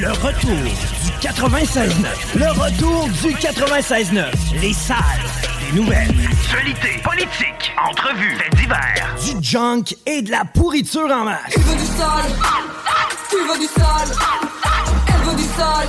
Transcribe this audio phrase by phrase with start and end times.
[0.00, 2.38] Le retour du 96.9.
[2.38, 4.26] Le retour du 96.9.
[4.60, 4.98] Les salles
[5.60, 6.14] des nouvelles.
[6.30, 9.16] Actualité, politique, entrevues, faits divers.
[9.24, 11.52] Du junk et de la pourriture en masse.
[11.52, 12.32] Tu veux du sale
[13.28, 14.16] Tu veux du sale
[15.08, 15.88] Elle veut du sale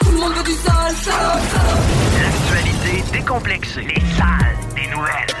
[0.00, 0.94] Tout le monde veut du sale
[2.22, 3.82] L'actualité décomplexée.
[3.82, 5.36] Les salles des nouvelles.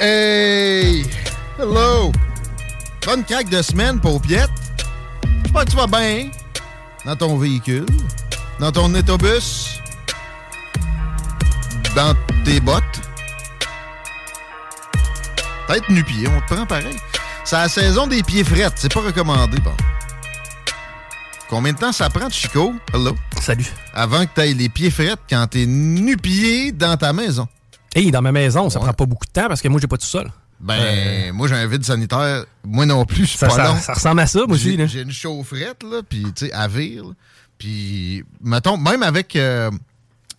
[0.00, 1.06] Hey!
[1.58, 2.12] Hello!
[3.04, 4.50] Bonne craque de semaine, paupiette.
[5.42, 6.30] J'espère que tu vas bien
[7.04, 7.84] dans ton véhicule,
[8.58, 9.78] dans ton autobus,
[11.94, 12.14] dans
[12.46, 12.82] tes bottes.
[15.66, 16.96] Peut-être nu-pied, on te prend pareil.
[17.44, 19.76] C'est la saison des pieds frettes, c'est pas recommandé, bon.
[21.50, 22.72] Combien de temps ça prend, Chico?
[22.92, 23.14] Hello?
[23.42, 23.70] Salut.
[23.92, 27.46] Avant que tu ailles les pieds frettes quand t'es nu-pied dans ta maison.
[27.94, 29.98] Hey, dans ma maison, ça prend pas beaucoup de temps parce que moi, j'ai pas
[29.98, 30.30] tout seul.
[30.64, 32.44] Ben, moi, j'ai un vide sanitaire.
[32.64, 33.76] Moi non plus, c'est Ça, pas ça- long.
[33.78, 34.86] ça ressemble à ça, moi aussi, J'ai- là.
[34.86, 37.04] J'ai une chaufferette, là, puis, tu sais, à vire.
[37.58, 39.70] Puis, mettons, même avec euh,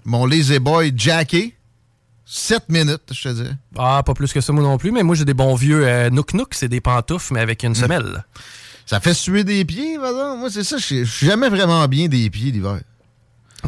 [0.03, 1.55] mon Lazy Boy jacké,
[2.25, 3.49] 7 minutes, je te dis.
[3.77, 6.09] Ah, pas plus que ça, moi non plus, mais moi, j'ai des bons vieux euh,
[6.09, 7.75] Nook Nook, c'est des pantoufles, mais avec une Mm.
[7.75, 8.25] semelle.
[8.87, 11.87] Ça fait suer des pieds, par Moi, c'est ça, je suis- je suis jamais vraiment
[11.87, 12.79] bien des pieds l'hiver.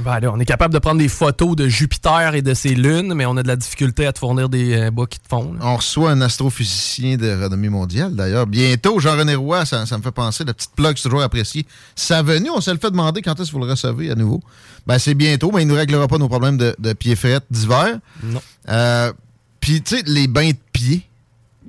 [0.04, 3.26] Ben, on est capable de prendre des photos de Jupiter et de ses lunes, mais
[3.26, 5.54] on a de la difficulté à te fournir des euh, bas qui te font.
[5.54, 5.60] là.
[5.62, 8.48] On reçoit un astrophysicien de renommée mondiale, d'ailleurs.
[8.48, 11.66] Bientôt, Jean-René Roy, ça, ça me fait penser, la petite plug, c'est toujours apprécié.
[11.96, 14.42] Sa venue, on se le fait demander quand est-ce que vous le recevez à nouveau.
[14.86, 17.16] Ben, c'est bientôt, mais il ne nous réglera pas nos problèmes de, de pieds
[17.52, 17.98] d'hiver.
[18.24, 18.42] Non.
[18.70, 19.12] Euh,
[19.60, 21.02] Puis, tu sais, les bains de pieds.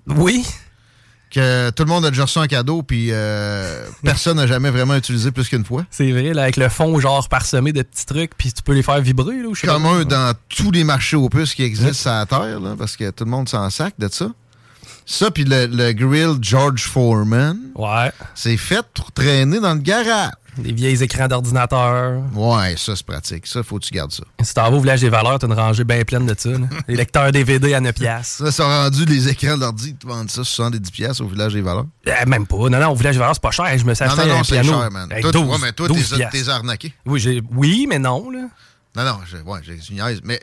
[0.07, 0.45] Oui.
[1.31, 4.97] Que tout le monde a déjà reçu en cadeau, puis euh, personne n'a jamais vraiment
[4.97, 5.85] utilisé plus qu'une fois.
[5.91, 8.83] C'est vrai, là, avec le fond genre parsemé de petits trucs, puis tu peux les
[8.83, 9.37] faire vibrer.
[9.43, 10.05] Là, je sais pas.
[10.05, 13.25] Dans tous les marchés aux puces qui existent sur la Terre, là, parce que tout
[13.25, 14.29] le monde s'en sac de ça.
[15.05, 17.59] Ça, puis le, le grill George Foreman.
[17.75, 18.13] Ouais.
[18.35, 20.33] C'est fait pour traîner dans le garage.
[20.59, 22.21] Des vieilles écrans d'ordinateur.
[22.35, 23.47] Ouais, ça, c'est pratique.
[23.47, 24.25] Ça, faut que tu gardes ça.
[24.43, 26.51] Si t'en vas au village des valeurs, t'as une rangée bien pleine de ça.
[26.89, 28.45] Les lecteurs DVD à 9 piastres.
[28.47, 29.95] Ça, sont rendus les écrans de l'ordi.
[29.95, 31.87] Tu vendent ça 70$ piastres au village des valeurs.
[32.07, 32.57] Euh, même pas.
[32.57, 33.67] Non, non, au village des valeurs, c'est pas cher.
[33.79, 34.81] Je me suis Non, acheté non, non, un c'est piano.
[34.81, 35.09] cher, man.
[35.13, 36.93] Hey, Toi, tu- 12, ouais, mais toi, 12 t'es arnaqué.
[37.07, 38.31] Oui, oui, mais non.
[38.31, 38.49] Là.
[38.97, 40.21] Non, non, je, ouais, j'ai une niaise.
[40.25, 40.41] Mais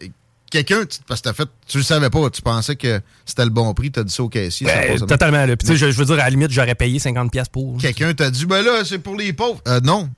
[0.64, 3.74] quelqu'un, parce que t'as fait, tu le savais pas, tu pensais que c'était le bon
[3.74, 4.66] prix, t'as dit ça au caissier.
[4.68, 5.46] Ben, totalement.
[5.46, 5.56] là.
[5.56, 7.78] Puis, tu sais, je, je veux dire, à la limite, j'aurais payé 50$ piastres pour.
[7.80, 9.62] Quelqu'un t'a dit, ben là, c'est pour les pauvres.
[9.68, 10.10] Euh, non,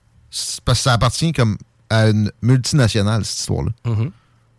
[0.66, 1.58] parce que ça appartient comme
[1.90, 3.72] à une multinationale, cette histoire-là.
[3.86, 4.12] Mhm.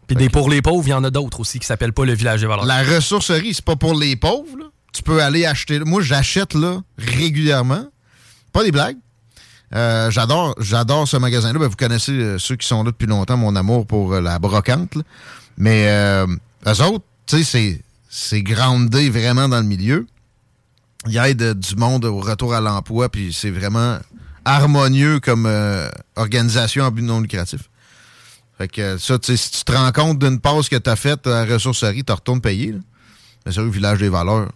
[0.06, 2.14] Puis des pour les pauvres, il y en a d'autres aussi qui s'appellent pas le
[2.14, 2.64] village des valeurs.
[2.64, 4.56] La ressourcerie, c'est pas pour les pauvres.
[4.58, 4.64] là.
[4.94, 5.80] Tu peux aller acheter.
[5.80, 7.86] Moi, j'achète là régulièrement.
[8.52, 8.96] Pas des blagues.
[9.74, 11.58] Euh, j'adore, j'adore ce magasin-là.
[11.58, 14.38] Ben, vous connaissez euh, ceux qui sont là depuis longtemps, mon amour pour euh, la
[14.38, 14.94] brocante.
[14.94, 15.02] là.
[15.58, 16.26] Mais euh,
[16.66, 20.06] eux autres, tu sais, c'est, groundé vraiment dans le milieu.
[21.06, 23.98] Ils aident du monde au retour à l'emploi, puis c'est vraiment
[24.44, 27.68] harmonieux comme euh, organisation en but non lucratif.
[28.56, 30.96] Fait que ça, tu sais, si tu te rends compte d'une pause que tu as
[30.96, 32.72] faite à la ressourcerie, tu retournes payer.
[32.72, 32.78] Là.
[33.46, 34.50] Mais au village des valeurs.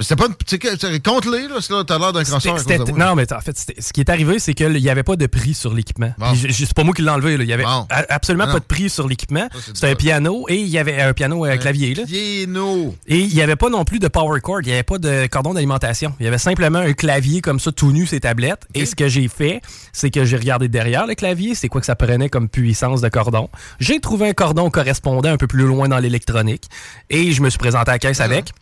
[0.00, 0.34] Mais c'était pas une.
[0.46, 2.54] C'est- compte-les, là, c'est là, t'as l'air d'un crosseur.
[2.96, 5.52] non, mais en fait, ce qui est arrivé, c'est qu'il n'y avait pas de prix
[5.52, 6.14] sur l'équipement.
[6.16, 6.32] Bon.
[6.34, 7.36] C'est pas moi qui l'ai enlevé.
[7.36, 7.44] là.
[7.44, 7.86] Il y avait Bon.
[7.90, 9.46] a- absolument Non, pas de prix sur l'équipement.
[9.52, 11.94] C'est C'était un piano et il y avait un piano euh, clavier.
[11.94, 12.04] Là.
[12.06, 12.94] Piano.
[13.06, 15.26] Et il n'y avait pas non plus de power cord, il n'y avait pas de
[15.26, 16.14] cordon d'alimentation.
[16.18, 18.62] Il y avait simplement un clavier comme ça tout nu, ses tablettes.
[18.72, 19.60] Et ce que j'ai fait,
[19.92, 23.08] c'est que j'ai regardé derrière le clavier, c'est quoi que ça prenait comme puissance de
[23.10, 23.50] cordon.
[23.80, 26.64] J'ai trouvé un cordon correspondant un peu plus loin dans l'électronique
[27.10, 28.52] et je me suis présenté à la caisse avec.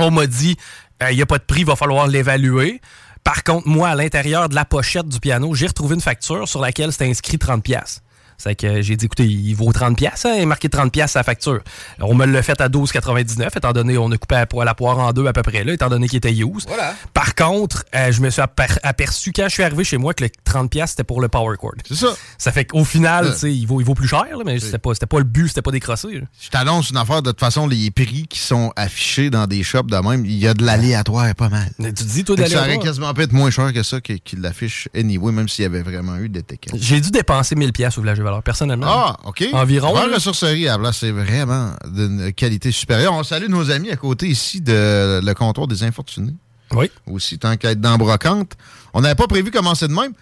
[0.00, 0.56] On m'a dit,
[1.02, 2.80] euh, il n'y a pas de prix, il va falloir l'évaluer.
[3.24, 6.60] Par contre, moi, à l'intérieur de la pochette du piano, j'ai retrouvé une facture sur
[6.60, 8.00] laquelle c'était inscrit 30$.
[8.42, 11.22] C'est que j'ai dit, écoutez, il vaut 30$, pièces, hein, il est marqué 30$ sa
[11.22, 11.60] facture.
[12.00, 14.98] On me l'a fait à 12,99, étant donné on a coupé la, po- la poire
[14.98, 16.64] en deux à peu près là, étant donné qu'il était use.
[16.66, 16.94] Voilà.
[17.12, 20.24] Par contre, euh, je me suis aper- aperçu quand je suis arrivé chez moi que
[20.24, 21.72] le 30$ c'était pour le power cord.
[21.86, 22.14] C'est ça.
[22.38, 23.32] Ça fait qu'au final, Ouais.
[23.32, 25.24] tu sais, il vaut, il vaut plus cher, là, mais c'était pas, c'était pas le
[25.24, 26.08] but, c'était pas décrossé.
[26.20, 26.26] là.
[26.40, 29.86] Je t'annonce une affaire, de toute façon, les prix qui sont affichés dans des shops
[29.90, 31.70] de même, il y a de l'aléatoire pas mal.
[31.78, 34.00] Mais Tu te dis, toi, d'aller ça aurait quasiment pu être moins cher que ça
[34.00, 36.74] qu'il l'affiche anyway, même s'il y avait vraiment eu des tickets.
[36.76, 38.86] J'ai dû dépenser 1000$ pièces au village de valeur, personnellement.
[38.88, 39.44] Ah, OK.
[39.52, 40.14] Environ, là.
[40.14, 43.12] ressourcerie, à là, c'est vraiment d'une qualité supérieure.
[43.12, 46.34] On salue nos amis à côté ici de le comptoir des infortunés.
[46.72, 46.90] Oui.
[47.06, 48.52] Aussi, tant qu'à être dans Brocante.
[48.94, 50.12] On n'avait pas prévu commencer de même.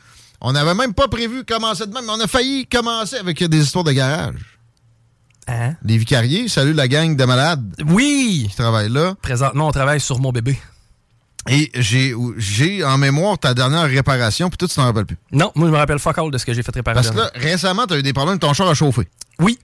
[0.41, 2.05] On n'avait même pas prévu commencer de même.
[2.07, 4.35] mais On a failli commencer avec des histoires de garage.
[5.47, 5.75] Hein?
[5.83, 8.47] Les vicariés, salut la gang de malades Oui!
[8.51, 9.15] qui travaillent là.
[9.23, 10.59] Présentement, on travaille sur mon bébé.
[11.49, 15.17] Et j'ai en mémoire ta dernière réparation, puis tout, tu t'en rappelles plus.
[15.33, 16.95] Non, moi, je me rappelle fuck all de ce que j'ai fait réparer.
[16.95, 19.09] Parce que là, récemment, tu as eu des problèmes, ton char a chauffé.
[19.41, 19.59] Oui.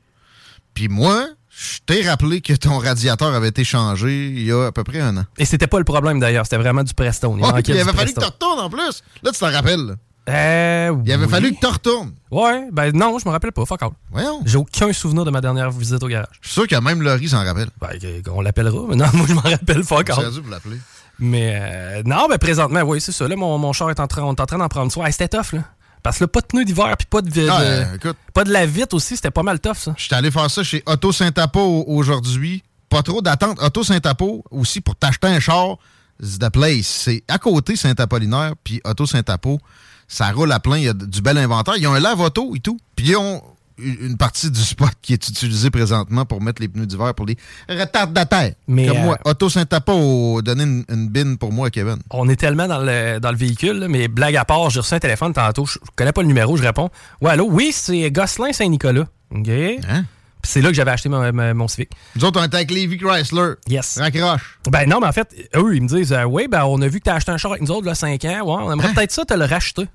[0.75, 4.73] Puis moi, je t'ai rappelé que ton radiateur avait été changé il y a à
[4.73, 5.25] peu près un an.
[5.39, 7.35] Et c'était pas le problème d'ailleurs, c'était vraiment du Preston.
[7.35, 9.03] Ouais, manquait puis il du avait fallu que tu retournes en plus.
[9.23, 9.81] Là, tu t'en rappelles.
[9.87, 9.95] là.
[10.27, 11.31] Euh, Il avait oui.
[11.31, 12.13] fallu que tu retournes.
[12.31, 13.91] Ouais, ben non, je me rappelle pas, fuck all.
[14.11, 14.41] Voyons.
[14.47, 16.29] J'ai aucun souvenir de ma dernière visite au garage.
[16.41, 17.69] Je suis sûr que même Laurie s'en rappelle.
[17.79, 17.91] Ben,
[18.33, 20.33] on l'appellera, mais non, moi, je m'en rappelle fuck all.
[20.33, 20.79] dû vous l'appeler.
[21.19, 23.27] Mais euh, non, ben présentement, oui, c'est ça.
[23.29, 25.07] Là, mon, mon char est en train, on est en train d'en prendre soin.
[25.07, 25.61] Hey, c'était tough, là.
[26.03, 28.45] Parce que là, pas de pneus d'hiver, puis pas de, de- Ah, euh, écoute, pas
[28.45, 29.95] de la vitre aussi, c'était pas mal tough, ça.
[29.97, 32.63] je suis allé faire ça chez Auto Saint-Apo aujourd'hui.
[32.91, 33.59] Pas trop d'attente.
[33.63, 35.77] Auto Saint-Apo aussi pour t'acheter un char,
[36.23, 36.87] c'est the place.
[36.87, 39.59] C'est à côté Saint-Apollinaire, puis Auto Saint-Apo.
[40.07, 41.77] Ça roule à plein, il y a du bel inventaire.
[41.79, 42.79] Ils ont un lave-auto et tout.
[42.95, 43.43] Puis ils ont
[43.79, 47.37] une partie du spot qui est utilisée présentement pour mettre les pneus d'hiver pour les
[47.69, 48.53] retardataires.
[48.69, 49.19] Mais, Comme euh, moi.
[49.25, 51.97] Auto Saint-Apo a donné une, une bine pour moi à Kevin.
[52.11, 54.95] On est tellement dans le, dans le véhicule, là, mais blague à part, j'ai reçu
[54.95, 56.91] un téléphone tantôt, je, connais pas le numéro, je réponds.
[57.21, 59.05] Ouais, allô, oui, c'est Gosselin Saint-Nicolas.
[59.35, 59.49] OK.
[59.49, 60.05] Hein?
[60.47, 61.91] C'est là que j'avais acheté mon, mon- mon Civic.
[62.17, 63.55] Nous autres, on était avec Levi Chrysler.
[63.67, 63.99] Yes.
[63.99, 64.59] Raccroche.
[64.71, 66.99] Ben non, mais en fait, eux, ils me disent, euh, oui, ben on a vu
[67.01, 68.29] que t'as acheté un char avec nous autres, là, 5 ans.
[68.45, 68.93] Ouais, on aimerait Hein?
[68.95, 69.89] peut-être ça te le racheter.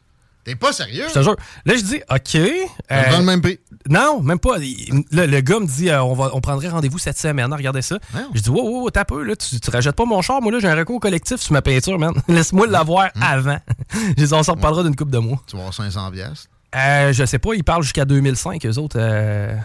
[0.50, 1.06] T'es pas sérieux?
[1.10, 1.36] Je te jure.
[1.64, 2.36] Là, je dis, OK.
[2.36, 3.60] Euh, le même prix.
[3.88, 4.58] non, même pas.
[4.58, 7.54] Il- le gars me dit, euh, on, va, on prendrait rendez-vous cette semaine.
[7.54, 8.00] Regardez ça.
[8.34, 9.36] Je dis, wow, wow, t'as peu, là.
[9.36, 10.42] Tu, tu rajettes pas mon char.
[10.42, 12.14] Moi, là, j'ai un recours collectif sur ma peinture, man.
[12.28, 13.22] Laisse-moi l'avoir Hum.
[13.22, 13.60] avant.
[14.18, 15.40] Je dis, on s'en reparlera d'une coupe de mois.
[15.46, 16.48] Tu vas avoir 500 piastres.
[16.76, 18.98] Euh, je sais pas, ils parlent jusqu'à 2005, eux autres.
[19.00, 19.56] euh,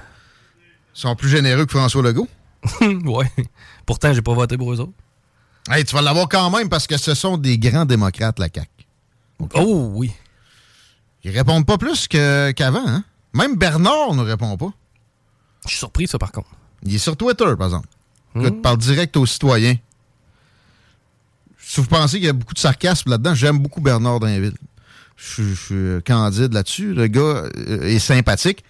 [0.95, 2.29] Ils sont plus généreux que François Legault.
[2.83, 3.31] ouais.
[3.87, 4.93] Pourtant, j'ai pas voté pour eux autres.
[5.71, 8.69] Hey, tu vas l'avoir quand même parce que ce sont des grands démocrates, la CAQ.
[9.55, 10.13] Oh, oui.
[11.25, 12.87] Ils répondent pas plus que- qu'avant.
[12.87, 13.05] hein?
[13.33, 14.73] Même Bernard ne répond pas.
[15.65, 16.51] Je suis surpris, ça, par contre.
[16.83, 17.89] Il est sur Twitter, par exemple.
[18.35, 18.41] Hmm.
[18.43, 19.77] Écoute, parle direct aux citoyens.
[21.59, 24.57] Si vous pensez qu'il y a beaucoup de sarcasme là-dedans, j'aime beaucoup Bernard Dainville.
[25.17, 25.61] Je suis- je
[25.97, 26.93] suis candide là-dessus.
[26.93, 27.21] Le gars
[27.57, 28.65] euh, est sympathique.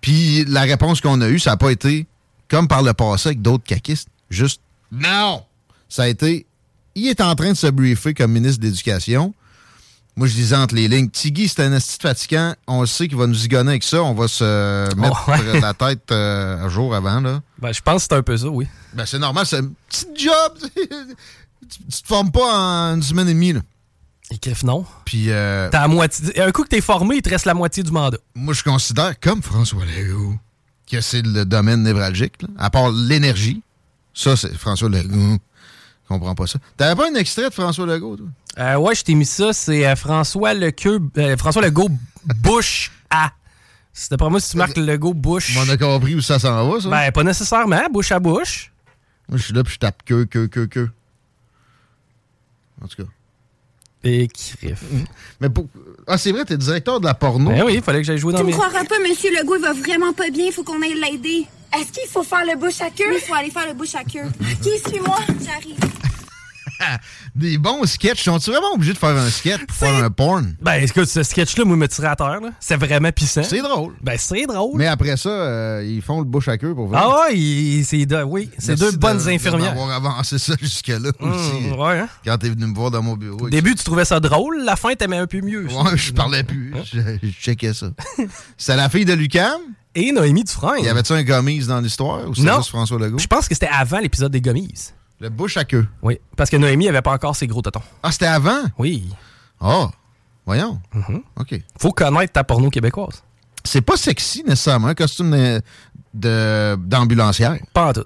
[0.00, 2.06] Puis la réponse qu'on a eue, ça n'a pas été
[2.48, 4.08] comme par le passé avec d'autres caquistes.
[4.30, 4.60] Juste
[4.92, 5.44] non.
[5.88, 6.46] Ça a été
[6.94, 9.34] il est en train de se briefer comme ministre de l'Éducation.
[10.18, 12.54] Moi, je disais entre les lignes, Tiggy, c'est un esti fatigant.
[12.66, 14.02] On le sait qu'il va nous zigonner avec ça.
[14.02, 15.60] On va se mettre Oh, ouais.
[15.60, 17.20] la tête euh, un jour avant.
[17.20, 17.42] Là.
[17.58, 18.66] Ben, je pense que c'est un peu ça, oui.
[18.94, 20.52] Ben, c'est normal, c'est un petit job.
[20.74, 23.52] tu, tu te formes pas en une semaine et demie.
[23.52, 23.60] Là.
[24.30, 24.86] Et Griff, non.
[25.04, 26.40] Puis, euh, T'as la moitié.
[26.40, 28.18] Un coup que t'es formé, il te reste la moitié du mandat.
[28.34, 30.34] moi, je considère, comme François Legault,
[30.90, 32.40] que c'est le domaine névralgique.
[32.40, 32.48] là.
[32.58, 33.62] À part l'énergie,
[34.14, 35.36] ça, c'est François Legault.
[36.08, 36.58] Je comprends pas ça.
[36.76, 38.26] T'avais pas un extrait de François Legault, toi?
[38.58, 39.52] Euh, ouais, je t'ai mis ça.
[39.52, 41.90] C'est euh, François Lequeux, euh, François Legault
[42.42, 43.32] Bush A.
[43.92, 45.56] C'était pas moi si tu marques Legault Bush.
[45.58, 46.88] On a compris où ça s'en va, ça?
[46.88, 47.82] Ben, pas nécessairement.
[47.90, 48.70] Bouche à bouche.
[49.28, 50.88] Moi, je suis là, puis je tape que, que, que, que.
[52.82, 53.08] En tout cas.
[54.04, 54.84] Et Griff.
[55.40, 55.66] Mais pour...
[56.06, 57.50] Ah, c'est vrai, t'es directeur de la porno.
[57.50, 58.56] Ben oui, il fallait que j'aille jouer dans Tu me mes.
[58.56, 61.46] croiras pas, Monsieur Legault, il va vraiment pas bien, il faut qu'on aille l'aider.
[61.74, 63.14] Est-ce qu'il faut faire le bouche à queue?
[63.14, 64.28] Il faut aller faire le bouche à queue.
[64.62, 65.18] Qui suis-moi?
[65.44, 65.76] J'arrive.
[67.34, 68.22] Des bons sketchs.
[68.22, 70.54] Sont-tu vraiment obligés de faire un sketch pour faire un porn?
[70.60, 72.50] Ben, écoute, ce sketch-là, moi, me tirait à terre, là?
[72.60, 73.42] C'est vraiment pissant.
[73.42, 73.94] C'est drôle.
[74.02, 74.76] Ben, c'est drôle.
[74.78, 76.98] Mais après ça, euh, ils font le bouche à queue pour vrai.
[77.00, 79.74] Ah ouais, c'est oui, c'est deux de- bonnes de infirmières.
[79.74, 81.70] m'avoir avancé ça jusque-là Hum, aussi.
[81.70, 82.08] ouais, hein?
[82.24, 83.46] Quand t'es venu me voir dans mon bureau.
[83.46, 84.62] Au début, tu trouvais ça drôle.
[84.64, 85.66] La fin, t'aimais un peu mieux.
[85.66, 86.74] Ouais, je parlais plus.
[86.76, 86.82] Hein?
[86.92, 87.86] Je, je checkais ça.
[88.58, 89.60] C'est la fille de Lucam?
[89.98, 90.84] Et Noémie Dufresne.
[90.84, 92.58] Y avait-tu un gommise dans l'histoire ou c'était Non.
[92.58, 93.18] juste François Legault?
[93.18, 94.92] Je pense que c'était avant l'épisode des gommises.
[95.20, 95.88] Le bouche à queue.
[96.02, 96.18] Oui.
[96.36, 97.80] Parce que Noémie avait pas encore ses gros totons.
[98.02, 98.60] Ah, c'était avant?
[98.78, 99.08] Oui.
[99.60, 99.88] Ah,
[100.44, 100.80] voyons.
[100.94, 101.22] Mm-hmm.
[101.40, 101.62] OK.
[101.80, 103.22] Faut connaître ta porno québécoise.
[103.64, 105.34] C'est pas sexy nécessairement, un costume
[106.12, 107.56] d'ambulancière.
[107.72, 108.04] Pas en tout.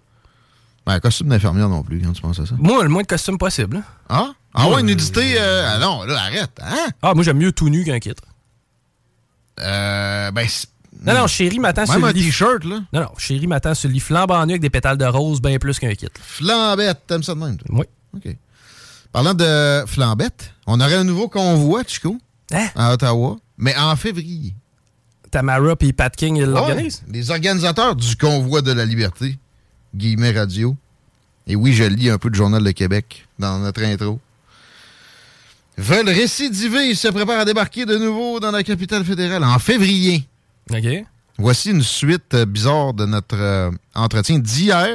[0.87, 2.55] Ben, un costume d'infirmière non plus, quand tu penses à ça.
[2.57, 3.79] Moi, le moins de costume possible.
[3.79, 3.83] hein.
[4.09, 4.31] Ah?
[4.55, 5.35] Ah ouais, une nudité.
[5.39, 6.51] euh, ah non, là, arrête.
[6.63, 6.89] Hein?
[7.03, 8.15] Ah, moi, j'aime mieux tout nu qu'un kit.
[9.61, 10.69] Euh, ben, c'est-
[11.05, 12.81] Non, non, chérie m'attend sur un t-shirt, là.
[12.93, 15.59] Non, non, chérie m'attend sur le lit flambant nu avec des pétales de rose, bien
[15.59, 16.09] plus qu'un kit.
[16.21, 17.67] Flambette, t'aimes ça de même, toi?
[17.71, 17.85] Oui.
[18.15, 18.37] OK.
[19.13, 22.19] Parlant de flambette, on aurait un nouveau convoi, Chico,
[22.53, 22.69] Hein?
[22.77, 24.55] à Ottawa, mais en février.
[25.31, 27.03] Tamara puis Pat King, ils l'organisent?
[27.07, 29.39] Ouais, les organisateurs du convoi de la liberté,
[29.95, 30.77] guillemets radio.
[31.47, 34.21] Et oui, je lis un peu de Journal de Québec dans notre intro.
[35.79, 40.27] Veulent récidiver, ils se préparent à débarquer de nouveau dans la capitale fédérale en février.
[40.73, 41.05] OK.
[41.39, 44.89] Voici une suite euh, bizarre de notre euh, entretien d'hier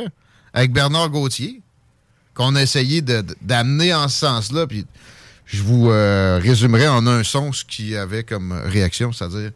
[0.53, 1.61] avec Bernard Gauthier,
[2.33, 4.67] qu'on a essayé d'amener en ce sens-là.
[4.67, 4.85] Puis
[5.45, 9.51] je vous euh, résumerai en un son ce qu'il avait comme réaction, c'est-à-dire.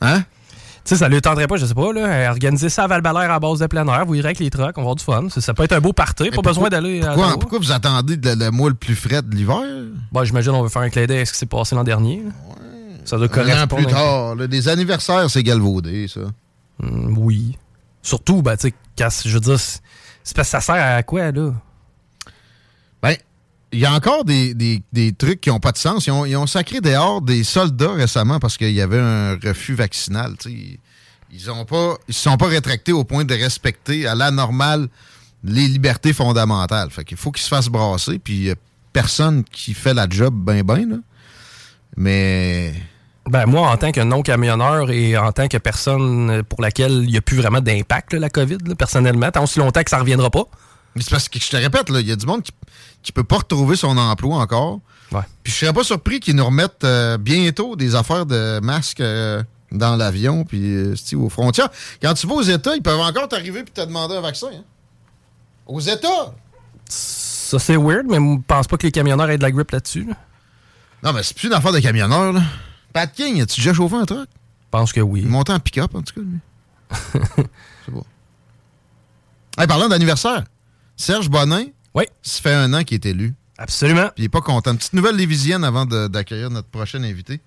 [0.00, 0.20] Hein?
[0.84, 3.38] Tu sais, ça lui tenterait pas, je sais pas, là, organiser ça à val à
[3.40, 5.28] base de plein air, vous irez avec les trucks, on va avoir du fun.
[5.28, 8.16] Ça, ça peut être un beau party, pas pourquoi- besoin d'aller Pourquoi, pourquoi vous attendez
[8.16, 9.60] le, le mois le plus frais de l'hiver?
[10.12, 12.22] Bon, j'imagine on veut faire un clin d'œil à ce qui s'est passé l'an dernier.
[12.24, 12.30] là.
[13.08, 14.34] Ça doit Un an plus tard.
[14.34, 16.20] là, des anniversaires, c'est galvaudé, ça.
[16.80, 17.56] Hmm, oui.
[18.02, 21.52] Surtout, ben, tu sais, je veux dire, c'est parce que ça sert à quoi, là?
[23.02, 23.14] Ben,
[23.72, 26.06] il y a encore des, des- des trucs qui n'ont pas de sens.
[26.06, 29.74] Ils ont, ils ont sacré dehors des soldats récemment parce qu'il y avait un refus
[29.74, 30.34] vaccinal.
[31.30, 34.88] Ils ont pas, ils se sont pas rétractés au point de respecter à la normale
[35.44, 36.90] les libertés fondamentales.
[36.90, 38.54] Fait qu'il faut qu'ils se fassent brasser, puis il y a
[38.92, 40.96] personne qui fait la job ben ben, là.
[41.96, 42.72] Mais
[43.30, 47.16] Ben, moi, en tant que non-camionneur et en tant que personne pour laquelle il n'y
[47.18, 50.44] a plus vraiment d'impact, la COVID, là, personnellement, tant aussi longtemps que ça reviendra pas.
[50.94, 52.52] Mais c'est parce que je te répète, il y a du monde qui,
[53.02, 54.80] qui peut pas retrouver son emploi encore.
[55.12, 55.20] Ouais.
[55.42, 59.42] Puis je serais pas surpris qu'ils nous remettent euh, bientôt des affaires de masques euh,
[59.72, 61.68] dans l'avion puis euh, aux frontières.
[62.02, 64.48] Quand tu vas aux États, ils peuvent encore t'arriver puis te demander un vaccin.
[64.54, 64.64] hein.
[65.66, 66.32] Aux États!
[66.86, 70.04] Ça, c'est weird, mais je pense pas que les camionneurs aient de la grippe là-dessus.
[70.04, 70.14] là.
[71.02, 72.42] Non, mais c'est plus une affaire de camionneur, là.
[72.92, 74.28] Pat King, as-tu déjà chauffé un truck?
[74.30, 75.20] Je pense que oui.
[75.22, 76.38] Il montait en pick-up, en tout cas, lui.
[77.84, 78.04] c'est bon.
[79.58, 80.44] Hey, parlant d'anniversaire,
[80.96, 81.64] Serge Bonin,
[81.94, 83.34] Oui, ça fait un an qu'il est élu.
[83.58, 84.08] absolument.
[84.14, 84.72] Puis il est pas content.
[84.72, 87.40] Une petite nouvelle lévisienne avant d'accueillir notre prochain invité,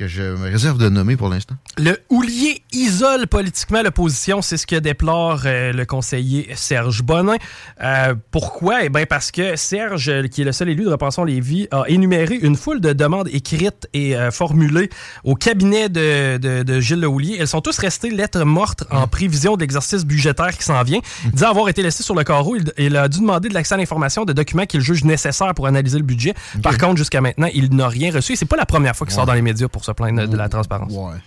[0.00, 1.56] que je me réserve de nommer pour l'instant.
[1.76, 7.36] Le houlier isole politiquement l'opposition, c'est ce que déplore euh, le conseiller Serge Bonin.
[7.82, 8.84] Euh, pourquoi?
[8.84, 12.36] Eh bien parce que Serge, qui est le seul élu de Repensons Lévis, a énuméré
[12.36, 14.88] une foule de demandes écrites et euh, formulées
[15.22, 17.36] au cabinet de, de- de Gilles Le Houlier.
[17.38, 21.00] Elles sont tous restées lettres mortes en prévision de l'exercice budgétaire qui s'en vient.
[21.26, 22.56] Il dit avoir été laissé sur le carreau.
[22.56, 25.66] Il, il a dû demander de l'accès à l'information de documents qu'il juge nécessaires pour
[25.66, 26.32] analyser le budget.
[26.62, 28.32] Par contre, jusqu'à maintenant, il n'a rien reçu.
[28.32, 30.36] Et C'est pas la première fois qu'il sort dans les médias pour se plaindre de
[30.36, 30.92] la transparence.
[30.92, 31.18] Ouais.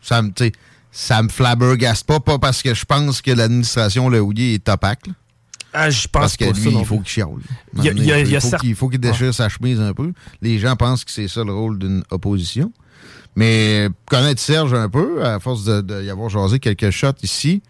[0.00, 0.30] Ça me,
[0.90, 5.06] ça me flabbergaste pas, pas parce que je pense que l'administration Le Houlier est opaque.
[5.06, 5.12] là.
[5.74, 7.28] Ah, je pense Parce que lui, ça il faut qu'il chiale.
[7.78, 9.80] Il y a- il y a- il y a faut certes- qu'il déchire sa chemise
[9.80, 10.12] un peu.
[10.42, 12.70] Les gens pensent que c'est ça le rôle d'une opposition.
[13.36, 17.62] Mais connaître Serge un peu, à force de, de y avoir jasé quelques shots ici,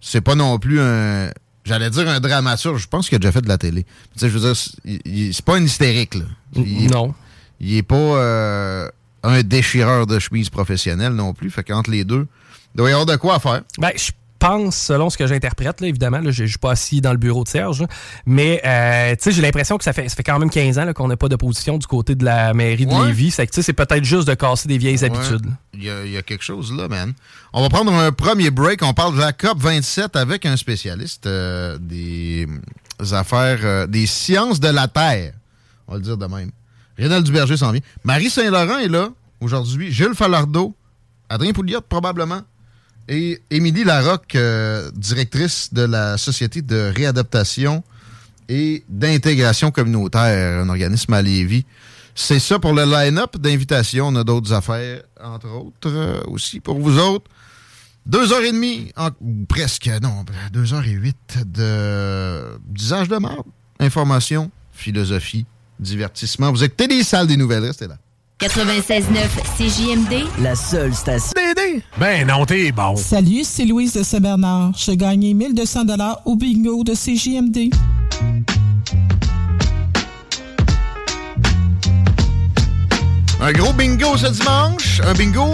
[0.00, 1.30] c'est pas non plus un.
[1.64, 2.82] J'allais dire un dramaturge.
[2.82, 3.82] Je pense qu'il a déjà fait de la télé.
[3.82, 3.90] Tu
[4.20, 6.24] sais, je veux dire, c'est- pas un hystérique, là.
[6.54, 7.12] Il, Non.
[7.58, 8.88] il est pas euh,
[9.22, 11.50] un déchireur de chemise professionnel non plus.
[11.50, 12.26] Fait qu'entre les deux,
[12.74, 13.62] il doit y avoir de quoi faire.
[13.78, 17.02] Ben, je pense, selon ce que j'interprète, là, évidemment, là, je je suis pas assis
[17.02, 17.88] dans le bureau de Serge, là,
[18.24, 20.90] mais euh, tu sais, j'ai l'impression que ça fait, ça fait quand même 15 ans
[20.94, 23.08] qu'on n'a pas d'opposition du côté de la mairie de Ouais.
[23.08, 23.32] Lévis.
[23.32, 25.04] C'est que, tu sais, c'est peut-être juste de casser des vieilles Ouais.
[25.14, 25.46] habitudes.
[25.74, 27.12] Il y, a, il y a quelque chose là, man.
[27.52, 28.82] On va prendre un premier break.
[28.82, 32.46] On parle de la COP 27 avec un spécialiste euh, des
[33.12, 35.34] affaires, euh, des sciences de la Terre.
[35.86, 36.50] On va le dire de même.
[37.00, 37.80] Rénal Duberger s'en vient.
[38.04, 39.08] Marie Saint-Laurent est là
[39.40, 39.90] aujourd'hui.
[39.90, 40.74] Gilles Falardeau,
[41.28, 42.42] Adrien Pouliot probablement,
[43.08, 47.82] et Émilie Larocque, euh, directrice de la Société de réadaptation
[48.48, 51.64] et d'intégration communautaire, un organisme à Lévis.
[52.14, 54.08] C'est ça pour le line-up d'invitation.
[54.08, 57.30] On a d'autres affaires, entre autres, euh, aussi pour vous autres.
[58.06, 58.92] Deux heures et demie,
[59.48, 63.46] presque, non, deux heures et huit de de marde.
[63.78, 65.46] Information, philosophie,
[65.80, 66.52] divertissement.
[66.52, 67.96] Vous écoutez les salles des nouvelles, restez là.
[68.40, 69.04] 96.9
[69.58, 71.32] CJMD, La seule station.
[71.36, 71.82] Dédé!
[71.98, 72.96] Ben non, t'es bon.
[72.96, 74.72] Salut, c'est Louise de Saint-Bernard.
[74.78, 77.74] J'ai gagné 1200 dollars au bingo de CJMD.
[83.42, 85.00] Un gros bingo ce dimanche.
[85.04, 85.50] Un bingo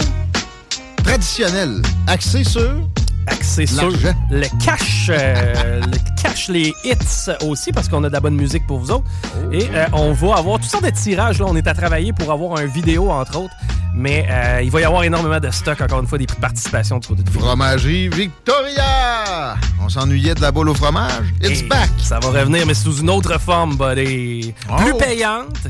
[1.03, 2.87] traditionnel, axé sur
[3.27, 3.89] Axé sur
[4.31, 8.65] le cash, euh, le cash, les hits aussi, parce qu'on a de la bonne musique
[8.67, 9.05] pour vous autres.
[9.51, 11.39] Et euh, on va avoir toutes sortes de tirages.
[11.39, 11.45] Là.
[11.47, 13.53] On est à travailler pour avoir un vidéo, entre autres.
[13.93, 17.07] Mais euh, il va y avoir énormément de stock, encore une fois, des prix de
[17.07, 19.55] côté de Fromagerie Victoria.
[19.83, 21.33] On s'ennuyait de la boule au fromage.
[21.43, 21.89] It's Et back.
[21.97, 24.53] Ça va revenir, mais sous une autre forme, buddy.
[24.77, 24.97] Plus Oh.
[24.97, 25.67] payante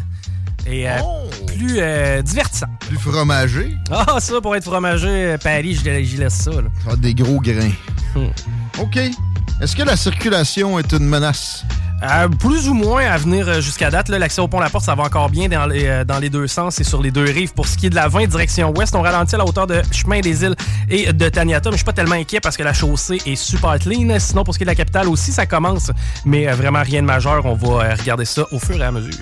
[0.68, 1.30] et euh, Oh.
[1.48, 2.70] plus euh, divertissante.
[2.88, 3.76] Plus fromagé.
[3.92, 6.52] Ah, ça, pour être fromagé, Paris, j'y laisse ça.
[6.52, 6.70] Là.
[6.90, 7.72] Ah, des gros grains.
[8.16, 8.28] Hmm.
[8.80, 8.98] OK.
[9.60, 11.64] Est-ce que la circulation est une menace?
[12.04, 14.10] Euh, plus ou moins à venir euh, jusqu'à date.
[14.10, 16.46] L'accès au pont La Porte, ça va encore bien dans les, euh, dans les deux
[16.46, 17.54] sens et sur les deux rives.
[17.56, 19.82] Pour ce qui est de la 20 direction ouest, on ralentit à la hauteur de
[19.92, 20.56] Chemin des Îles
[20.92, 21.70] et de Taniata.
[21.72, 24.16] Mais je suis pas tellement inquiet parce que la chaussée est super clean.
[24.20, 25.90] Sinon, pour ce qui est de la capitale aussi, ça commence.
[26.24, 27.44] Mais vraiment rien de majeur.
[27.48, 29.16] On va regarder ça au fur et à mesure.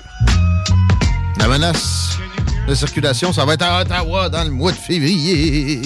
[1.38, 2.18] La menace
[2.66, 5.82] de circulation, ça va être à Ottawa dans le mois de février.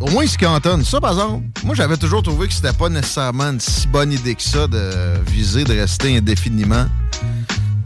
[0.00, 0.84] Au moins, ils se cantonnent.
[0.84, 4.34] Ça, par exemple, moi, j'avais toujours trouvé que c'était pas nécessairement une si bonne idée
[4.34, 6.86] que ça de viser de rester indéfiniment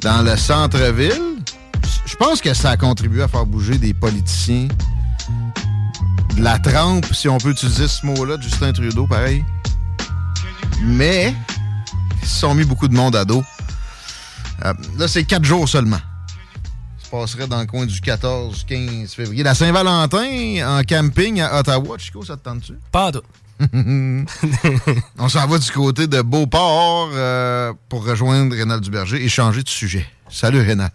[0.01, 1.43] dans le centre-ville.
[2.07, 4.69] Je pense que ça a contribué à faire bouger des politiciens.
[6.37, 9.45] De la trempe, si on peut utiliser ce mot-là, de Justin Trudeau, pareil.
[10.83, 11.35] Mais,
[12.23, 13.45] ils se sont mis beaucoup de monde à dos.
[14.65, 15.99] Euh, là, c'est quatre jours seulement
[17.11, 19.43] passerait dans le coin du 14-15 février.
[19.43, 21.99] La Saint-Valentin en camping à Ottawa.
[21.99, 22.75] Chico, ça te tente-tu?
[22.93, 23.23] Pas tout.
[25.19, 29.69] On s'en va du côté de Beauport euh, pour rejoindre Rénal Duberger et changer de
[29.69, 30.07] sujet.
[30.31, 30.91] Salut Rénal.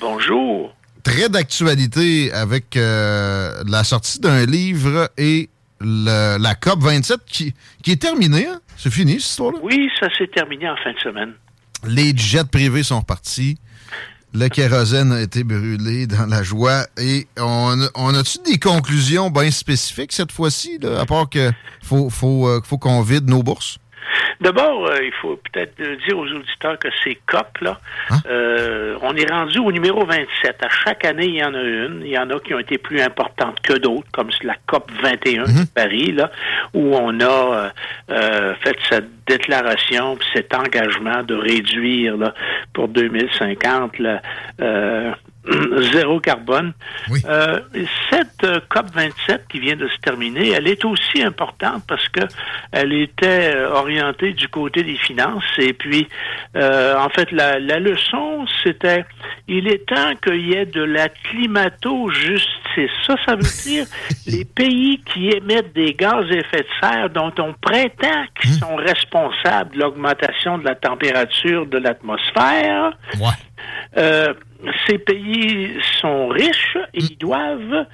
[0.00, 0.76] Bonjour.
[1.02, 5.48] Très d'actualité avec euh, la sortie d'un livre et
[5.80, 8.46] la COP 27 qui, qui est terminée.
[8.46, 8.60] Hein?
[8.76, 9.58] C'est fini, cette histoire-là?
[9.62, 11.32] Oui, ça s'est terminé en fin de semaine.
[11.86, 13.58] Les jets privés sont repartis.
[14.32, 16.86] Le kérosène a été brûlé dans la joie.
[16.98, 22.48] Et on, on a-tu des conclusions bien spécifiques cette fois-ci, à part qu'il faut, faut,
[22.48, 23.78] euh, faut qu'on vide nos bourses?
[24.40, 27.78] D'abord, euh, il faut peut-être dire aux auditeurs que ces COP, là,
[28.10, 28.16] hein?
[28.28, 30.62] euh, on est rendu au numéro 27.
[30.62, 32.02] À chaque année, il y en a une.
[32.04, 35.44] Il y en a qui ont été plus importantes que d'autres, comme la COP 21
[35.44, 36.30] de Paris, là,
[36.72, 37.70] où on a
[38.10, 42.34] euh, fait cette déclaration, cet engagement de réduire là,
[42.72, 44.20] pour 2050 là,
[45.92, 46.72] zéro carbone.
[47.26, 47.60] Euh,
[48.10, 52.20] cette euh, COP 27 qui vient de se terminer, elle est aussi importante parce que
[52.72, 56.08] elle était euh, orientée du côté des finances et puis
[56.54, 59.04] en fait la, la leçon c'était
[59.48, 62.90] il est temps qu'il y ait de la climato-justice.
[63.06, 63.86] Ça, ça veut dire
[64.26, 68.60] les pays qui émettent des gaz à effet de serre dont on prétend qu'ils hmm.
[68.60, 72.96] sont responsables de l'augmentation de la température de l'atmosphère.
[73.20, 73.34] Ouais
[74.86, 76.78] ces pays sont riches.
[76.94, 77.86] Et ils doivent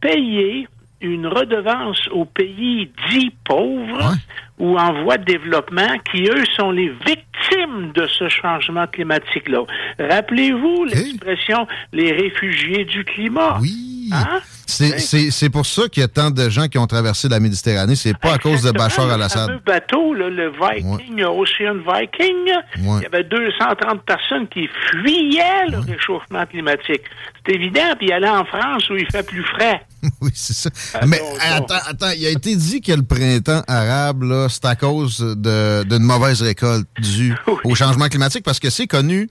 [0.00, 0.68] payer
[1.00, 4.14] une redevance aux pays dits pauvres
[4.58, 9.64] ou en voie de développement qui, eux, sont les victimes de ce changement climatique-là.
[9.98, 13.58] Rappelez-vous l'expression les réfugiés du climat.
[13.60, 14.10] Oui.
[14.12, 14.40] Hein?
[14.66, 17.96] C'est pour ça qu'il y a tant de gens qui ont traversé la Méditerranée.
[17.96, 19.50] C'est pas à cause de Bachar al-Assad.
[19.50, 26.46] Le bateau, le Viking, Ocean Viking, il y avait 230 personnes qui fuyaient le réchauffement
[26.46, 27.02] climatique.
[27.46, 29.82] C'est évident, puis allait en France où il fait plus frais.
[30.20, 30.70] oui, c'est ça.
[30.94, 35.20] Ah, Mais attends, attends, il a été dit que le printemps arabe, c'est à cause
[35.36, 39.28] d'une mauvaise récolte due au changement climatique, parce que c'est connu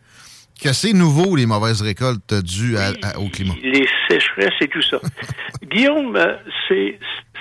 [0.61, 2.75] que c'est nouveau, les mauvaises récoltes dues
[3.17, 3.55] au climat.
[3.63, 4.99] Les sécheresses et tout ça.
[5.63, 6.35] Guillaume, euh,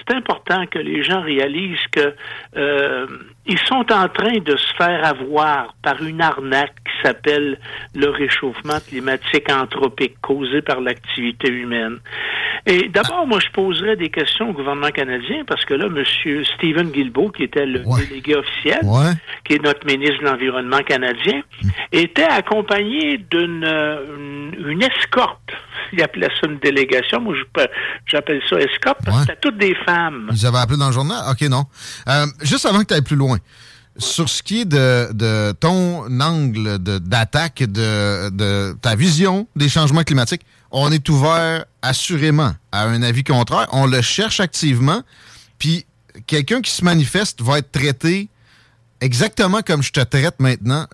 [0.07, 2.15] c'est important que les gens réalisent que
[2.57, 3.07] euh,
[3.47, 7.59] ils sont en train de se faire avoir par une arnaque qui s'appelle
[7.95, 11.99] le réchauffement climatique anthropique causé par l'activité humaine.
[12.67, 16.45] Et d'abord, moi, je poserais des questions au gouvernement canadien parce que là, M.
[16.55, 18.81] Stephen Guilbeault, qui était le délégué officiel,
[19.45, 21.69] qui est notre ministre de l'Environnement canadien, mm.
[21.91, 25.53] était accompagné d'une euh, une, escorte.
[25.93, 27.21] Il appelait ça une délégation.
[27.21, 27.35] Moi,
[28.07, 29.92] j'appelle ça escorte parce que c'était toutes des femmes.
[30.33, 31.23] Ils avaient appelé dans le journal?
[31.31, 31.67] OK, non.
[32.09, 33.39] Euh, juste avant que tu ailles plus loin,
[33.99, 40.03] sur ce qui est de, de ton angle d'attaque, de, de, ta vision des changements
[40.03, 43.69] climatiques, on est ouvert assurément à un avis contraire.
[43.73, 45.03] On le cherche activement.
[45.59, 45.85] Puis
[46.27, 48.29] quelqu'un qui se manifeste va être traité
[49.03, 50.87] exactement comme je te traite maintenant.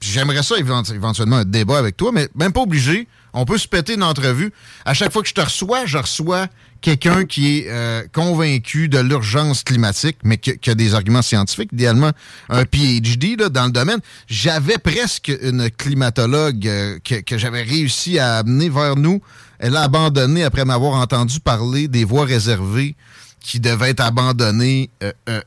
[0.00, 3.08] J'aimerais ça éventuellement un débat avec toi, mais même pas obligé.
[3.32, 4.52] On peut se péter une entrevue.
[4.84, 6.46] À chaque fois que je te reçois, je reçois
[6.84, 12.10] quelqu'un qui est euh, convaincu de l'urgence climatique, mais qui, a des arguments scientifiques, idéalement
[12.50, 14.00] un PhD dans le domaine.
[14.28, 19.22] J'avais presque une climatologue euh, que, j'avais réussi à amener vers nous.
[19.58, 22.96] Elle a abandonné après m'avoir entendu parler des voies réservées
[23.40, 25.40] qui devaient être abandonnées euh,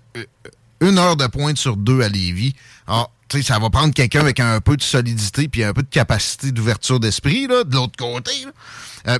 [0.82, 2.56] une heure de pointe sur deux à Lévis.
[2.88, 5.84] Alors, tu sais, ça va prendre quelqu'un avec un peu de solidité puis un peu
[5.84, 8.32] de capacité d'ouverture d'esprit, là, de l'autre côté.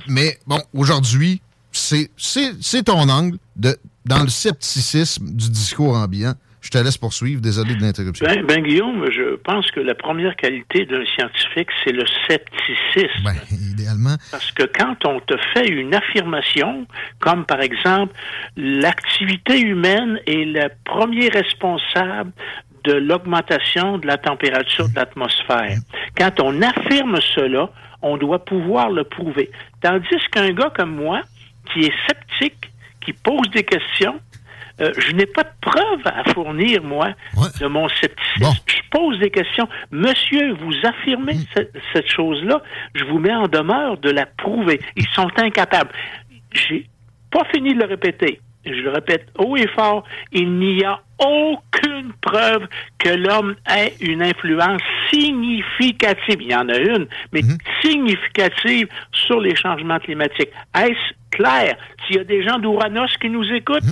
[0.08, 1.40] mais bon, aujourd'hui,
[2.16, 3.76] c'est ton angle de
[4.08, 6.32] dans le scepticisme du discours ambiant.
[6.60, 7.40] Je te laisse poursuivre.
[7.40, 8.26] Désolé de l'interruption.
[8.26, 13.22] Ben, ben, Guillaume, je pense que la première qualité d'un scientifique, c'est le scepticisme.
[13.24, 13.34] Ben,
[13.72, 14.16] idéalement.
[14.30, 16.86] Parce que quand on te fait une affirmation,
[17.20, 18.12] comme par exemple,
[18.56, 22.32] l'activité humaine est le premier responsable
[22.84, 25.78] de l'augmentation de la température de l'atmosphère.
[26.16, 27.70] Quand on affirme cela,
[28.02, 29.50] on doit pouvoir le prouver.
[29.80, 31.22] Tandis qu'un gars comme moi,
[31.72, 34.20] qui est sceptique, qui pose des questions,
[34.80, 37.08] euh, je n'ai pas de preuves à fournir, moi,
[37.60, 38.44] de mon scepticisme.
[38.66, 39.68] Je pose des questions.
[39.90, 42.62] Monsieur, vous affirmez ce- cette chose-là,
[42.94, 44.80] je vous mets en demeure de la prouver.
[44.96, 45.90] Ils sont incapables.
[46.52, 46.86] J'ai
[47.30, 48.40] pas fini de le répéter.
[48.64, 52.66] Je le répète haut et fort, il n'y a aucune preuve
[52.98, 56.40] que l'homme ait une influence significative.
[56.40, 57.58] Il y en a une, mais Mhm.
[57.82, 60.50] significative sur les changements climatiques.
[60.74, 61.76] Est-ce clair?
[62.06, 63.82] S'il y a des gens d'Ouranos qui nous écoutent,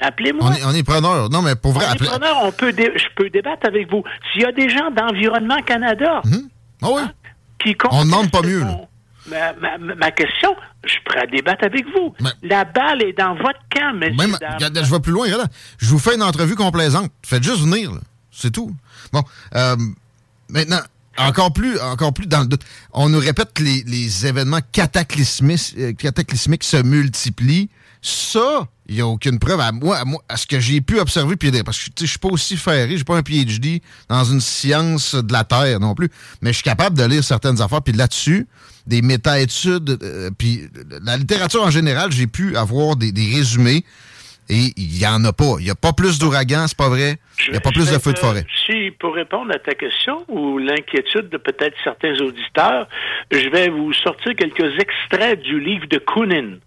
[0.00, 0.50] appelez-moi.
[0.50, 0.56] Mhm.
[0.64, 1.30] On est, on est preneur.
[1.30, 4.02] Non, mais pour vrai, On est preneur, on peut je peux débattre avec vous.
[4.32, 7.02] S'il y a des gens d'Environnement Canada oui.
[7.62, 8.80] qui On demande pas mieux, là.
[9.28, 10.54] Ma, ma- ma- question,
[10.84, 12.14] je suis prêt à débattre avec vous.
[12.42, 15.26] La balle est dans votre camp, Même, regarde, je vais plus loin.
[15.26, 15.48] regarde.
[15.78, 17.10] Je vous fais une entrevue complaisante.
[17.24, 17.92] Faites juste venir.
[17.92, 18.00] là.
[18.32, 18.74] C'est tout.
[19.12, 19.22] Bon.
[19.54, 19.76] euh,
[20.48, 20.80] maintenant,
[21.18, 22.62] encore plus, encore plus dans le doute.
[22.92, 27.68] On nous répète que les, les événements cataclysmiques, euh, cataclysmiques se multiplient.
[28.00, 29.60] Ça, il n'y a aucune preuve.
[29.60, 32.18] À moi, à, moi, à ce que j'ai pu observer, puis parce que je suis
[32.18, 36.10] pas aussi ferré, j'ai pas un PhD dans une science de la Terre non plus,
[36.40, 38.48] mais je suis capable de lire certaines affaires, puis là-dessus,
[38.86, 40.68] des méta-études, euh, puis
[41.04, 43.84] la littérature en général, j'ai pu avoir des, des résumés,
[44.48, 45.54] et il y en a pas.
[45.60, 47.18] Il y a pas plus d'ouragans, c'est pas vrai.
[47.48, 48.44] Il y a pas plus de feux de forêt.
[48.66, 52.88] Si, pour répondre à ta question ou l'inquiétude de peut-être certains auditeurs,
[53.30, 56.58] je vais vous sortir quelques extraits du livre de Koonin.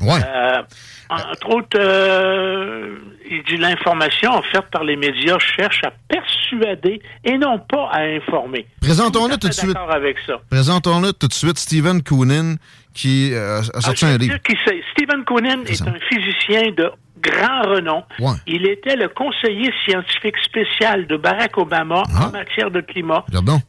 [0.00, 0.20] Ouais.
[0.26, 0.62] Euh,
[1.10, 2.96] entre autres, euh,
[3.30, 8.66] il dit l'information offerte par les médias cherche à persuader et non pas à informer.
[8.80, 9.72] Présentons-le Tout de suite.
[9.72, 10.34] D'accord avec ça.
[10.50, 11.58] Présentons-le tout de suite.
[11.58, 12.56] Stephen Koonin,
[12.94, 14.36] qui euh, a sorti Ah, un livre.
[14.38, 14.80] qui c'est.
[14.92, 16.90] Stephen Koonin est un physicien de
[17.20, 18.04] grand renom.
[18.20, 18.36] Ouais.
[18.46, 23.24] Il était le conseiller scientifique spécial de Barack Obama en matière de climat.
[23.32, 23.60] Donc.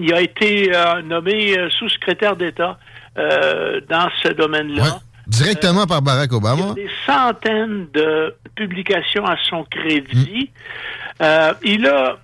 [0.00, 2.78] Il a été euh, nommé euh, sous-secrétaire d'État
[3.18, 5.00] euh, dans ce domaine-là.
[5.28, 6.70] Directement par Barack Il y Obama.
[6.70, 10.50] a des centaines de publications à son crédit.
[11.20, 12.18] Euh, il a,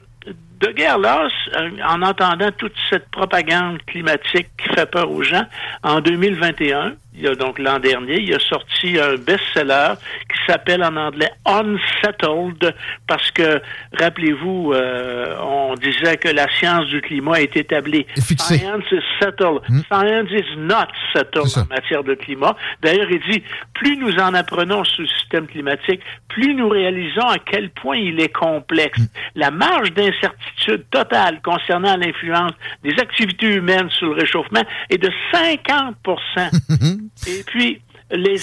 [0.60, 5.44] de guerre lasse, euh, en entendant toute cette propagande climatique qui fait peur aux gens,
[5.82, 9.94] en 2021, il y a donc l'an dernier, il a sorti un best-seller
[10.28, 12.74] qui s'appelle en anglais Unsettled,
[13.06, 13.60] parce que,
[13.92, 18.04] rappelez-vous, euh, on disait que la science du climat est établie.
[18.16, 19.62] Science is settled.
[19.86, 22.56] Science is not settled en matière de climat.
[22.82, 23.42] D'ailleurs, il dit,
[23.74, 28.20] plus nous en apprenons sur le système climatique, plus nous réalisons à quel point il
[28.20, 28.98] est complexe.
[29.36, 35.94] La marge d'incertitude totale concernant l'influence des activités humaines sur le réchauffement est de 50
[37.26, 38.36] Et puis, les,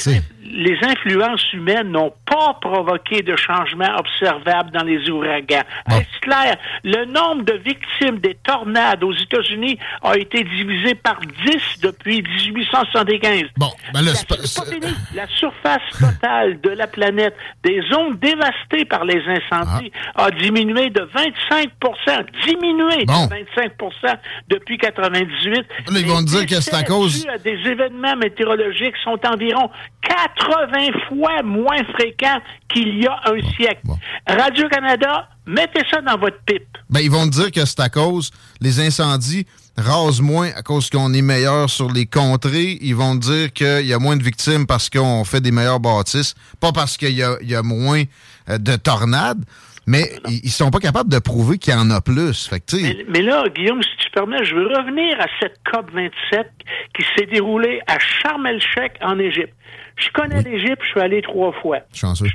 [0.44, 5.62] les influences humaines n'ont pas provoqué de changements observables dans les ouragans.
[5.92, 6.58] Est-ce clair?
[6.84, 13.44] Le nombre de victimes des tornades aux États-Unis a été divisé par 10 depuis 1875.
[13.58, 14.94] Bon, ben là, La- c'est pas- c'est pas fini.
[15.14, 21.02] La surface totale de la planète, des zones dévastées par les incendies, a diminué de
[21.14, 23.26] 25% diminué Bon.
[23.26, 25.66] de 25% depuis 98.
[25.92, 29.70] Là, ils vont dire que c'est à cause- à des événements météorologiques sont environ
[30.36, 32.40] 80 fois moins fréquents
[32.70, 33.82] qu'il y a un siècle.
[34.28, 36.78] Radio-Canada, mettez ça dans votre pipe.
[36.90, 39.46] Ben, ils vont te dire que c'est à cause les incendies
[39.78, 42.78] rasent moins à cause qu'on est meilleur sur les contrées.
[42.82, 45.80] Ils vont te dire qu'il y a moins de victimes parce qu'on fait des meilleures
[45.80, 48.04] bâtisses, pas parce qu'il y a, il y a moins
[48.50, 49.44] euh, de tornades.
[49.88, 52.48] Mais ils, ils sont pas capables de prouver qu'il y en a plus.
[52.48, 56.46] Fait que, Mais, mais là, Guillaume, si tu permets, je veux revenir à cette COP27
[56.96, 59.54] qui s'est déroulée à Sharm el-Sheikh en Égypte.
[59.98, 61.80] Je connais l'Égypte, je suis allé trois fois.
[61.94, 62.28] chanceux.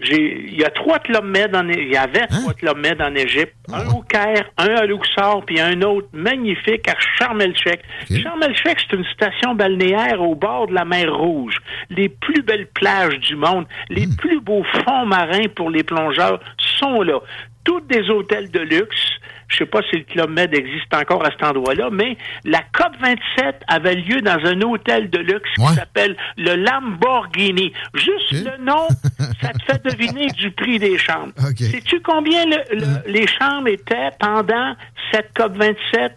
[0.00, 3.54] Il y a trois clubs med en, il y avait trois clubs med en Égypte.
[3.72, 7.80] Un au Caire, un à Luxor, puis un autre magnifique à Sharm el-Sheikh.
[8.22, 11.56] Sharm el-Sheikh, c'est une station balnéaire au bord de la mer Rouge.
[11.90, 17.02] Les plus belles plages du monde, les plus beaux fonds marins pour les plongeurs sont
[17.02, 17.20] là.
[17.66, 18.96] Toutes des hôtels de luxe.
[19.48, 23.54] Je sais pas si le Club Med existe encore à cet endroit-là, mais la COP27
[23.68, 27.72] avait lieu dans un hôtel de luxe qui s'appelle le Lamborghini.
[27.94, 28.86] Juste le nom,
[29.40, 31.32] ça te fait deviner du prix des chambres.
[31.70, 34.74] Sais-tu combien le- le- les chambres étaient pendant
[35.12, 36.10] cette COP27?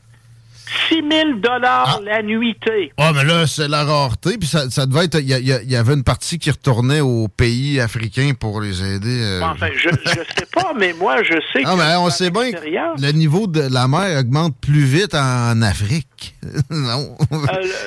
[0.89, 2.91] 6 000 dollars la nuitée.
[2.97, 4.37] Ah, mais là, c'est la rareté.
[4.37, 5.19] Puis ça, ça devait être.
[5.19, 9.21] Il y, avait une partie qui retournait aux pays africains pour les aider.
[9.21, 9.41] euh.
[9.43, 11.77] Enfin, je ne sais pas, mais moi, je sais Ah, que...
[11.77, 12.57] mais on sait bien que
[13.01, 16.07] le niveau de la mer augmente plus vite en Afrique.
[16.69, 17.15] non.
[17.31, 17.37] euh,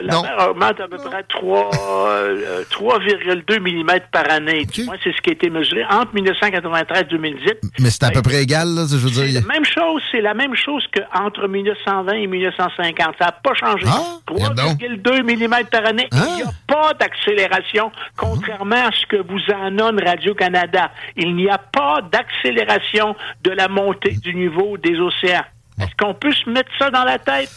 [0.03, 0.23] la non.
[0.23, 4.67] mer augmente à peu près 3, euh, 3,2 mm par année.
[4.85, 7.57] Moi, c'est ce qui a été mesuré entre 1993 et 2018.
[7.81, 8.85] Mais c'est à peu près égal, là.
[8.89, 9.25] Je veux dire.
[9.27, 13.15] il La même chose, c'est la même chose qu'entre 1920 et 1950.
[13.19, 13.87] Ça n'a pas changé.
[13.89, 16.09] Ah, 3,2 mm par année.
[16.13, 20.91] Il n'y a pas d'accélération, contrairement à ce que vous annonce Radio-Canada.
[21.17, 25.45] Il n'y a pas d'accélération de la montée du niveau des océans.
[25.81, 27.51] Est-ce qu'on peut se mettre ça dans la tête?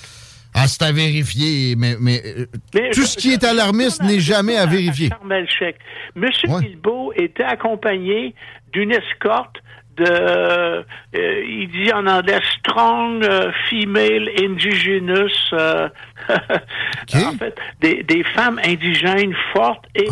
[0.57, 4.21] Ah, c'est à vérifier, mais, mais, euh, Mais tout je- ce qui est alarmiste n'est
[4.21, 5.09] jamais à vérifier.
[6.15, 8.33] Monsieur Guilbeault était accompagné
[8.71, 9.57] d'une escorte
[9.97, 15.87] de, euh, il dit en anglais, strong euh, female indigenous, euh,
[17.13, 20.07] en fait, des, des femmes indigènes fortes et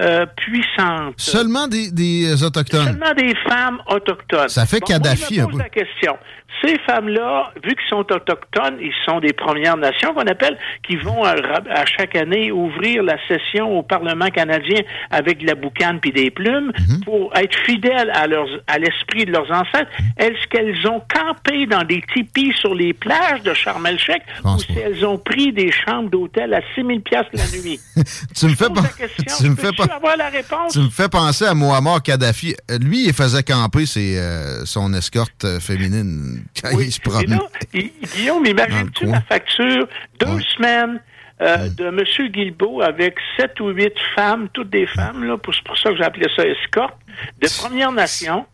[0.00, 1.14] euh, puissantes.
[1.18, 2.84] Seulement des, des Autochtones.
[2.84, 4.48] Seulement des femmes autochtones.
[4.48, 5.64] Ça fait Bon, Kadhafi, moi, je me un peu.
[5.64, 6.16] la question.
[6.64, 11.24] Ces femmes-là, vu qu'ils sont autochtones, ils sont des Premières Nations qu'on appelle, qui vont
[11.24, 11.32] à,
[11.68, 14.80] à chaque année ouvrir la session au Parlement canadien
[15.10, 17.00] avec de la boucane puis des plumes Mhm.
[17.04, 19.90] pour être fidèles à leurs à l'esprit de leurs ancêtres.
[20.16, 24.78] Est-ce qu'elles ont campé dans des tipis sur les plages de Sharm el-Sheikh ou si
[24.78, 27.80] elles ont pris des chambres d'hôtel à 6 000 piastres la nuit?
[28.36, 28.82] tu me fais pas.
[29.38, 29.83] Tu me fais pas.
[29.90, 30.72] Avoir la réponse?
[30.72, 32.54] Tu me fais penser à Muammar Kadhafi.
[32.70, 37.38] Euh, Lui, il faisait camper ses, euh, son escorte euh, féminine quand il se promenait.
[37.72, 39.86] Guillaume, imagine-tu la facture?
[40.20, 41.00] Deux semaines
[41.40, 42.28] euh, de M.
[42.30, 45.96] Guilbeault avec sept ou huit femmes, toutes des femmes, là, pour- c'est pour ça que
[45.96, 46.94] j'ai appelé ça escorte,
[47.42, 48.46] de Première Nation,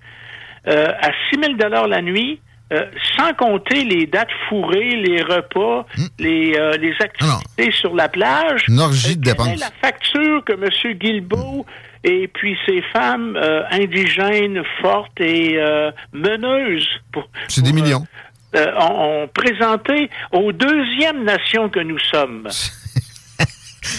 [0.67, 2.41] euh, à 6 000 la nuit,
[2.73, 2.85] euh,
[3.17, 5.87] sans compter les dates fourrées, les repas,
[6.19, 8.65] les, euh, les activités sur la plage.
[8.69, 9.59] Une orgie de dépenses.
[9.61, 10.95] la facture que M.
[10.99, 11.67] Guilbeault
[12.05, 18.07] et puis ces femmes euh, indigènes fortes et euh, meneuses pour, C'est des millions.
[18.55, 22.49] euh, ont, ont présenté aux deuxièmes nations que nous sommes.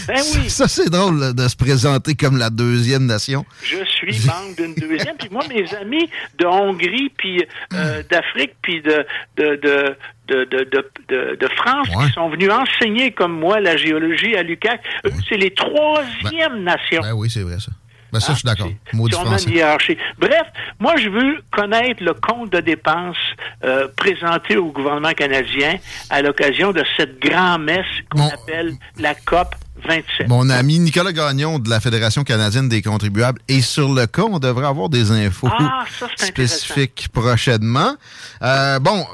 [0.07, 3.45] ben oui, Ça, c'est drôle de se présenter comme la deuxième nation.
[3.63, 5.15] je suis membre d'une deuxième.
[5.17, 9.05] Puis moi, mes amis de Hongrie, puis euh, d'Afrique, puis de,
[9.37, 9.95] de, de,
[10.27, 14.43] de, de, de, de- de France, qui sont venus enseigner comme moi la géologie à
[14.43, 17.01] l'UQAC, eux, c'est les troisièmes nations.
[17.01, 17.71] Ben oui, c'est vrai, ça.
[18.13, 18.67] Ben ça, je suis d'accord.
[18.89, 19.49] Si Maudit on a français.
[19.49, 19.97] une hiérarchie.
[20.19, 20.43] Bref,
[20.81, 23.15] moi, je veux connaître le compte de dépenses
[23.63, 25.75] euh, présenté au gouvernement canadien
[26.09, 29.55] à l'occasion de cette grand-messe qu'on appelle la COP
[29.87, 30.27] 27.
[30.27, 34.23] Mon ami Nicolas Gagnon de la Fédération canadienne des contribuables est sur le cas.
[34.23, 37.95] On devrait avoir des infos Ah, ça, spécifiques prochainement.
[38.43, 39.05] Euh, bon,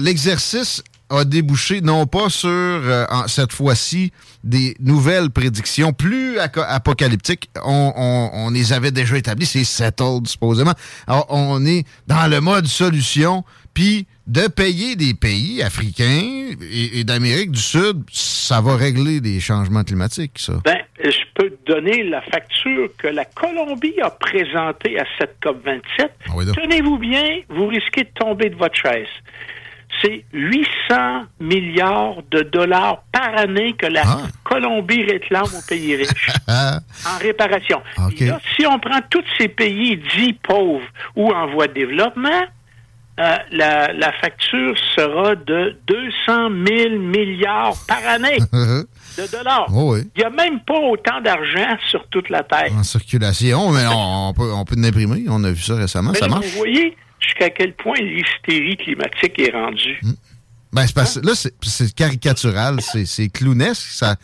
[0.00, 4.12] l'exercice a débouché non pas sur, euh, cette fois-ci,
[4.44, 7.48] des nouvelles prédictions plus apocalyptiques.
[7.64, 10.74] On, on- on les avait déjà établies, c'est settled supposément.
[11.06, 17.04] Alors, on est dans le mode solution, puis de payer des pays africains et, et
[17.04, 18.02] d'Amérique du Sud,
[18.48, 20.54] ça va régler des changements climatiques, ça.
[20.64, 25.62] Ben, je peux te donner la facture que la Colombie a présentée à cette COP
[25.66, 25.84] 27.
[26.28, 26.46] Ah oui.
[26.54, 29.06] Tenez-vous bien, vous risquez de tomber de votre chaise.
[30.02, 34.18] C'est 800 milliards de dollars par année que la Ah.
[34.44, 37.82] Colombie réclame aux pays riches en réparation.
[37.98, 42.44] Là, si on prend tous ces pays dits pauvres ou en voie de développement,
[43.18, 49.66] euh, la, la facture sera de 200 000 milliards par année de dollars.
[49.74, 50.00] Oh oui.
[50.14, 52.72] Il n'y a même pas autant d'argent sur toute la Terre.
[52.72, 55.24] En circulation, mais on, on peut, on peut l'imprimer.
[55.28, 56.12] On a vu ça récemment.
[56.12, 56.46] Mais ça là, marche.
[56.46, 60.00] Vous voyez jusqu'à quel point l'hystérie climatique est rendue.
[60.72, 63.88] Ben, c'est parce- là, c'est- caricatural, c'est c'est clownesque.
[63.90, 64.16] Ça,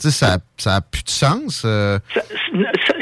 [0.00, 1.62] tu sais, ça, ça a plus de sens.
[1.64, 1.98] euh.
[2.14, 2.22] Ça-
[2.86, 2.94] ça-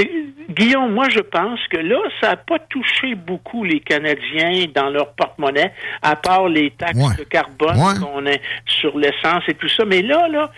[0.51, 5.13] Guillaume, moi je pense que là, ça n'a pas touché beaucoup les Canadiens dans leur
[5.13, 7.15] porte-monnaie, à part les taxes Ouais.
[7.17, 7.95] de carbone Ouais.
[8.01, 8.35] qu'on a
[8.67, 9.85] sur l'essence et tout ça.
[9.85, 10.51] Mais là, là,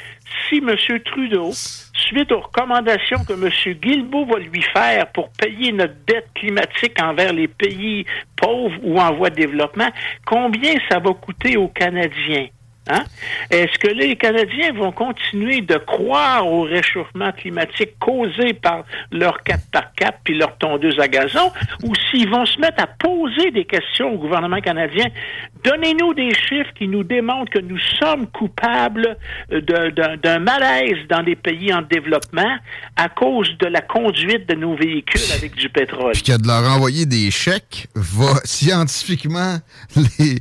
[0.48, 0.74] si M.
[1.04, 3.50] Trudeau, suite aux recommandations que M.
[3.74, 9.12] Guilbeault va lui faire pour payer notre dette climatique envers les pays pauvres ou en
[9.14, 9.90] voie de développement,
[10.24, 12.46] combien ça va coûter aux Canadiens?
[12.90, 13.04] Hein?
[13.50, 20.12] Est-ce que les Canadiens vont continuer de croire au réchauffement climatique causé par leur 4x4
[20.24, 21.52] puis leur tondeuse à gazon?
[21.84, 25.06] Ou s'ils vont se mettre à poser des questions au gouvernement canadien?
[25.64, 29.16] Donnez-nous des chiffres qui nous démontrent que nous sommes coupables
[29.52, 32.56] euh, d'un malaise dans des pays en développement
[32.96, 36.12] à cause de la conduite de nos véhicules avec du pétrole.
[36.12, 39.58] Puis que de leur envoyer des chèques va scientifiquement
[40.18, 40.40] les,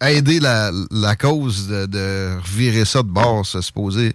[0.00, 4.12] aider la, la cause de, de revirer ça de bord, ce supposé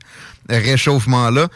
[0.50, 1.48] réchauffement-là.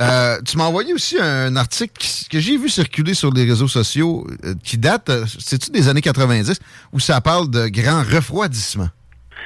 [0.00, 4.26] Euh, tu m'as envoyé aussi un article que j'ai vu circuler sur les réseaux sociaux
[4.44, 6.58] euh, qui date, euh, c'est-tu des années 90,
[6.92, 8.88] où ça parle de grand refroidissement.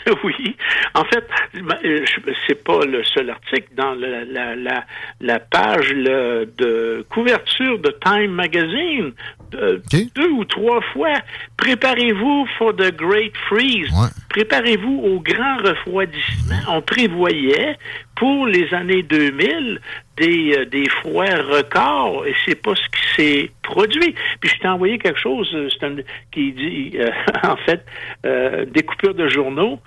[0.24, 0.56] Oui.
[0.94, 2.04] En fait, ben, euh,
[2.46, 3.68] c'est pas le seul article.
[3.74, 4.84] Dans la, la, la,
[5.20, 9.12] la page de couverture de Time Magazine,
[9.54, 9.78] euh,
[10.14, 11.14] deux ou trois fois,
[11.56, 13.88] préparez-vous for the Great Freeze.
[14.28, 16.56] Préparez-vous au grand refroidissement.
[16.68, 17.76] On prévoyait
[18.16, 19.80] pour les années 2000
[20.16, 24.14] des, euh, des froids records et c'est pas ce qui s'est produit.
[24.40, 25.96] Puis je t'ai envoyé quelque chose euh, c'est un-
[26.32, 27.10] qui dit, euh,
[27.42, 27.84] en fait,
[28.26, 29.80] euh, des coupures de journaux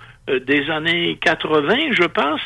[0.46, 2.42] des années 80, je pense.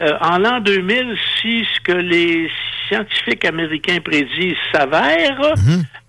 [0.00, 2.50] Euh, en l'an 2000, si ce que les
[2.88, 5.54] scientifiques américains prédisent s'avère,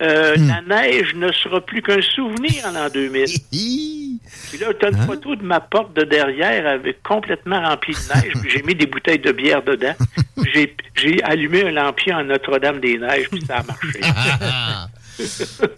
[0.02, 3.26] euh, la neige ne sera plus qu'un souvenir en l'an 2000.
[3.52, 8.22] Puis là, tu as une photo de ma porte de derrière avec complètement remplie de
[8.22, 8.34] neige.
[8.48, 9.94] j'ai mis des bouteilles de bière dedans.
[10.54, 14.00] J'ai, j'ai allumé un lampion à Notre-Dame-des-Neiges, puis ça a marché.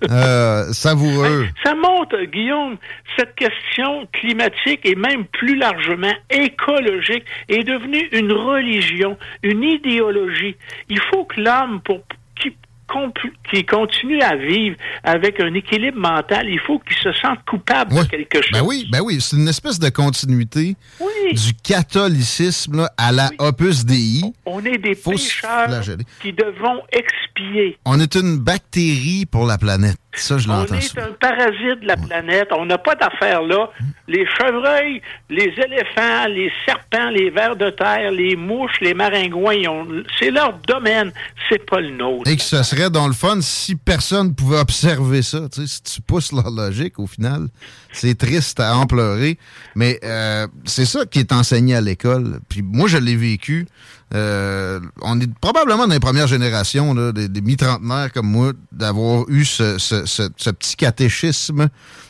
[0.10, 1.48] Euh, savoureux.
[1.64, 2.78] Ça montre, Guillaume,
[3.18, 10.56] cette question climatique et même plus largement écologique est devenue une religion, une idéologie.
[10.90, 12.02] Il faut que l'homme, pour
[13.52, 18.04] qui, continue à vivre avec un équilibre mental, il faut qu'il se sente coupable de
[18.04, 18.52] quelque chose.
[18.52, 20.76] Ben oui, ben oui, c'est une espèce de continuité
[21.32, 24.22] du catholicisme là, à la Opus Dei.
[24.46, 25.70] On est des Faut pécheurs
[26.22, 27.78] qui devons expier.
[27.86, 29.98] On est une bactérie pour la planète.
[30.16, 32.50] Ça, je On est un parasite de la planète.
[32.52, 33.70] On n'a pas d'affaires là.
[34.08, 39.56] Les chevreuils, les éléphants, les serpents, les vers de terre, les mouches, les maringouins,
[40.20, 41.12] c'est leur domaine.
[41.50, 42.30] C'est pas le nôtre.
[42.30, 45.48] Et que ce serait dans le fun si personne pouvait observer ça.
[45.52, 47.48] Tu sais, si tu pousses leur logique, au final,
[47.92, 49.38] c'est triste à en pleurer.
[49.76, 52.40] Mais euh, c'est ça qui est enseigné à l'école.
[52.50, 53.66] Puis moi, je l'ai vécu.
[54.14, 60.52] Euh, on est probablement dans les premières générations, des, mi-trentenaires comme moi, d'avoir eu ce,
[60.52, 61.70] petit catéchisme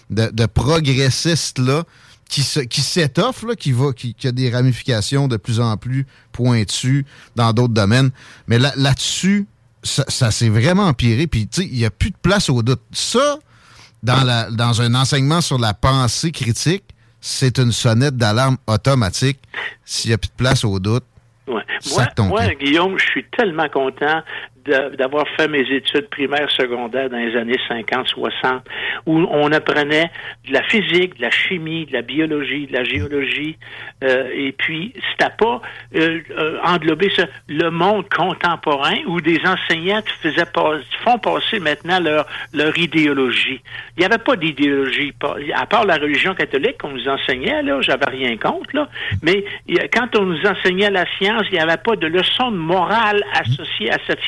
[0.10, 1.84] de, progressistes-là
[2.30, 3.74] qui, s'étoffe, qui,
[4.16, 8.12] qui, a des ramifications de plus en plus pointues dans d'autres domaines.
[8.48, 9.48] Mais là, là-dessus,
[9.84, 11.28] ça, s'est vraiment empiré.
[11.28, 12.82] Puis, tu sais, il n'y a plus de place au doute.
[12.92, 13.38] Ça,
[14.02, 16.84] dans, dans un enseignement sur la pensée critique,
[17.22, 19.40] c'est une sonnette d'alarme automatique.
[19.86, 21.06] S'il n'y a plus de place au doute,
[21.48, 21.64] Ouais.
[21.92, 22.48] Moi, moi.
[22.56, 24.22] Guillaume, je suis tellement content
[24.66, 28.64] d'avoir fait mes études primaires, secondaires dans les années 50, 60,
[29.06, 30.10] où on apprenait
[30.48, 33.58] de la physique, de la chimie, de la biologie, de la géologie,
[34.04, 35.62] euh, et puis c'était pas
[35.96, 42.00] euh, euh, englober ça, le monde contemporain où des enseignants faisaient pas, font passer maintenant
[42.00, 43.62] leur, leur idéologie.
[43.96, 45.14] Il n'y avait pas d'idéologie,
[45.56, 48.90] à part la religion catholique qu'on nous enseignait, là, j'avais rien contre, là,
[49.22, 49.44] mais
[49.94, 53.92] quand on nous enseignait la science, il n'y avait pas de leçon de morale associée
[53.92, 54.22] à cette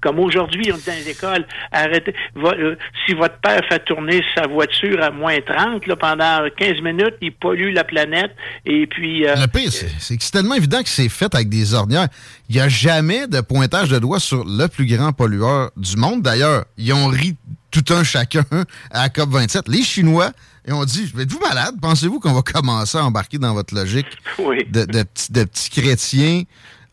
[0.00, 4.46] Comme aujourd'hui, on est dans l'école, arrêtez, va- euh, si votre père fait tourner sa
[4.46, 8.32] voiture à moins 30, là, pendant 15 minutes, il pollue la planète,
[8.64, 9.26] et puis...
[9.26, 12.08] euh, Le pire, c'est que c'est tellement évident que c'est fait avec des ornières.
[12.48, 16.22] Il n'y a jamais de pointage de doigt sur le plus grand pollueur du monde.
[16.22, 17.36] D'ailleurs, ils ont ri
[17.70, 18.44] tout un chacun
[18.90, 19.62] à la COP27.
[19.70, 20.30] Les Chinois,
[20.66, 21.74] ils ont dit, êtes-vous malade?
[21.80, 24.06] Pensez-vous qu'on va commencer à embarquer dans votre logique
[24.70, 26.42] de, de petits, de petits chrétiens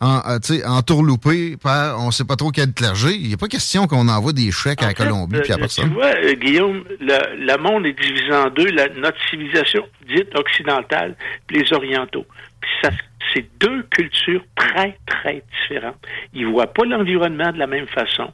[0.04, 3.16] en, euh, entourloupés par on sait pas trop quel clergé?
[3.16, 5.60] Il n'y a pas question qu'on envoie des chèques à la Colombie puis à Euh,
[5.60, 5.88] personne.
[5.90, 10.36] Tu vois, euh, Guillaume, le, le monde est divisé en deux, la- notre civilisation dite
[10.36, 11.16] occidentale,
[11.48, 12.26] puis les orientaux.
[12.62, 12.90] Puis ça,
[13.34, 15.98] c'est deux cultures très, très différentes.
[16.34, 18.32] Ils voient pas l'environnement de la même façon.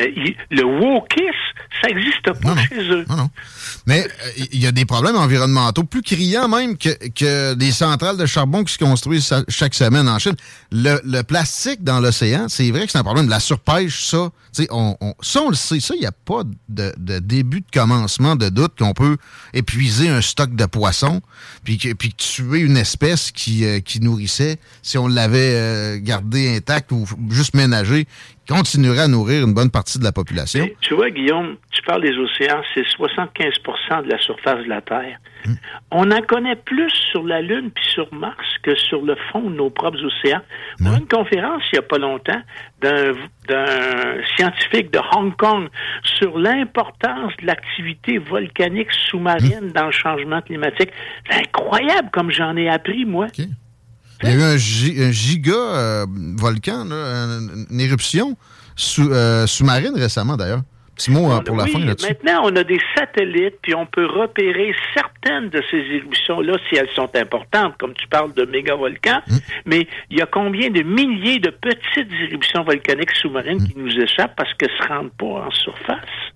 [0.00, 0.06] Euh,
[0.50, 1.32] le wokisme,
[1.82, 3.04] ça n'existe pas chez eux.
[3.86, 8.16] Mais euh, il y a des problèmes environnementaux plus criants même que, que des centrales
[8.16, 10.36] de charbon qui se construisent chaque semaine en Chine.
[10.72, 13.28] Le, le plastique dans l'océan, c'est vrai que c'est un problème.
[13.28, 14.30] La surpêche, ça,
[14.70, 15.80] on, on- ça, on le sait.
[15.80, 19.16] Ça, il n'y a pas de, de début de commencement de doute qu'on peut
[19.52, 21.20] épuiser un stock de poissons
[21.64, 27.04] puis, puis tuer une espèce qui, euh, qui si on l'avait euh, gardé intact ou
[27.30, 28.06] juste ménagé
[28.48, 30.64] continuerait à nourrir une bonne partie de la population.
[30.64, 34.80] Mais tu vois, Guillaume, tu parles des océans, c'est 75% de la surface de la
[34.80, 35.18] Terre.
[35.90, 39.56] On en connaît plus sur la Lune puis sur Mars que sur le fond de
[39.56, 40.42] nos propres océans.
[40.78, 42.42] Pour une conférence, il n'y a pas longtemps,
[42.80, 43.12] d'un
[43.48, 45.68] d'un scientifique de Hong Kong
[46.02, 50.90] sur l'importance de l'activité volcanique sous-marine dans le changement climatique.
[51.30, 53.28] C'est incroyable comme j'en ai appris, moi.
[54.22, 56.06] Il y a eu un, un giga euh,
[56.36, 56.96] volcan, là,
[57.70, 58.36] une, éruption
[58.74, 60.62] sous, euh, sous-marine récemment d'ailleurs.
[60.96, 62.08] Petit mot hein, pour la oui, fin là-dessus.
[62.08, 66.90] Maintenant, on a des satellites, puis on peut repérer certaines de ces éruptions-là si elles
[66.96, 69.20] sont importantes, comme tu parles de mégavolcans.
[69.30, 69.38] Hum.
[69.64, 74.34] Mais il y a combien de milliers de petites éruptions volcaniques sous-marines qui nous échappent
[74.36, 76.32] parce qu'elles ne se rendent pas en surface?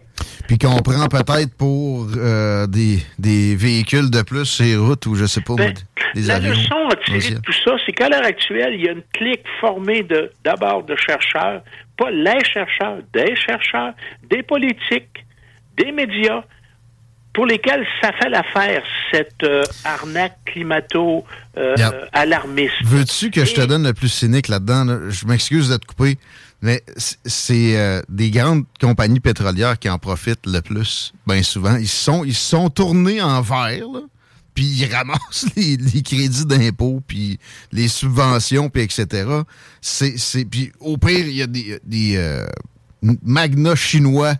[0.49, 5.25] Puis qu'on prend peut-être pour euh, des, des véhicules de plus les routes ou je
[5.27, 5.75] sais pas, Ben,
[6.14, 6.51] des La avions.
[6.51, 9.45] leçon à tirer de tout ça, c'est qu'à l'heure actuelle, il y a une clique
[9.61, 11.62] formée de d'abord de chercheurs,
[11.97, 13.93] pas les chercheurs, des chercheurs,
[14.31, 15.25] des politiques,
[15.77, 16.43] des médias,
[17.33, 20.37] pour lesquels ça fait l'affaire, cette euh, arnaque
[21.57, 22.75] climato-alarmiste.
[22.85, 24.85] Veux-tu que je te donne le plus cynique là-dedans?
[24.85, 24.99] là?
[25.09, 26.18] Je m'excuse de te couper,
[26.63, 26.83] mais
[27.27, 31.77] c'est euh, des grandes compagnies pétrolières qui en profitent le plus, bien souvent.
[31.77, 33.89] Ils sont, ils sont tournés en vert,
[34.55, 37.41] puis ils ramassent les, crédits d'impôt, puis
[37.73, 39.29] les subventions, puis etc.
[39.81, 42.47] C'est, puis au pire, il y a des, des euh,
[43.23, 44.37] magnats chinois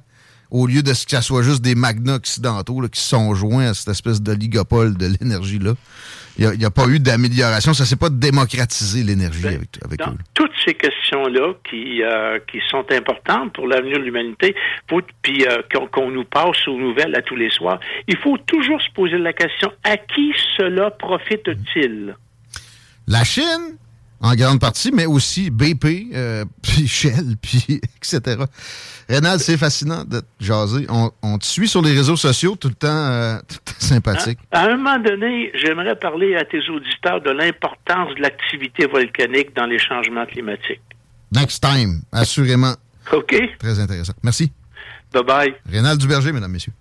[0.53, 3.75] au lieu de ce que ça soit juste des magnats occidentaux qui sont joints à
[3.75, 5.75] cette espèce d'oligopole de l'énergie-là.
[6.39, 7.75] Il n'y a, pas eu d'amélioration.
[7.75, 10.19] Ça s'est pas démocratisé l'énergie avec, avec Dans eux.
[10.35, 14.55] toutes ces questions-là qui, euh, qui sont importantes pour l'avenir de l'humanité,
[15.23, 18.81] puis euh, qu'on qu'on nous passe aux nouvelles à tous les soirs, il faut toujours
[18.81, 22.15] se poser la question à qui cela profite-t-il?
[23.07, 23.77] La Chine,
[24.23, 28.39] en grande partie, mais aussi BP, euh, puis Shell, puis etc.
[29.09, 30.87] Rénal, c'est fascinant de te jaser.
[30.89, 33.81] On, on te suit sur les réseaux sociaux tout le temps, euh, tout le temps
[33.81, 34.39] sympathique.
[34.53, 39.67] À un moment donné, j'aimerais parler à tes auditeurs de l'importance de l'activité volcanique dans
[39.67, 40.81] les changements climatiques.
[41.33, 42.75] Next time, assurément.
[43.13, 43.35] OK?
[43.59, 44.15] Très intéressant.
[44.23, 44.53] Merci.
[45.13, 45.55] Bye-bye.
[45.69, 46.73] Rénal Duberger, mesdames, messieurs.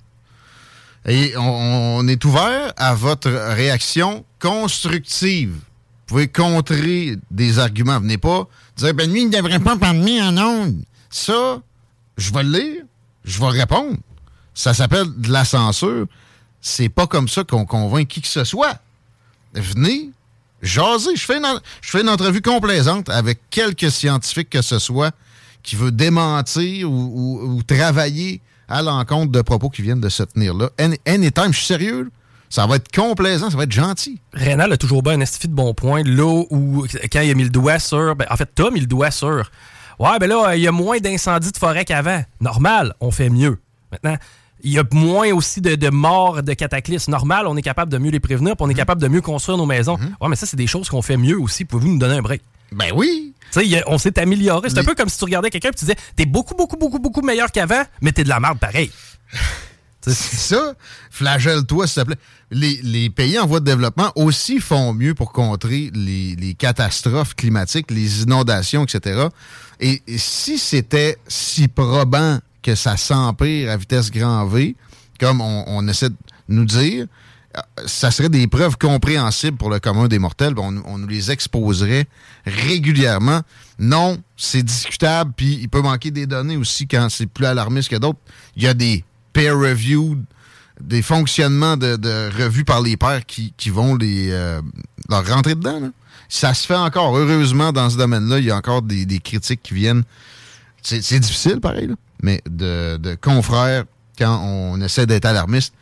[1.08, 5.56] Et on, on est ouvert à votre réaction constructive.
[6.12, 7.97] Vous pouvez contrer des arguments.
[8.01, 8.45] Venez pas
[8.76, 10.84] dire, ben lui, il ne devrait pas parler en ondes.
[11.09, 11.62] Ça,
[12.18, 12.84] je vais le lire,
[13.24, 13.95] je vais répondre.
[14.53, 16.07] Ça s'appelle de la censure.
[16.59, 18.78] C'est pas comme ça qu'on convainc qui que ce soit.
[19.53, 20.09] Venez,
[20.62, 21.16] jaser.
[21.16, 21.47] Je fais une,
[21.82, 25.12] je entrevue complaisante avec quelques scientifiques que ce soit
[25.64, 30.53] qui veut démentir ou, ou- travailler à l'encontre de propos qui viennent de se tenir
[30.55, 30.72] là.
[30.78, 32.12] Any- Anytime, je suis sérieux.
[32.52, 34.20] Ça va être complaisant, ça va être gentil.
[34.34, 36.04] Rénal a toujours bien un estifi de bon point.
[36.04, 38.14] Là où, quand il a mis le doigt sur.
[38.18, 39.49] ben, en fait, Tom, il le doigt sur.
[39.99, 42.22] Ouais, ben là, il y a moins d'incendies de forêt qu'avant.
[42.41, 43.58] Normal, on fait mieux.
[43.89, 44.18] Maintenant,
[44.64, 47.12] il y a moins aussi de, de morts, de cataclysmes.
[47.12, 49.58] Normal, on est capable de mieux les prévenir, puis on est capable de mieux construire
[49.58, 49.97] nos maisons.
[50.20, 51.64] Ouais, mais ça, c'est des choses qu'on fait mieux aussi.
[51.64, 52.41] Pouvez-vous nous donner un break?
[52.74, 53.34] Ben oui.
[53.54, 54.70] Tu sais, on s'est amélioré.
[54.70, 56.99] C'est un peu comme si tu regardais quelqu'un et tu disais T'es beaucoup, beaucoup, beaucoup,
[56.99, 58.91] beaucoup meilleur qu'avant, mais t'es de la merde pareil.
[60.06, 60.74] C'est ça.
[61.10, 62.18] Flagelle-toi, s'il te plaît.
[62.49, 67.36] Les, les pays en voie de développement aussi font mieux pour contrer les, les catastrophes
[67.36, 69.28] climatiques, les inondations, etc.
[69.80, 74.76] Et, si c'était si probant que ça s'empire à vitesse grand V,
[75.20, 76.16] comme on, on essaie de
[76.49, 77.08] nous dire,
[77.86, 80.54] ça serait des preuves compréhensibles pour le commun des mortels.
[80.58, 82.08] On, on nous les exposerait
[82.45, 83.41] régulièrement.
[83.80, 87.97] Non, c'est discutable, puis il peut manquer des données aussi quand c'est plus alarmiste que
[87.97, 88.20] d'autres.
[88.56, 89.04] Il y a des
[89.34, 90.24] peer-reviewed,
[90.80, 94.62] des fonctionnements de, de revues par les pairs qui, vont les, euh,
[95.10, 95.80] leur rentrer dedans.
[95.80, 95.88] là.
[96.30, 97.18] Ça se fait encore.
[97.18, 100.04] Heureusement, dans ce domaine-là, il y a encore des, critiques qui viennent.
[100.82, 103.84] C'est difficile, pareil, là, mais de, confrères
[104.18, 105.74] quand on essaie d'être alarmiste.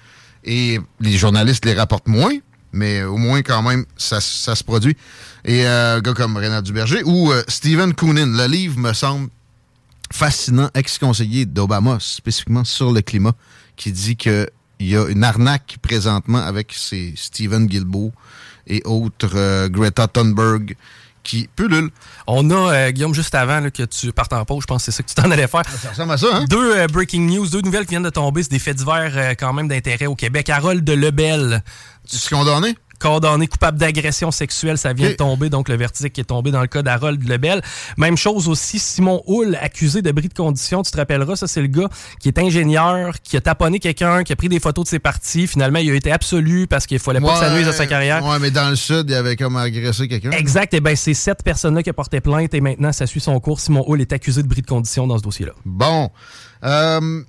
[0.43, 2.33] Et les journalistes les rapportent moins,
[2.73, 4.97] mais au moins, quand même, ça, ça se produit.
[5.45, 9.29] Et euh, un gars comme Renat Duberger ou euh, Stephen Coonan, le livre me semble
[10.11, 13.33] fascinant, ex-conseiller d'Obama, spécifiquement sur le climat,
[13.75, 14.47] qui dit qu'il
[14.79, 18.11] y a une arnaque présentement avec ces Stephen Guilbeault
[18.67, 20.75] et autres euh, Greta Thunberg
[21.23, 21.91] qui pullulent.
[22.27, 24.91] On a, euh, Guillaume, juste avant là, que tu partes en pause, je pense que
[24.91, 25.63] c'est ça que tu t'en allais faire.
[25.69, 26.45] Ça ressemble à ça, hein?
[26.49, 28.43] Deux euh, breaking news, deux nouvelles qui viennent de tomber.
[28.43, 30.49] C'est des faits divers quand même d'intérêt au Québec.
[30.49, 31.63] Harold de Lebel.
[32.09, 32.75] Tu es condamné?
[32.99, 36.61] Condamné coupable d'agression sexuelle, ça vient de tomber, donc le verdict qui est tombé dans
[36.61, 37.61] le cas d'Harold Lebel.
[37.97, 41.61] Même chose aussi, Simon Hull, accusé de bris de condition, tu te rappelleras, ça c'est
[41.61, 41.87] le gars
[42.19, 45.47] qui est ingénieur, qui a taponné quelqu'un, qui a pris des photos de ses parties.
[45.47, 48.25] Finalement, il a été absolu parce qu'il fallait pas que ça nuise à sa carrière.
[48.25, 50.31] Ouais, mais dans le sud, il avait comme agressé quelqu'un.
[50.31, 53.39] Exact, et bien c'est cette personne-là qui a porté plainte et maintenant ça suit son
[53.39, 53.59] cours.
[53.59, 55.53] Simon Hull est accusé de bris de condition dans ce dossier-là.
[55.65, 56.09] Bon.
[56.63, 57.21] Euh,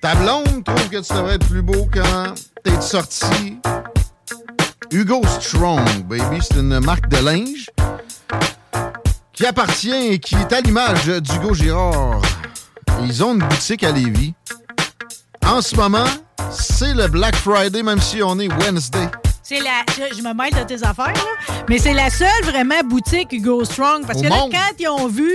[0.00, 3.58] Ta blonde trouve que tu devrais être plus beau quand t'es sorti.
[4.90, 7.70] Hugo Strong, baby, c'est une marque de linge
[9.34, 12.22] qui appartient et qui est à l'image d'Hugo Girard.
[13.02, 14.34] Ils ont une boutique à Lévis.
[15.46, 16.06] En ce moment,
[16.50, 19.08] c'est le Black Friday, même si on est Wednesday.
[19.48, 19.82] C'est la.
[19.96, 21.54] Je, je me mêle de tes affaires, là.
[21.70, 24.04] Mais c'est la seule vraiment boutique Hugo Strong.
[24.06, 24.52] Parce Au que là, monde.
[24.52, 25.32] quand ils ont vu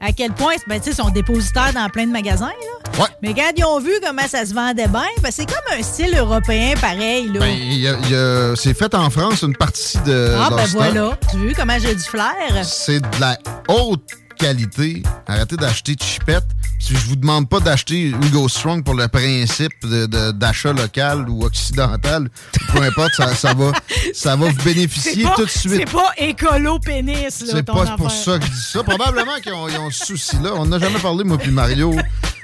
[0.00, 3.00] à quel point, ben, tu sais, ils sont dépositaires dans plein de magasins, là.
[3.00, 3.08] Ouais.
[3.22, 6.16] Mais quand ils ont vu comment ça se vendait bien, ben, c'est comme un style
[6.18, 7.38] européen pareil, là.
[7.38, 10.34] Ben, c'est fait en France, une partie de.
[10.40, 11.16] ah, ben voilà.
[11.30, 12.34] Tu vois comment j'ai du flair?
[12.64, 13.38] C'est de la
[13.68, 15.04] haute qualité.
[15.28, 16.42] Arrêtez d'acheter chipette.
[16.61, 21.28] Si je vous demande pas d'acheter Hugo Strong pour le principe de- de- d'achat local
[21.28, 22.28] ou occidental,
[22.72, 23.72] peu importe, ça, ça va,
[24.14, 25.72] ça va vous bénéficier pas- tout de suite.
[25.72, 27.46] C'est pas écolo pénis, là.
[27.52, 28.82] C'est pas pour ça que je dis ça.
[28.82, 30.50] Probablement qu'ils ont, ont ce souci-là.
[30.56, 31.94] On n'a jamais parlé, moi puis Mario,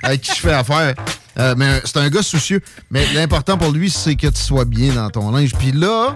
[0.02, 0.94] avec qui je fais affaire.
[1.38, 2.60] Euh, mais c'est un gars soucieux.
[2.90, 5.52] Mais l'important pour lui, c'est que tu sois bien dans ton linge.
[5.58, 6.14] Puis là,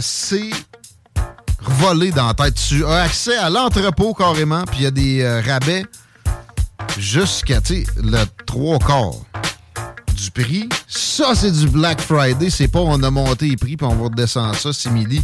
[0.00, 0.50] c'est
[1.60, 2.54] volé dans la tête.
[2.54, 5.84] Tu as accès à l'entrepôt carrément, puis il y a des euh, rabais
[6.98, 9.14] jusqu'à, tu le trois quarts
[10.14, 10.68] du prix.
[10.88, 12.50] Ça, c'est du Black Friday.
[12.50, 15.22] C'est pas on a monté les prix, puis on va redescendre ça, simili,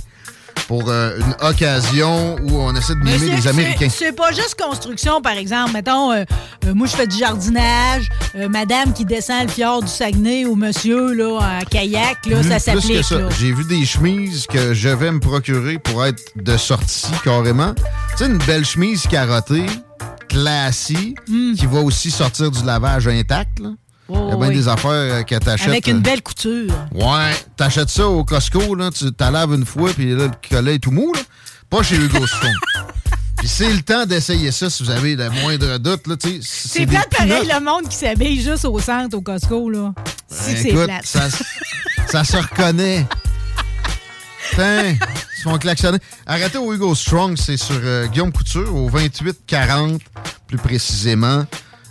[0.69, 3.89] pour euh, une occasion où on essaie de mimer les Américains.
[3.91, 5.73] c'est- pas juste construction, par exemple.
[5.73, 6.25] Mettons, euh,
[6.67, 8.09] euh, moi, je fais du jardinage.
[8.51, 12.73] madame qui descend le fjord du Saguenay ou monsieur, là, en kayak, là, Plus- ça
[12.73, 13.31] plus que s'applique.
[13.39, 17.75] J'ai vu des chemises que je vais me procurer pour être de sortie carrément.
[17.75, 19.67] Tu sais, une belle chemise carottée,
[20.33, 21.55] classique, Hmm.
[21.55, 23.61] qui va aussi sortir du lavage intact.
[23.61, 23.71] là.
[24.09, 24.55] Il y a bien oui.
[24.55, 25.69] des affaires euh, que t'achètes.
[25.69, 26.71] Avec une euh, belle couture.
[26.93, 30.75] Ouais, t'achètes ça au Costco, là, tu t'as laves une fois, puis là, le collet
[30.75, 31.21] est tout mou, là.
[31.71, 32.53] Pas chez Hugo Strong.
[33.39, 36.15] Puis c'est le temps d'essayer ça si vous avez le moindre doute, là.
[36.43, 39.93] C'est plate pareil, le monde qui s'habille juste au centre, au Costco, là.
[40.29, 41.07] Si que c'est Écoute, plate.
[41.07, 41.29] ça,
[42.09, 43.07] ça se reconnaît.
[44.51, 44.99] Putain, ils
[45.37, 45.99] se font klaxonner.
[46.27, 50.01] Arrêtez au Hugo Strong, c'est sur euh, Guillaume Couture, au 2840,
[50.47, 51.45] plus précisément.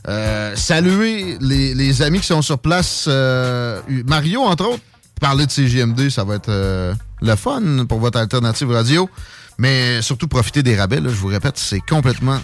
[0.08, 3.06] Euh, saluez les, amis qui sont sur place.
[3.08, 4.84] euh, Mario, entre autres,
[5.20, 9.10] parler de CGMD, ça va être euh, le fun pour votre alternative radio.
[9.58, 11.00] Mais surtout, profitez des rabais.
[11.00, 11.10] là.
[11.10, 12.40] je vous répète, c'est complètement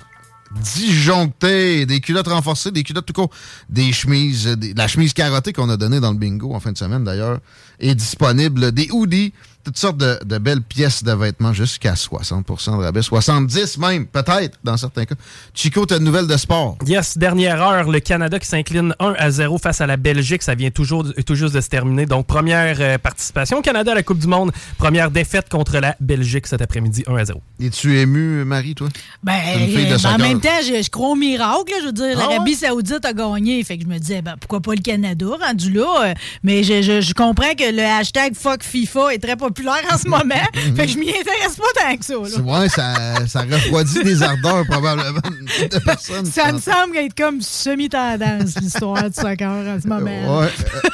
[0.62, 1.86] disjoncté.
[1.86, 3.32] Des culottes renforcées, des culottes tout court,
[3.70, 4.56] des chemises.
[4.76, 7.40] la chemise carottée qu'on a donnée dans le bingo en fin de semaine, d'ailleurs,
[7.80, 8.72] est disponible.
[8.72, 9.34] Des hoodies,
[9.68, 13.02] toutes sortes de, de belles pièces de vêtements jusqu'à 60 de rabais.
[13.02, 15.16] 70 même, peut-être, dans certains cas.
[15.54, 16.78] Chico, t'as une nouvelle de sport.
[16.86, 20.42] Yes, dernière heure, le Canada qui s'incline 1 à 0 face à la Belgique.
[20.42, 22.06] Ça vient toujours, tout juste de se terminer.
[22.06, 24.54] Donc, première euh, participation au Canada à la Coupe du Monde.
[24.78, 27.42] Première défaite contre la Belgique cet après-midi, 1 à 0.
[27.62, 28.88] Es-tu ému, Marie, toi?
[29.22, 31.72] Ben, euh, ben, en même temps, je, je crois au miracle.
[31.72, 31.78] là.
[31.82, 33.62] je veux dire, Ah l'Arabie Saoudite a gagné.
[33.66, 36.06] Fait que je me disais, ben, pourquoi pas le Canada rendu là?
[36.06, 39.98] euh, Mais je, je- je comprends que le hashtag fuck FIFA est très populaire en
[39.98, 40.36] ce moment.
[40.76, 42.14] fait que je m'y intéresse pas tant que ça.
[42.14, 42.20] là.
[42.28, 46.26] C'est- Ouais, ça, ça refroidit des ardeurs, probablement, de personnes.
[46.26, 50.40] Ça me semble être comme semi-tendance, l'histoire du soccer en ce moment.
[50.40, 50.48] Ouais.
[50.48, 50.90] euh,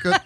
[0.00, 0.20] écoute,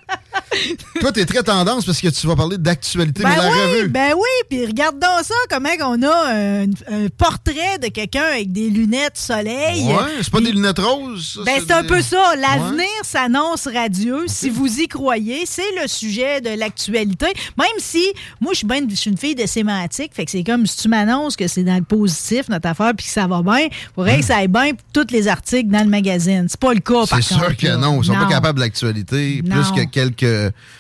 [1.01, 3.89] toi, t'es très tendance parce que tu vas parler d'actualité, Ben la oui, revue.
[3.89, 8.53] ben oui, puis regarde donc ça, comment on a un, un portrait de quelqu'un avec
[8.53, 9.85] des lunettes soleil.
[9.85, 11.35] Ouais, c'est pas des lunettes roses.
[11.37, 12.35] ça, Ben, c'est un peu ça.
[12.37, 12.87] L'avenir Ouais.
[13.03, 14.24] s'annonce radieux.
[14.26, 17.26] Si vous y croyez, c'est le sujet de l'actualité.
[17.59, 18.05] Même si,
[18.41, 21.37] moi, je suis, ben- une fille de sémantique, fait que c'est comme si tu m'annonces
[21.37, 24.37] que c'est dans le positif, notre affaire, puis que ça va bien, faudrait que ça
[24.39, 26.47] aille bien pour tous les articles dans le magazine.
[26.49, 27.47] C'est pas le cas, par C'est contre.
[27.47, 27.76] sûr que là.
[27.76, 28.01] non.
[28.03, 29.43] Ils sont pas capables de l'actualité.
[29.43, 30.20] Plus que quelques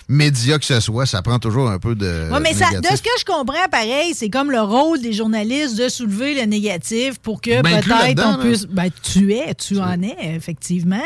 [0.08, 2.28] médias que ce soit, ça prend toujours un peu de.
[2.32, 5.76] Oui, mais ça, de ce que je comprends, pareil, c'est comme le rôle des journalistes
[5.76, 8.66] de soulever le négatif pour que Ben, peut-être on puisse.
[8.66, 10.96] Ben, tu es, tu en es, effectivement.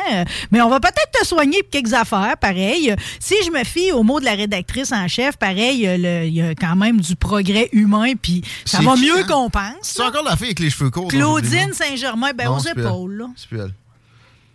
[0.51, 2.95] Mais on va peut-être te soigner pour quelques affaires, pareil.
[3.20, 6.55] Si je me fie au mot de la rédactrice en chef, pareil, il y a
[6.55, 9.26] quand même du progrès humain, puis ça va mieux hein?
[9.28, 9.62] qu'on pense.
[9.82, 11.09] C'est encore la fille avec les cheveux courts.
[11.09, 11.72] Claudine.
[11.72, 13.26] Saint-Germain, ben Non, aux épaules, là.
[13.37, 13.74] C'est plus elle.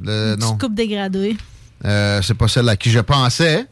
[0.02, 0.58] Le- Une non.
[0.58, 1.36] coupe dégradée.
[1.86, 3.66] Euh, c'est pas celle à qui je pensais.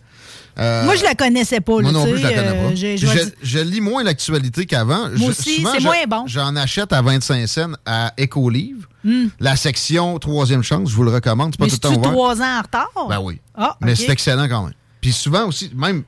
[0.60, 2.76] Euh, Moi, je la connaissais pas, Moi non plus, je la connais euh, pas.
[2.76, 5.08] j'ai- je, lis moins l'actualité qu'avant.
[5.16, 6.24] Moi aussi, c'est moins bon.
[6.26, 8.88] J'en achète à 25 cents à Écolivre.
[9.03, 9.28] Hmm.
[9.39, 11.53] La section troisième chance, je vous le recommande.
[11.53, 12.12] C'est pas Mais tout le temps ouvert.
[12.12, 13.08] trois ans en retard?
[13.08, 13.39] Ben oui.
[13.55, 14.74] Ah, Mais c'est excellent quand même.
[14.99, 16.03] Puis souvent aussi, même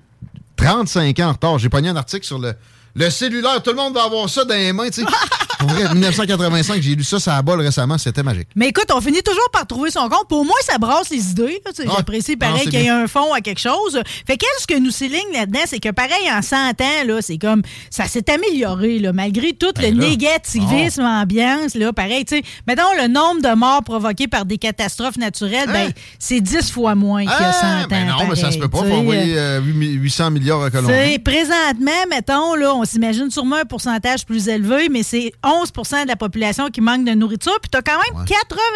[0.56, 1.60] 35 ans en retard.
[1.60, 2.54] J'ai pogné un article sur le
[2.96, 5.08] Le cellulaire, tout le monde va avoir ça dans les mains, tu sais.
[5.60, 8.48] Pour vrai, 1985, j'ai lu ça ça la balle récemment, c'était magique.
[8.56, 10.28] Mais écoute, on finit toujours par trouver son compte.
[10.30, 11.62] Pour moi, ça brasse les idées.
[11.66, 11.86] Ouais.
[11.98, 14.00] J'apprécie pareil qu'il y ait un fond à quelque chose.
[14.26, 17.38] Fait qu'elle, ce que nous souligne là-dedans, c'est que pareil, en 100 ans, là, c'est
[17.38, 20.10] comme ça s'est amélioré, là, malgré tout Ben le là.
[20.10, 21.76] négativisme ambiance.
[21.76, 25.92] Là, pareil, tu sais, mettons le nombre de morts provoquées par des catastrophes naturelles, ben,
[26.20, 27.78] c'est 10 fois moins qu'il y a 100 Hein?
[27.82, 27.88] Ah, ans.
[27.90, 28.80] ben non, mais ça se peut pas.
[28.80, 31.20] Faut envoyer euh, 800 milliards à Colombie.
[31.20, 36.16] présentement, mettons, là, on s'imagine sûrement un pourcentage plus élevé, mais c'est 11% de la
[36.16, 37.58] population qui manque de nourriture.
[37.62, 38.26] Puis tu as quand même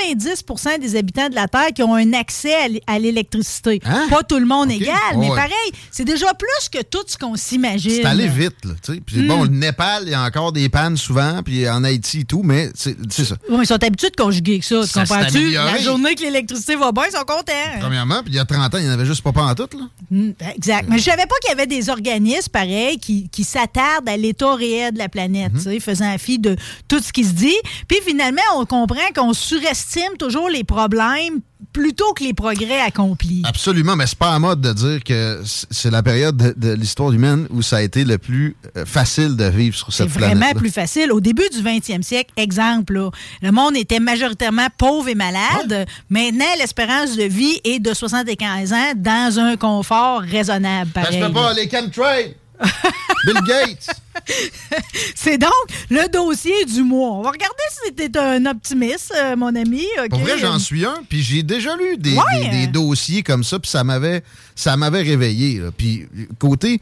[0.05, 2.53] 90% des habitants de la Terre qui ont un accès
[2.87, 3.79] à l'électricité.
[4.09, 5.29] Pas tout le monde égal, mais Hein?
[5.29, 5.35] Ouais.
[5.35, 7.91] pareil, c'est déjà plus que tout ce qu'on s'imagine.
[7.91, 8.71] C'est allé vite, là.
[8.83, 9.01] tu sais.
[9.05, 9.27] Puis Mm.
[9.27, 12.41] bon, le Népal, il y a encore des pannes souvent, puis en Haïti et tout,
[12.43, 13.35] mais c'est ça.
[13.49, 14.85] Oui, ils sont habitués de conjuguer que ça.
[14.85, 15.51] Ça comprends-tu?
[15.51, 17.51] La journée que l'électricité va bien, ils sont contents.
[17.79, 19.67] Premièrement, puis il y a 30 ans, il n'y en avait juste pas en tout,
[19.77, 19.85] là.
[20.11, 20.85] Mm, Exact.
[20.89, 24.53] Mais je savais pas qu'il y avait des organismes pareils qui, qui s'attardent à l'état
[24.55, 26.55] réel de la planète, tu sais, faisant fi de
[26.87, 27.57] tout ce qui se dit.
[27.87, 31.41] Puis finalement, on comprend qu'on surestime toujours les problèmes
[31.71, 33.41] plutôt que les progrès accomplis.
[33.45, 37.11] Absolument, mais c'est pas à mode de dire que c'est la période de, de l'histoire
[37.11, 40.37] humaine où ça a été le plus euh, facile de vivre sur cette planète.
[40.37, 41.11] vraiment plus facile.
[41.11, 43.09] Au début du 20e siècle, exemple, là,
[43.41, 45.85] le monde était majoritairement pauvre et malade.
[46.09, 50.91] Maintenant, l'espérance de vie est de 75 ans dans un confort raisonnable.
[50.91, 51.19] Pareil.
[51.19, 52.35] peut pas, les chemtrails!
[53.25, 53.87] Bill Gates!
[55.15, 55.51] C'est donc
[55.89, 57.11] le dossier du mois.
[57.11, 57.55] On va regarder
[57.85, 59.85] si t'es un optimiste, euh, mon ami.
[60.01, 60.09] OK?
[60.09, 62.49] Pour vrai, j'en suis un, puis j'ai déjà lu des, Ouais.
[62.49, 64.23] des- des dossiers comme ça, puis ça m'avait
[64.55, 65.59] ça m'avait réveillé.
[65.59, 65.71] là.
[65.75, 66.07] Puis
[66.39, 66.79] côté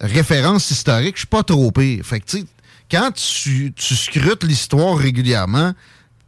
[0.00, 2.04] référence historique, je suis pas trop pire.
[2.04, 2.44] Fait que tu sais,
[2.90, 5.72] quand tu, tu scrutes l'histoire régulièrement,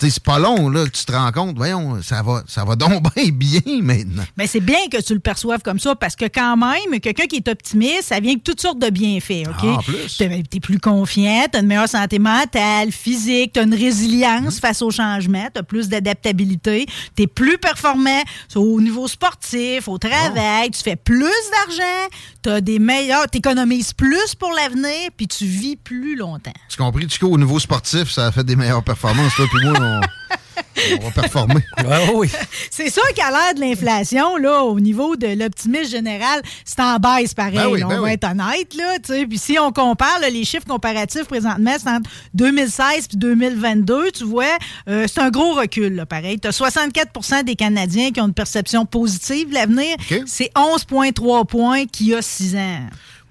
[0.00, 3.02] c'est pas long là que tu te rends compte, voyons, ça va ça va donc
[3.16, 4.24] bien bien maintenant.
[4.36, 7.36] Mais c'est bien que tu le perçoives comme ça parce que quand même, quelqu'un qui
[7.36, 9.62] est optimiste, ça vient avec toutes sortes de bienfaits, OK?
[9.62, 10.16] Ah, en plus.
[10.16, 14.90] T'es t'es plus confiant, t'as une meilleure santé mentale, physique, t'as une résilience face au
[14.90, 18.22] changement, t'as plus d'adaptabilité, t'es plus performant
[18.54, 22.08] au niveau sportif, au travail, tu fais plus d'argent,
[22.42, 26.52] t'as des meilleurs, t'économises plus pour l'avenir, puis tu vis plus longtemps.
[26.68, 29.34] Tu compris, Chico, au niveau sportif, ça a fait des meilleures performances.
[29.34, 30.00] Toi puis moi, on,
[31.00, 31.62] on va performer.
[32.14, 32.30] oui.
[32.70, 37.34] C'est sûr qu'à l'ère de l'inflation, là, au niveau de l'optimisme général, c'est en baisse
[37.34, 37.54] pareil.
[37.54, 38.12] Ben oui, ben on va oui.
[38.12, 39.26] être honnête, là, tu sais.
[39.26, 44.24] Puis si on compare là, les chiffres comparatifs présentement, c'est entre 2016 puis 2022, tu
[44.24, 44.44] vois,
[44.88, 46.38] euh, c'est un gros recul, là, pareil.
[46.38, 49.96] Tu as 64% des Canadiens qui ont une perception positive de l'avenir.
[50.26, 52.80] C'est 11,3 points qu'il y a 6 ans.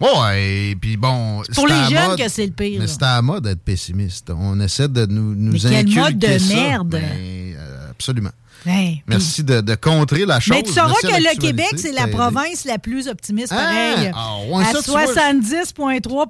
[0.01, 1.41] Ouais, et puis bon.
[1.53, 4.29] pour les jeunes mode- que c'est le pire, Mais c'est à la mode d'être pessimiste.
[4.37, 6.53] On essaie de nous, nous Mais quel inculquer mode de ça.
[6.55, 6.95] merde?
[7.01, 8.31] Euh, absolument.
[8.67, 10.57] Hey, Merci de, de contrer la chose.
[10.57, 13.57] Mais tu sauras Merci que le Québec, c'est la province la plus optimiste, Ah!
[13.57, 14.11] pareil.
[14.15, 16.27] Ah, ouais, à ça, tu vois, 70,3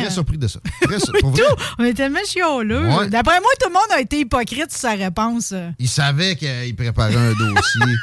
[0.00, 0.60] Très surpris de ça.
[0.82, 1.42] Très sur- Oui, pour vrai.
[1.42, 1.56] tout.
[1.80, 2.86] On est tellement chioleux.
[2.88, 3.08] Ouais.
[3.08, 5.52] D'après moi, tout le monde a été hypocrite sur sa réponse.
[5.80, 7.94] Il savait qu'il préparait un dossier.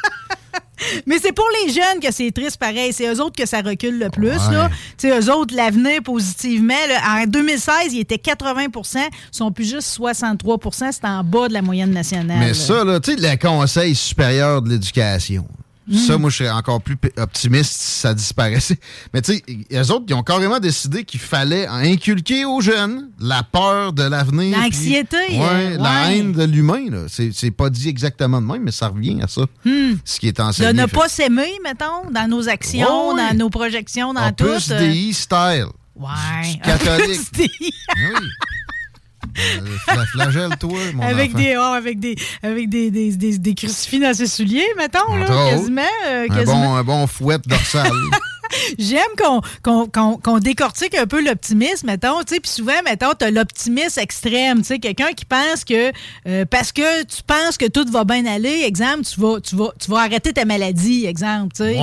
[1.06, 2.94] Mais c'est pour les jeunes que c'est triste pareil.
[2.94, 4.30] C'est eux autres que ça recule le plus.
[4.30, 4.54] Ouais.
[4.54, 4.70] là.
[5.04, 6.74] Eux autres, l'avenir positivement.
[6.88, 11.54] là, en 2016, ils étaient 80% ils sont plus juste 63% C'est en bas de
[11.54, 12.40] la moyenne nationale.
[12.40, 15.46] Mais ça, là, tu sais, le Conseil supérieur de l'éducation.
[15.92, 16.22] Ça, Mm.
[16.22, 18.78] moi, je serais encore plus optimiste si ça disparaissait.
[19.14, 23.44] Mais tu sais, les autres, ils ont carrément décidé qu'il fallait inculquer aux jeunes la
[23.44, 24.58] peur de l'avenir.
[24.58, 26.18] L'anxiété, Ouais, euh, la ouais.
[26.18, 26.90] haine de l'humain.
[26.92, 27.06] là.
[27.10, 29.42] C'est pas dit exactement de même, mais ça revient à ça.
[29.66, 29.94] Hmm.
[30.06, 30.74] Ce qui est De enseigné.
[30.74, 34.46] ne Fait- pas s'aimer, mettons, dans nos actions, Ouais, dans nos projections, dans En tout.
[34.46, 35.66] plus euh, style.
[35.96, 36.60] Ouais.
[36.64, 37.20] catholique.
[37.40, 38.28] Oui.
[39.40, 41.38] Euh, fla- Flagelle-toi, mon avec enfant.
[41.44, 45.26] des, oh, avec des avec des, des, des, des crucifix dans ses souliers, mettons, là,
[45.52, 45.82] quasiment.
[46.10, 46.66] euh, un, quasiment.
[46.66, 47.92] bon, un bon fouet dorsal.
[48.78, 49.02] J'aime
[49.64, 52.24] qu'on décortique un peu l'optimisme, mettons.
[52.24, 54.62] Puis souvent, mettons, tu as l'optimisme extrême.
[54.64, 55.92] Quelqu'un qui pense que
[56.28, 59.72] euh, parce que tu penses que tout va bien aller, exemple, tu vas, tu vas,
[59.80, 61.54] tu vas arrêter ta maladie, exemple.
[61.56, 61.64] tu.
[61.64, 61.76] Ouais.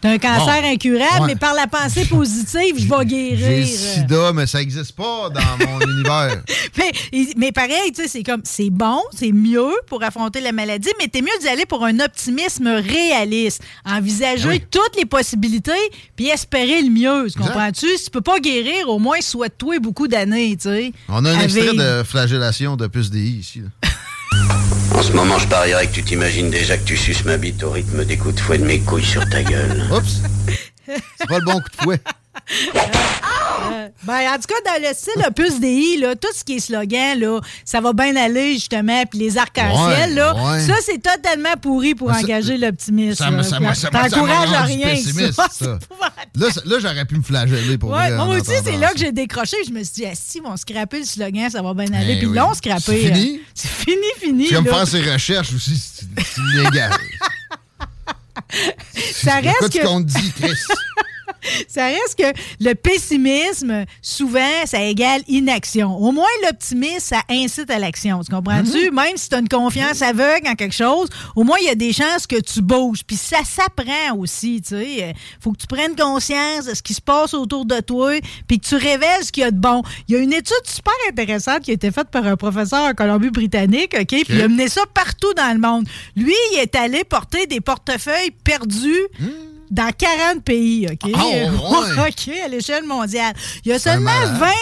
[0.00, 0.68] T'as un cancer Bon.
[0.72, 1.26] incurable, Ouais.
[1.28, 3.04] mais par la pensée positive, je vais J'ai
[3.36, 3.58] guérir.
[3.60, 6.42] le sida, mais ça n'existe pas dans mon univers.
[6.76, 6.92] Mais,
[7.36, 11.36] mais pareil, c'est comme, c'est bon, c'est mieux pour affronter la maladie, mais t'es mieux
[11.40, 13.62] d'y aller pour un optimisme réaliste.
[13.84, 14.62] Envisager Oui.
[14.70, 15.72] toutes les possibilités,
[16.16, 17.28] puis espérer le mieux.
[17.30, 17.86] Tu comprends-tu?
[17.96, 20.92] Si tu peux pas guérir, au moins souhaite-toi beaucoup d'années, tu sais.
[21.08, 21.74] On a un extrait vivre.
[22.00, 23.60] de flagellation de Puce DI ici.
[23.60, 23.88] là.
[24.96, 27.70] En ce moment, je parierais que tu t'imagines déjà que tu suces ma bite au
[27.70, 29.84] rythme des coups de fouet de mes couilles sur ta gueule.
[29.92, 30.20] Oups!
[30.86, 32.00] C'est pas le bon coup de fouet.
[34.04, 37.18] Ben, en tout cas, dans le style Opus DI, là, tout ce qui est slogan,
[37.18, 40.60] là, ça va bien aller, justement, puis les arcs-en-ciel, Ouais, là, ouais.
[40.60, 43.14] ça, c'est totalement pourri pour Ben, engager l'optimisme.
[43.14, 43.42] Ça là.
[43.42, 45.78] ça à rien, ça.
[46.36, 49.56] Là, là, j'aurais pu me flageller pour Ouais, moi aussi, c'est là que j'ai décroché.
[49.66, 52.14] Je me suis dit, ah, si, ils vont scraper le slogan, ça va bien aller.
[52.14, 52.38] Eh Puis oui.
[52.56, 52.80] scrappé.
[52.82, 53.36] C'est fini?
[53.36, 54.46] euh, C'est fini, fini.
[54.48, 56.90] Tu vas me faire ses recherches aussi, c'est illégal.
[59.22, 60.50] Ça reste tu que- comptes dit, Chris?
[61.68, 65.96] Ça reste que le pessimisme, souvent, ça égale inaction.
[65.96, 68.20] Au moins, l'optimisme, ça incite à l'action.
[68.22, 68.90] Tu comprends-tu?
[68.90, 68.94] Mhm.
[68.94, 71.74] Même si tu as une confiance aveugle en quelque chose, au moins, il y a
[71.74, 73.02] des chances que tu bouges.
[73.06, 75.04] Puis ça s'apprend aussi, tu sais.
[75.04, 78.58] Euh, faut que tu prennes conscience de ce qui se passe autour de toi, puis
[78.58, 79.82] que tu révèles ce qu'il y a de bon.
[80.08, 82.94] Il y a une étude super intéressante qui a été faite par un professeur en
[82.94, 84.06] Colombie-Britannique, OK?
[84.06, 85.86] Puis il a mené ça partout dans le monde.
[86.16, 89.00] Lui, il est allé porter des portefeuilles perdus
[89.70, 91.10] dans 40 pays, OK?
[91.14, 92.08] Ah, ouais.
[92.08, 93.34] OK, à l'échelle mondiale.
[93.64, 94.52] Il y a seulement malade.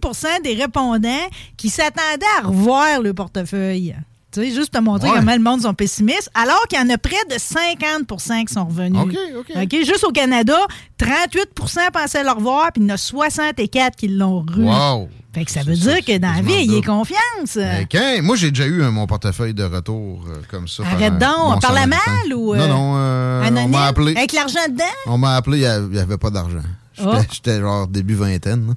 [0.00, 1.26] 25% des répondants
[1.56, 3.94] qui s'attendaient à revoir le portefeuille.
[4.32, 5.18] Tu sais, juste te montrer Ouais.
[5.18, 8.66] comment le monde sont pessimistes, alors qu'il y en a près de 50% qui sont
[8.66, 9.00] revenus.
[9.34, 9.76] OK, OK.
[9.84, 10.58] Juste au Canada,
[10.98, 14.64] 38% pensaient le revoir, puis il y en a 64 qui l'ont revu.
[14.64, 15.08] Wow.
[15.36, 17.56] Fait que ça veut dire que dans la vie, il y a confiance.
[17.56, 20.82] Mais quand- moi, j'ai déjà eu euh, mon portefeuille de retour euh, comme ça.
[20.86, 22.54] Arrête donc, bon par la malle ou.
[22.54, 24.16] euh, Non, non, euh, on m'a appelé.
[24.16, 24.84] Avec l'argent dedans?
[25.04, 26.62] On m'a appelé, il n'y avait pas d'argent.
[26.96, 27.18] J'étais Oh.
[27.30, 28.74] j'étais genre début vingtaine.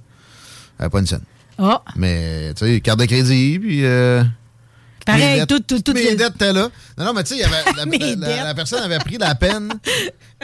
[0.80, 0.89] là.
[0.89, 1.22] Pas une scène.
[1.60, 3.86] Oh, Mais, tu sais, carte de crédit, puis...
[3.86, 4.22] euh,
[5.05, 5.93] pareil, dettes- tout, tout, tout.
[5.93, 6.68] Mes dettes étaient là.
[6.97, 7.45] Non, non, mais tu sais,
[8.43, 9.70] la, personne avait pris la peine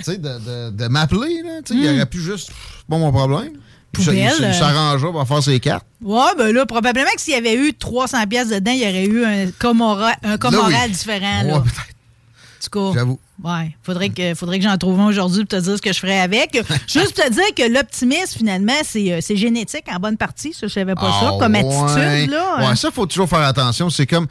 [0.08, 1.42] de, de, de m'appeler.
[1.72, 2.52] Il aurait pu juste...
[2.90, 3.52] Pas mon problème.
[3.96, 4.34] Poubelle.
[4.50, 5.86] il s'arrangeait pour faire ses cartes.
[6.04, 9.06] Ouais, ben là, probablement que s'il y avait eu 300 pièces dedans, il y aurait
[9.06, 10.50] eu un cas moral, un Là,
[10.86, 10.92] oui.
[10.92, 11.44] différent.
[11.46, 11.86] Ouais, peut-être.
[12.58, 13.20] En tout cas, J'avoue.
[13.44, 16.00] Ouais, faudrait que, faudrait que j'en trouve un aujourd'hui pour te dire ce que je
[16.00, 16.54] ferais avec.
[16.88, 20.54] Juste pour te dire que l'optimisme, finalement, c'est euh, c'est génétique en bonne partie.
[20.54, 21.60] Ça, je savais pas ça Ah, comme ouais.
[21.60, 22.32] attitude.
[22.32, 22.70] Là.
[22.70, 23.90] Ouais, ça, faut toujours faire attention.
[23.90, 24.28] C'est comme,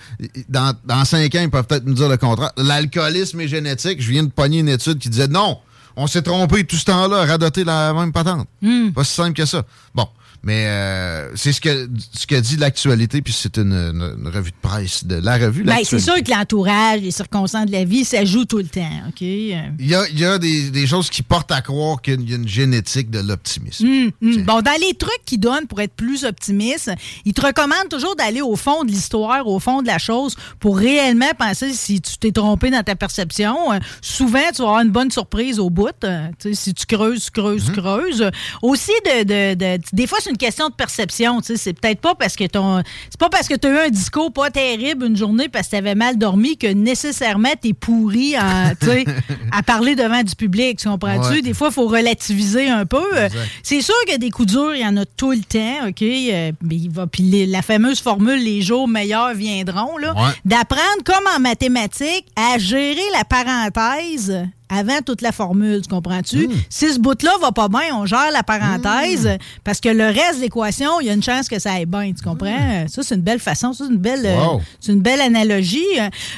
[0.48, 2.50] dans, dans cinq ans, ils peuvent peut-être nous dire le contraire.
[2.56, 4.00] L'alcoolisme est génétique.
[4.02, 5.58] Je viens de pogner une étude qui disait non,
[5.96, 8.48] on s'est trompé tout ce temps-là, radoter la même patente.
[8.62, 8.90] Hmm.
[8.90, 9.64] Pas si simple que ça.
[9.94, 10.08] Bon.
[10.44, 14.50] Mais euh, c'est ce que, ce que dit l'actualité, puis c'est une, une- une revue
[14.50, 15.64] de presse de la revue.
[15.64, 18.90] Ben, c'est sûr que l'entourage, les circonstances de la vie, ça joue tout le temps.
[19.08, 19.20] OK?
[19.22, 19.48] Il
[19.80, 22.36] y a, il y a des, des choses qui portent à croire qu'il y a
[22.36, 23.86] une génétique de l'optimisme.
[23.86, 24.42] Hum, hum.
[24.42, 26.90] Bon, dans les trucs qu'ils donnent pour être plus optimiste,
[27.24, 30.76] ils te recommandent toujours d'aller au fond de l'histoire, au fond de la chose, pour
[30.76, 33.72] réellement penser si tu t'es trompé dans ta perception.
[33.72, 35.88] Euh, souvent, tu vas avoir une bonne surprise au bout.
[36.04, 38.30] Euh, si tu creuses, tu creuses, tu creuses.
[38.62, 41.40] Aussi, de, de- de- des fois, c'est une question de perception.
[41.40, 41.56] tu sais.
[41.56, 44.32] C'est peut-être pas parce que ton, c'est pas parce que tu as eu un discours
[44.32, 48.34] pas terrible une journée parce que tu avais mal dormi que nécessairement tu es pourri
[48.36, 50.78] à parler devant du public.
[50.78, 51.34] Tu comprends-tu?
[51.34, 51.42] Ouais.
[51.42, 53.02] Des fois, il faut relativiser un peu.
[53.14, 53.28] Euh.
[53.62, 56.02] C'est sûr que des coups durs, il y en a tout le temps, OK?
[56.02, 60.32] Euh, mais il va, puis la fameuse formule «les jours meilleurs viendront», là, Ouais.
[60.44, 66.48] d'apprendre, comme en mathématiques, à gérer la parenthèse avant toute la formule, tu comprends-tu?
[66.70, 69.28] Si ce bout-là va pas bien, on gère la parenthèse,
[69.62, 72.12] parce que le reste de l'équation, il y a une chance que ça aille bien,
[72.12, 72.86] tu comprends?
[72.88, 74.34] Ça, c'est une belle façon, c'est une belle, euh,
[74.80, 75.84] c'est une belle analogie.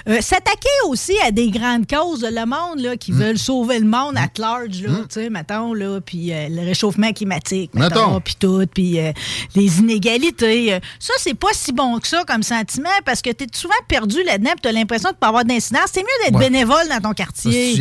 [0.09, 3.87] Euh, S'attaquer aussi à des grandes causes de le monde là, qui veulent sauver le
[3.87, 8.35] monde at large, là, tu sais, mettons, là, puis euh, le réchauffement climatique, mettons, puis
[8.39, 9.13] tout, puis euh,
[9.55, 10.75] les inégalités.
[10.75, 13.75] euh, ça, c'est pas si bon que ça comme sentiment parce que tu es souvent
[13.89, 15.91] perdu là-dedans tu as l'impression de pas avoir d'incidence.
[15.93, 16.51] C'est mieux d'être Ouais.
[16.51, 17.75] bénévole dans ton quartier.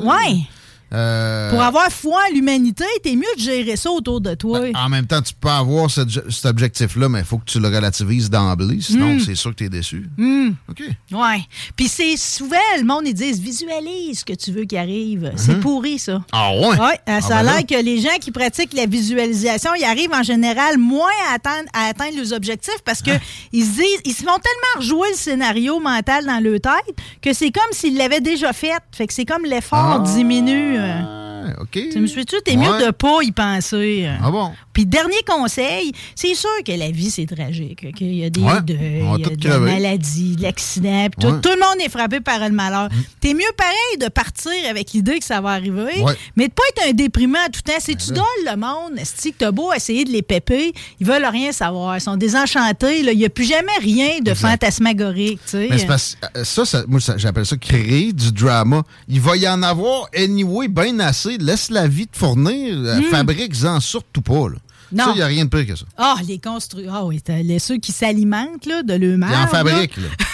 [0.00, 0.06] Sais.
[0.06, 0.48] Ouais.
[0.94, 4.60] Euh, Pour avoir foi en l'humanité, t'es mieux de gérer ça autour de toi.
[4.74, 7.68] En même temps, tu peux avoir cette- cet objectif-là, mais il faut que tu le
[7.68, 9.20] relativises d'emblée, sinon Mm.
[9.20, 10.08] c'est sûr que tu es déçu.
[10.18, 10.54] Hum.
[10.68, 10.82] OK.
[11.12, 11.40] Ouais.
[11.76, 15.32] Puis c'est souvent, le monde, ils disent visualise ce que tu veux qu'il arrive.
[15.36, 15.60] C'est Mhm.
[15.60, 16.22] pourri, ça.
[16.32, 16.76] Ah ouais?
[16.78, 17.52] Euh, Ah ça ben a là.
[17.56, 21.68] l'air que les gens qui pratiquent la visualisation, ils arrivent en général moins à atteindre,
[21.72, 23.18] à atteindre leurs objectifs parce que Ah.
[23.52, 27.32] ils se disent, ils se font tellement rejouer le scénario mental dans leur tête que
[27.32, 28.72] c'est comme s'ils l'avaient déjà fait.
[28.92, 30.04] Fait que c'est comme l'effort Ah.
[30.14, 30.78] diminue.
[30.84, 31.50] Euh.
[31.60, 31.78] OK.
[31.92, 32.36] Tu me suis-tu?
[32.44, 32.66] T'es Ouais.
[32.66, 34.04] mieux de pas y penser.
[34.06, 34.16] euh.
[34.22, 34.52] Ah bon?
[34.74, 37.86] Puis dernier conseil, c'est sûr que la vie, c'est tragique.
[37.88, 38.00] OK?
[38.02, 41.32] Il y a des Ouais, deuils, il y a des maladies, de l'accident, tout, Ouais.
[41.34, 41.40] Mm.
[41.40, 42.88] tout le monde est frappé par le malheur.
[43.20, 46.14] T'es mieux pareil de partir avec l'idée que ça va arriver, Ouais.
[46.36, 47.78] mais de pas être un déprimant tout le temps.
[47.80, 48.16] Si tu là.
[48.16, 51.96] donnes le monde, si que t'as beau essayer de les péper, ils veulent rien savoir.
[51.96, 53.00] Ils sont désenchantés.
[53.00, 55.40] Il n'y a plus jamais rien de fantasmagorique.
[55.48, 55.56] tu.
[55.56, 58.82] Mais parce euh, ça, ça- moi, ça- j'appelle ça créer du drama.
[59.08, 61.38] Il va y en avoir anyway bien assez.
[61.38, 62.74] Laisse la vie te fournir.
[62.78, 63.04] Euh, Mm.
[63.10, 64.48] Fabrique-en surtout pas.
[64.48, 64.56] Là.
[64.94, 65.04] Non.
[65.04, 65.84] Ça, il n'y a rien de pire que ça.
[65.96, 66.86] Ah, les construits.
[66.90, 69.30] Ah oui, t'as les, ceux qui s'alimentent là, de l'eux-mêmes.
[69.30, 69.96] Ils en fabriquent.
[69.96, 70.08] Là.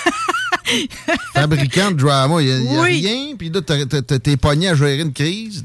[1.34, 5.64] Fabricant de drama, il n'y a, rien, puis là, t'es pogné à gérer une crise.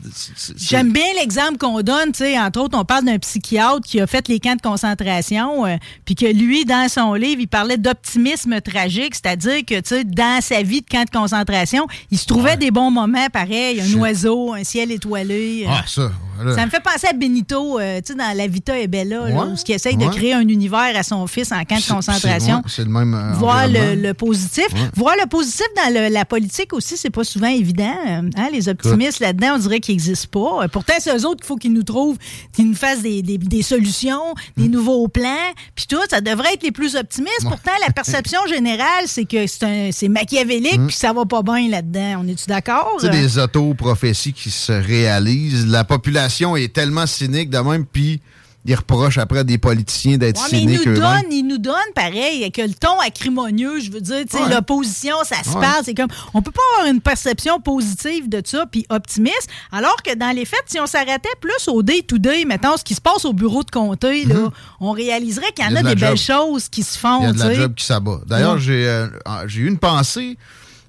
[0.58, 4.08] J'aime bien l'exemple qu'on donne, tu sais, entre autres, on parle d'un psychiatre qui a
[4.08, 5.76] fait les camps de concentration, euh,
[6.06, 10.42] puis que lui, dans son livre, il parlait d'optimisme tragique, c'est-à-dire que, tu sais, dans
[10.42, 13.96] sa vie de camp de concentration, il se trouvait des bons moments pareils, un Shit.
[13.98, 15.66] oiseau, un ciel étoilé.
[15.68, 15.72] euh.
[15.72, 16.12] Ah, ça.
[16.56, 19.24] Ça me fait penser à Benito, euh, tu sais, dans La Vita est Bella, là,
[19.26, 21.94] Ouais, où il essaye de créer un univers à son fils en camp de C'est-
[21.94, 22.62] concentration.
[22.68, 23.14] C'est c'est le même.
[23.14, 24.68] euh, Voir le, positif.
[24.96, 27.96] Voir le positif dans le- la politique aussi, c'est pas souvent évident.
[28.08, 30.28] Euh, hein, les optimistes là-dedans, on dirait qu'ils n'existent
[30.60, 30.68] pas.
[30.68, 32.18] Pourtant, c'est eux autres qu'il faut qu'ils nous trouvent,
[32.54, 34.62] qu'ils nous fassent des, des- des solutions, Mm.
[34.64, 35.52] des nouveaux plans.
[35.76, 37.44] Puis tout, ça devrait être les plus optimistes.
[37.44, 41.70] Pourtant, la perception générale, c'est que c'est un- c'est machiavélique, puis ça va pas bien
[41.70, 42.22] là-dedans.
[42.24, 42.92] On est-tu d'accord?
[42.98, 43.02] Mm.
[43.02, 45.66] Sais, des auto-prophéties qui se réalisent.
[45.68, 46.25] La population
[46.56, 48.22] est tellement cynique de même, puis
[48.68, 51.22] ils reprochent après à des politiciens d'être Ouais, mais il cyniques nous eux-mêmes.
[51.22, 54.50] donne, il nous donne pareil, avec le ton acrimonieux, je veux dire, Ouais.
[54.56, 55.62] l'opposition, ça se Ouais.
[55.62, 60.02] parle, c'est comme, on peut pas avoir une perception positive de ça, puis optimiste, alors
[60.04, 63.24] que dans les faits, si on s'arrêtait plus au day-to-day, mettons, ce qui se passe
[63.26, 64.50] au bureau de comté, là,
[64.80, 65.78] on réaliserait qu'il y en Mhm.
[65.78, 67.38] Il y a, a de des belles choses qui se font, Il y a de
[67.40, 68.22] la job qui s'abat.
[68.26, 69.08] D'ailleurs, j'ai euh,
[69.46, 70.40] j'ai eu une pensée.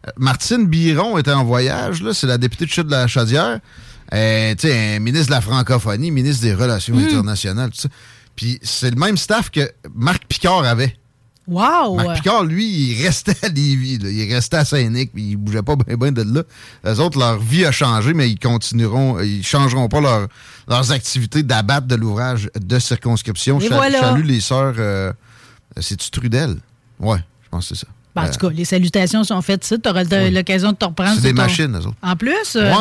[0.07, 3.61] Euh, Martine Biron était en voyage, c'est la députée de Chute de la Chaudière.
[4.15, 7.05] Euh, un ministre de la francophonie, ministre des Relations Mm.
[7.07, 7.89] internationales, tout ça.
[8.35, 10.97] Puis c'est le même staff que Marc Picard avait.
[11.49, 11.95] Wow!
[11.97, 14.11] Marc Picard, lui, il restait à Lévis, là.
[14.11, 16.43] il restait à Saint-Nic, puis il bougeait pas bien ben de là.
[16.85, 20.27] Les autres, leur vie a changé, mais ils continueront, ils changeront pas leur-
[20.69, 23.61] leurs activités d'abattre de l'ouvrage de circonscription.
[23.61, 24.01] Et Je voilà.
[24.01, 25.13] salue les sœurs, euh,
[25.79, 26.57] c'est-tu Trudel?
[26.99, 27.93] Ouais, je pense que c'est ça.
[28.17, 29.77] Ben, en Euh, tout cas, les salutations sont faites ici.
[29.81, 31.13] Tu auras l'occasion de te reprendre.
[31.17, 31.97] C'est des ton- machines, eux autres.
[32.03, 32.73] En plus, euh,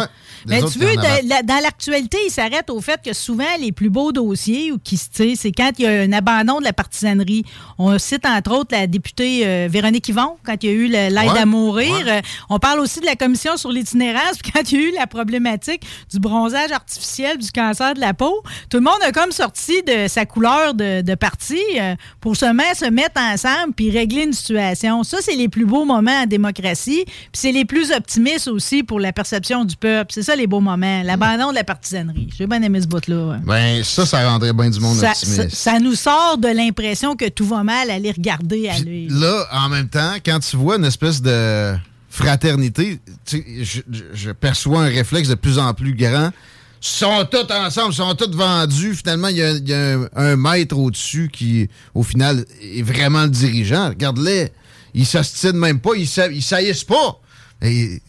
[0.47, 3.71] Ouais, autres, tu veux, de- la- dans l'actualité, il s'arrête au fait que souvent, les
[3.71, 7.43] plus beaux dossiers, ou qui, c'est quand il y a un abandon de la partisanerie.
[7.77, 11.13] On cite entre autres la députée euh, Véronique Yvon, quand il y a eu l'aide
[11.13, 11.93] Ouais, à mourir.
[12.05, 12.11] ouais.
[12.11, 14.91] Euh, On parle aussi de la commission sur l'itinérance, puis quand il y a eu
[14.93, 15.81] la problématique
[16.11, 20.07] du bronzage artificiel, du cancer de la peau, tout le monde a comme sorti de
[20.07, 24.33] sa couleur de, de parti euh, pour se mettre, se mettre ensemble puis régler une
[24.33, 25.03] situation.
[25.03, 28.99] Ça, c'est les plus beaux moments en démocratie, puis c'est les plus optimistes aussi pour
[28.99, 30.11] la perception du peuple.
[30.13, 32.29] C'est ça les beaux moments, l'abandon de la partisanerie.
[32.37, 33.39] J'ai bien aimé ce bout-là.
[33.45, 35.49] Ben, ça, ça rendrait bien du monde Ça, optimiste.
[35.49, 39.07] ça- ça nous sort de l'impression que tout va mal à les regarder aller.
[39.09, 41.75] Là, en même temps, quand tu vois une espèce de
[42.09, 46.29] fraternité, tu sais, je, je- je perçois un réflexe de plus en plus grand.
[46.81, 48.93] Ils sont tous ensemble, ils sont tous vendus.
[48.95, 52.83] Finalement, il y a, il y a un, un maître au-dessus qui, au final, est
[52.83, 53.89] vraiment le dirigeant.
[53.89, 54.51] Regarde-les,
[54.95, 57.19] ils s'ostinent même pas, ils ils saillissent pas.
[57.61, 58.01] Et,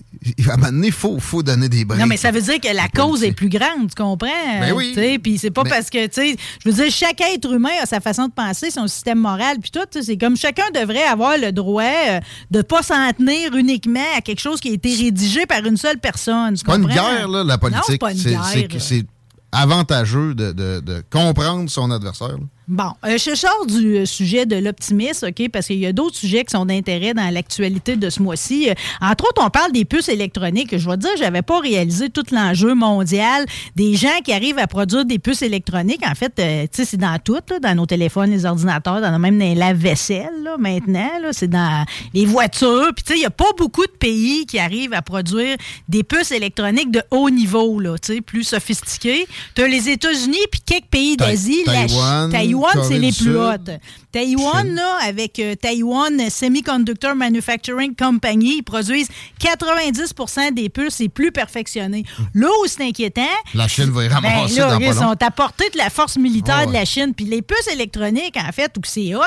[0.49, 2.01] à un moment donné, il faut, faut donner des breaks.
[2.01, 4.27] Non, mais ça veut dire que la cause est plus grande, tu comprends?
[4.61, 5.19] Ben oui.
[5.23, 8.01] Puis c'est pas parce que, tu sais, je veux dire, chaque être humain a sa
[8.01, 9.81] façon de penser, son système moral, puis tout.
[10.03, 12.21] C'est comme chacun devrait avoir le droit euh,
[12.51, 15.99] de pas s'en tenir uniquement à quelque chose qui a été rédigé par une seule
[15.99, 16.57] personne.
[16.57, 17.85] C'est pas une guerre, là, la Non, politique.
[17.87, 18.81] c'est pas une guerre.
[18.81, 19.05] c'est
[19.53, 22.29] avantageux de, de- de comprendre son adversaire.
[22.29, 22.45] là.
[22.69, 26.17] Bon, euh, je sors du euh, sujet de l'optimisme, OK, parce qu'il y a d'autres
[26.17, 28.69] sujets qui sont d'intérêt dans l'actualité de ce mois-ci.
[28.69, 30.77] Euh, entre autres, on parle des puces électroniques.
[30.77, 33.47] Je dois dire, j'avais pas réalisé tout l'enjeu mondial
[33.77, 36.03] des gens qui arrivent à produire des puces électroniques.
[36.05, 39.17] En fait, euh, tu sais, c'est dans tout, là, dans nos téléphones, les ordinateurs, dans
[39.17, 41.21] même dans les lave-vaisselle, là, maintenant.
[41.23, 42.91] là, c'est dans les voitures.
[42.97, 45.57] Puis, tu sais, il y a pas beaucoup de pays qui arrivent à produire
[45.89, 49.29] des puces électroniques de haut niveau, là, tu sais, plus sophistiquées.
[49.55, 51.63] Tu as les États-Unis puis quelques pays d'Asie.
[51.65, 51.87] la
[52.29, 53.71] Taïwan, Taïwan, c'est les plus hautes.
[54.13, 59.09] Taïwan, là, avec euh, Taïwan Semiconductor Manufacturing Company, ils produisent
[59.41, 62.05] 90% des puces et plus perfectionnées.
[62.35, 63.23] Là où c'est inquiétant,
[63.55, 66.17] La Chine va y ben ramasser là, dans ils sont à portée de la force
[66.17, 66.69] militaire Ah ouais.
[66.69, 67.13] de la Chine.
[67.15, 69.21] Puis les puces électroniques, en fait, où c'est hot,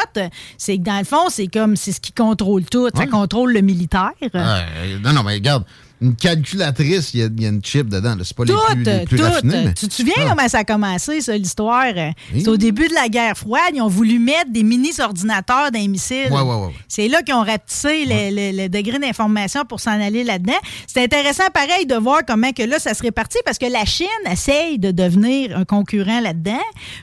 [0.57, 2.87] c'est que dans le fond, c'est comme c'est ce qui contrôle tout.
[2.95, 4.11] Ça contrôle le militaire.
[4.35, 5.65] Euh, non, non, mais regarde,
[6.01, 8.15] une calculatrice, il y, y a une chip dedans.
[8.23, 9.23] C'est pas les Tout, plus, les plus tout.
[9.23, 9.65] raffinés.
[9.65, 10.25] mais- Tu te souviens Ah.
[10.29, 11.85] comment ça a commencé, ça, l'histoire?
[12.33, 12.41] Oui.
[12.41, 13.71] C'est au début de la guerre froide.
[13.73, 16.27] Ils ont voulu mettre des mini-ordinateurs dans les missiles.
[16.31, 16.73] Ouais, ouais, ouais.
[16.87, 20.53] C'est là qu'ils ont rapetissé le, le- le degré d'information pour s'en aller là-dedans.
[20.87, 24.07] C'est intéressant, pareil, de voir comment que là, ça se répartit parce que la Chine
[24.29, 26.59] essaye de devenir un concurrent là-dedans,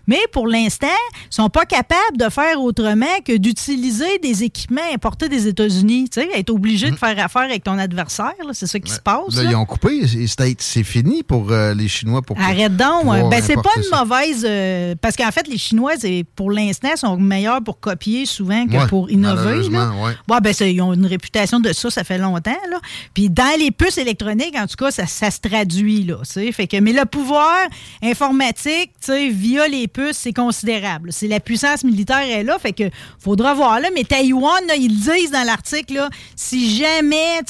[0.06, 0.86] mais pour l'instant,
[1.30, 6.08] ils sont pas capables de faire autrement que d'utiliser des équipements importés des États-Unis.
[6.10, 6.90] Tu sais, être obligé Mm.
[6.92, 9.34] de faire affaire avec ton adversaire, c'est ça qui se passe.
[9.36, 9.50] Là, là.
[9.50, 10.02] ils ont coupé.
[10.06, 12.22] C'est c'est fini pour euh, les Chinois.
[12.22, 13.04] Pour Arrête donc.
[13.30, 14.04] Ben, c'est pas une ça.
[14.04, 14.44] mauvaise.
[14.48, 15.92] euh, parce qu'en fait, les Chinois,
[16.34, 19.68] pour l'instant, sont meilleurs pour copier souvent que Ouais, pour innover.
[19.70, 19.90] là.
[20.02, 20.12] ouais.
[20.28, 22.56] Ouais, ben, ils ont une réputation de ça, ça fait longtemps.
[22.70, 22.78] Là.
[23.14, 26.04] Puis dans les puces électroniques, en tout cas, ça, ça se traduit.
[26.04, 26.16] Là,
[26.52, 27.56] fait que, mais le pouvoir
[28.02, 31.10] informatique, via les puces, c'est considérable.
[31.12, 32.58] C'est la puissance militaire est là.
[32.58, 32.84] Fait que
[33.18, 33.80] faudra voir.
[33.80, 37.40] Là, mais Taïwan, ils le disent dans l'article, si jamais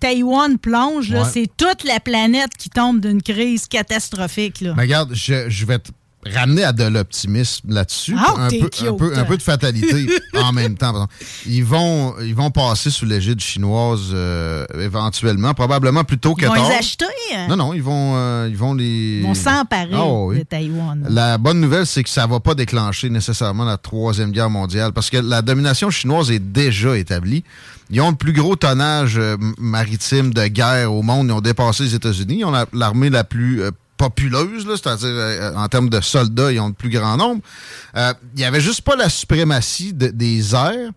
[0.00, 1.30] Taïwan plonge, Ouais.
[1.32, 4.60] c'est toute la planète qui tombe d'une crise catastrophique.
[4.60, 4.74] Là.
[4.76, 5.90] Mais regarde, je, je vais te
[6.34, 8.14] ramener à de l'optimisme là-dessus.
[8.18, 11.06] Ah, un, peu, un, peu, un peu de fatalité en même temps.
[11.46, 16.48] Ils vont, ils vont passer sous l'égide chinoise euh, éventuellement, probablement plus tôt que Ils
[16.48, 17.04] vont les acheter.
[17.34, 17.46] hein?
[17.48, 19.18] Non, non, ils vont, euh, ils vont les.
[19.20, 20.38] Ils vont s'emparer Ah, oui.
[20.38, 21.06] de Taïwan.
[21.08, 25.10] La bonne nouvelle, c'est que ça va pas déclencher nécessairement la Troisième Guerre mondiale parce
[25.10, 27.44] que la domination chinoise est déjà établie.
[27.90, 31.28] Ils ont le plus gros tonnage euh, maritime de guerre au monde.
[31.28, 32.38] Ils ont dépassé les États-Unis.
[32.40, 36.52] Ils ont la- l'armée la plus euh, populeuse, là, c'est-à-dire euh, en termes de soldats,
[36.52, 37.40] ils ont le plus grand nombre.
[37.96, 40.90] Euh, Il y avait juste pas la suprématie de- des airs.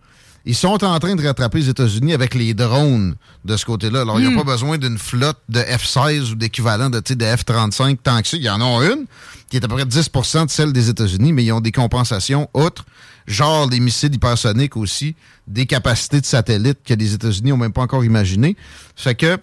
[0.46, 4.00] Ils sont en train de rattraper les États-Unis avec les drones de ce côté-là.
[4.02, 4.38] Alors, il n'y a Hmm.
[4.42, 8.28] pas besoin d'une flotte de F-16 ou d'équivalent de, tu sais, de F-35 tant que
[8.28, 8.36] ça.
[8.38, 9.04] Il y en a une
[9.50, 12.48] qui est à peu près 10% de celle des États-Unis, mais ils ont des compensations
[12.54, 12.86] autres,
[13.26, 15.14] genre des missiles hypersoniques aussi,
[15.46, 18.56] des capacités de satellites que les États-Unis n'ont même pas encore imaginées.
[18.96, 19.36] Fait que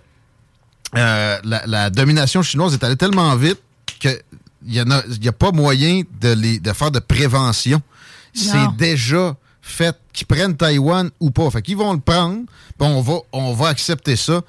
[0.96, 3.60] euh, la, la domination chinoise est allée tellement vite
[4.00, 4.18] qu'il
[4.66, 4.86] n'y a,
[5.22, 7.82] y a pas moyen de, les, de faire de prévention.
[8.34, 11.50] C'est déjà fait qu'ils prennent Taïwan ou pas.
[11.50, 12.44] Fait qu'ils vont le prendre,
[12.78, 14.42] puis on va, on va accepter ça.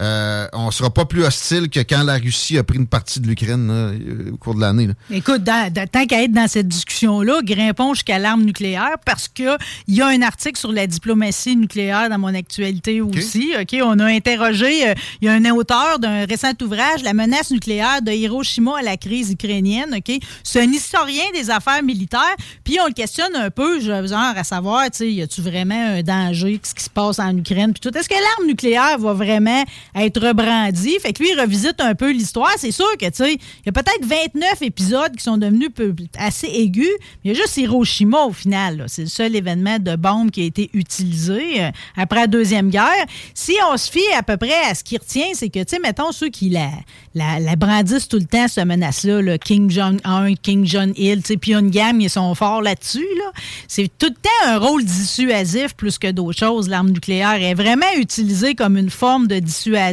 [0.00, 3.26] Euh, on sera pas plus hostile que quand la Russie a pris une partie de
[3.26, 4.88] l'Ukraine euh, au cours de l'année.
[5.10, 9.56] Écoute, dans- tant qu'à être dans cette discussion-là, grimpons jusqu'à l'arme nucléaire parce qu'il
[9.88, 13.52] y a un article sur la diplomatie nucléaire dans mon actualité aussi.
[13.60, 17.50] OK, on a interrogé, euh, il y a un auteur d'un récent ouvrage, La menace
[17.50, 19.94] nucléaire de Hiroshima à la crise ukrainienne.
[19.96, 22.20] OK, c'est un historien des affaires militaires.
[22.64, 24.02] Puis on le questionne un peu, genre
[24.36, 27.96] à savoir, y a-tu vraiment un danger, ce qui se passe en Ukraine, puis tout.
[27.96, 29.64] Est-ce que l'arme nucléaire va vraiment
[29.96, 30.98] être rebrandie?
[31.00, 32.52] Fait que lui, il revisite un peu l'histoire.
[32.58, 35.70] C'est sûr que, tu sais, il y a peut-être 29 épisodes qui sont devenus
[36.18, 36.86] assez aigus,
[37.24, 38.84] mais il y a juste Hiroshima au final.
[38.88, 43.06] C'est le seul événement de bombe qui a été utilisé euh, après la Deuxième Guerre.
[43.34, 45.78] Si on se fie à peu près à ce qui retient, c'est que, tu sais,
[45.78, 46.70] mettons ceux qui la,
[47.14, 52.00] la, brandissent tout le temps, cette menace-là, là, King Jong-un, King Jong-il, tu sais, Pyongyang,
[52.00, 53.06] ils sont forts là-dessus.
[53.18, 53.32] Là.
[53.68, 56.68] C'est tout le temps un rôle dissuasif plus que d'autres choses.
[56.68, 59.85] L'arme nucléaire est vraiment utilisée comme une forme de dissuasion.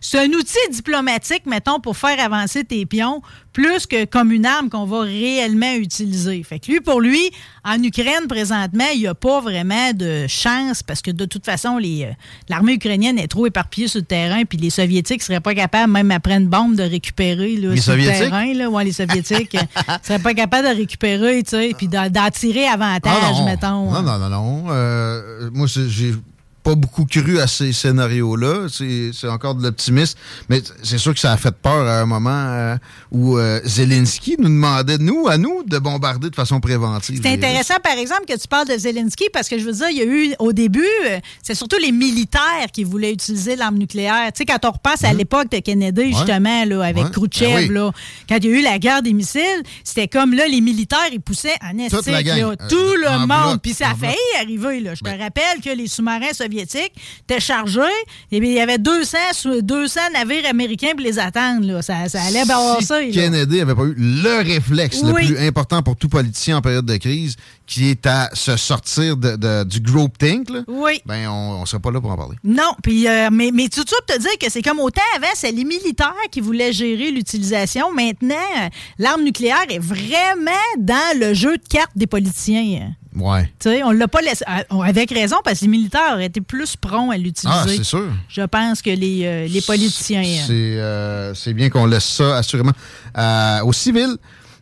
[0.00, 3.22] C'est un outil diplomatique, mettons, pour faire avancer tes pions,
[3.52, 6.42] plus que comme une arme qu'on va réellement utiliser.
[6.42, 7.30] Fait que lui, pour lui,
[7.64, 11.78] en Ukraine, présentement, il n'y a pas vraiment de chance parce que de toute façon,
[11.82, 12.04] euh,
[12.48, 16.10] l'armée ukrainienne est trop éparpillée sur le terrain, puis les Soviétiques seraient pas capables, même
[16.10, 18.52] après une bombe, de récupérer là, Les sur le terrain.
[18.54, 22.66] Là, ouais, les Soviétiques euh, seraient pas capables de récupérer, tu sais, puis d'en, tirer
[22.66, 23.44] avantage, Ah non.
[23.44, 23.90] mettons.
[23.90, 24.64] Non, non, non, non.
[24.70, 26.14] Euh, moi, j'ai
[26.62, 28.66] pas beaucoup cru à ces scénarios-là.
[28.68, 30.16] C'est encore de l'optimisme.
[30.48, 32.76] Mais c'est sûr que ça a fait peur à un moment euh,
[33.10, 37.20] où euh, Zelensky nous demandait, nous, à nous, de bombarder de façon préventive.
[37.22, 39.96] C'est intéressant, par exemple, que tu parles de Zelensky, parce que je veux dire, il
[39.98, 44.26] y a eu, au début, euh, c'est surtout les militaires qui voulaient utiliser l'arme nucléaire.
[44.32, 47.10] Tu sais, quand on repasse à l'époque de Kennedy, justement, là, avec Ouais.
[47.10, 47.74] Khrouchtchev, Ben oui.
[47.74, 47.90] là,
[48.28, 51.20] quand il y a eu la guerre des missiles, c'était comme là, les militaires, ils
[51.20, 53.26] poussaient en estique, là, euh, tout le monde.
[53.26, 54.00] bloc, Puis ça a bloc.
[54.02, 54.08] Ben.
[54.10, 54.94] failli arriver, là.
[54.94, 60.00] Je te rappelle que les sous-marins soviétiques et bien, il y avait 200, sous- 200
[60.12, 61.82] navires américains pour les attendre, là.
[61.82, 63.12] Ça, ça allait balancer, Si.
[63.12, 65.26] Kennedy n'avait pas eu le réflexe Oui.
[65.28, 67.36] le plus important pour tout politicien en période de crise,
[67.66, 71.00] qui est à se sortir de, de- du groupthink, là, Oui.
[71.06, 72.36] ben on ne serait pas là pour en parler.
[72.44, 75.26] Non, puis euh, mais, mais tout ça pour te dire que c'est comme autant avant,
[75.34, 77.92] c'est les militaires qui voulaient gérer l'utilisation.
[77.92, 82.94] Maintenant, euh, l'arme nucléaire est vraiment dans le jeu de cartes des politiciens.
[83.14, 83.52] Ouais.
[83.58, 86.76] Tu sais, on l'a pas laissé avec raison parce que les militaires auraient été plus
[86.76, 87.58] prompts à l'utiliser.
[87.60, 88.08] Ah, c'est sûr.
[88.28, 90.22] Je pense que les, euh, les politiciens.
[90.22, 92.72] C'est euh, c'est bien qu'on laisse ça, assurément,
[93.18, 94.16] euh, aux civils.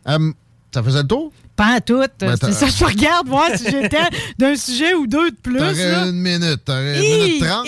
[0.05, 1.31] Ça faisait le tour?
[1.55, 2.03] Pas en tout.
[2.19, 3.99] Ben, c'est ça, je regarde voir si j'étais
[4.37, 5.57] d'un sujet ou deux de plus.
[5.57, 6.63] T'aurais une minute.
[6.65, 7.67] T'aurais une minute trente.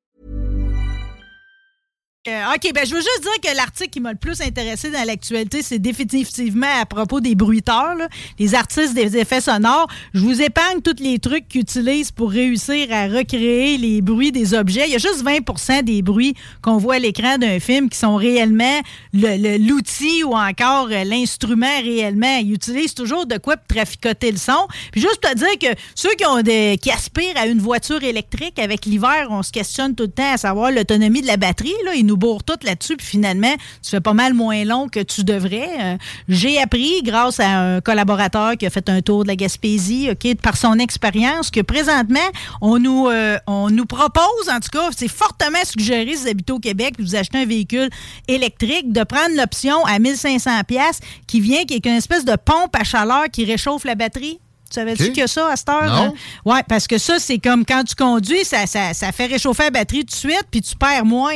[2.27, 5.03] Euh, OK, ben je veux juste dire que l'article qui m'a le plus intéressé dans
[5.07, 8.07] l'actualité, c'est définitivement à propos des bruiteurs, là,
[8.37, 9.87] les artistes des effets sonores.
[10.13, 14.53] Je vous épargne tous les trucs qu'ils utilisent pour réussir à recréer les bruits des
[14.53, 14.83] objets.
[14.85, 18.17] Il y a juste 20% des bruits qu'on voit à l'écran d'un film qui sont
[18.17, 18.81] réellement
[19.13, 22.37] le- le- l'outil ou encore euh, l'instrument réellement.
[22.37, 24.67] Ils utilisent toujours de quoi traficoter le son.
[24.91, 28.59] Puis juste te dire que ceux qui, ont des, qui aspirent à une voiture électrique
[28.59, 31.73] avec l'hiver, on se questionne tout le temps à savoir l'autonomie de la batterie.
[31.83, 31.95] Là.
[32.11, 32.97] Nous bourrent tout là-dessus.
[32.97, 35.69] Puis finalement, tu fais pas mal moins long que tu devrais.
[35.79, 35.97] Euh,
[36.27, 40.35] J'ai appris, grâce à un collaborateur qui a fait un tour de la Gaspésie, OK,
[40.35, 42.19] par son expérience, que présentement,
[42.61, 46.53] on nous, euh, on nous propose, en tout cas, c'est fortement suggéré si vous habitez
[46.53, 47.89] au Québec puis vous achetez un véhicule
[48.27, 52.75] électrique, de prendre l'option à 1500 pièces qui vient, qui est une espèce de pompe
[52.75, 54.39] à chaleur qui réchauffe la batterie.
[54.69, 55.93] Tu savais-tu a ça à cette heure?
[55.93, 56.13] Non.
[56.45, 59.69] Oui, parce que ça, c'est comme quand tu conduis, ça, ça, ça fait réchauffer la
[59.71, 61.33] batterie tout de suite, puis tu perds moins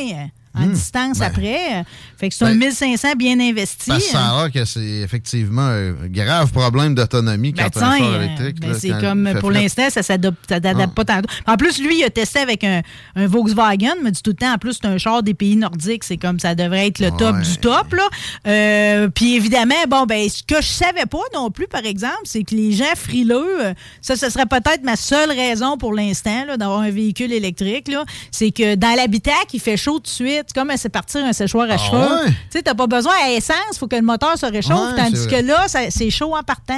[0.55, 1.83] en distance après.
[2.17, 3.89] Fait que c'est un Ben, 1500 bien investi.
[3.89, 7.97] Parce que ça a l'air que c'est effectivement un grave problème d'autonomie Ben, quand un
[7.97, 8.59] char électrique.
[8.59, 11.03] ben, c'est comme pour l'instant, ça s'adapte ça s'adapte Ah.
[11.03, 11.21] pas tant.
[11.47, 12.81] En plus, lui, il a testé avec un,
[13.15, 16.03] un Volkswagen, mais dit tout le temps, en plus, c'est un char des pays nordiques.
[16.03, 17.41] C'est comme ça devrait être le top Ouais.
[17.41, 17.93] du top.
[17.93, 18.03] Là.
[18.47, 22.43] Euh, Puis évidemment, bon, ben, ce que je savais pas non plus, par exemple, c'est
[22.43, 26.57] que les gens frileux, euh, ça, ce serait peut-être ma seule raison pour l'instant là,
[26.57, 27.87] d'avoir un véhicule électrique.
[27.87, 30.53] là, C'est que dans l'habitacle, il fait chaud tout de suite.
[30.53, 32.04] Comme à se partir un séchoir à Ah cheveux.
[32.07, 32.27] Ouais?
[32.29, 35.27] Tu sais, t'as pas besoin à essence, faut que le moteur se réchauffe, Ouais, tandis
[35.27, 36.73] que là, c'est chaud en partant.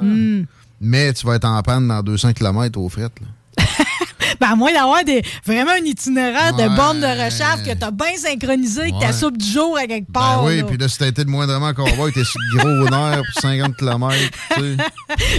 [0.00, 0.44] Hmm.
[0.80, 3.02] Mais tu vas être en panne dans 200 km au fret.
[3.02, 3.26] là.
[4.40, 6.64] Ben, à moins d'avoir des, vraiment un itinéraire Ouais.
[6.68, 9.12] de borne de recharge que t'as bien synchronisé avec ta Ouais.
[9.12, 10.44] soupe du jour à quelque Ben part.
[10.44, 13.42] oui, puis là, si t'as été de moindrement cowboy, t'es sur le gros nerf pour
[13.42, 14.14] 50 km.
[14.54, 14.76] Tu sais.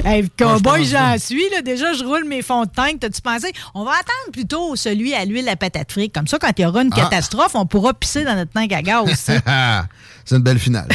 [0.06, 1.44] Hey, cowboy, j'en suis.
[1.52, 1.62] Là.
[1.62, 3.00] Déjà, je roule mes fonds de tank.
[3.00, 3.52] T'as-tu pensé?
[3.74, 6.14] On va attendre plutôt celui à l'huile à patate frite.
[6.14, 7.02] Comme ça, quand il y aura une Ah.
[7.02, 9.30] catastrophe, on pourra pisser dans notre tank à gaz
[10.28, 10.88] c'est une belle finale.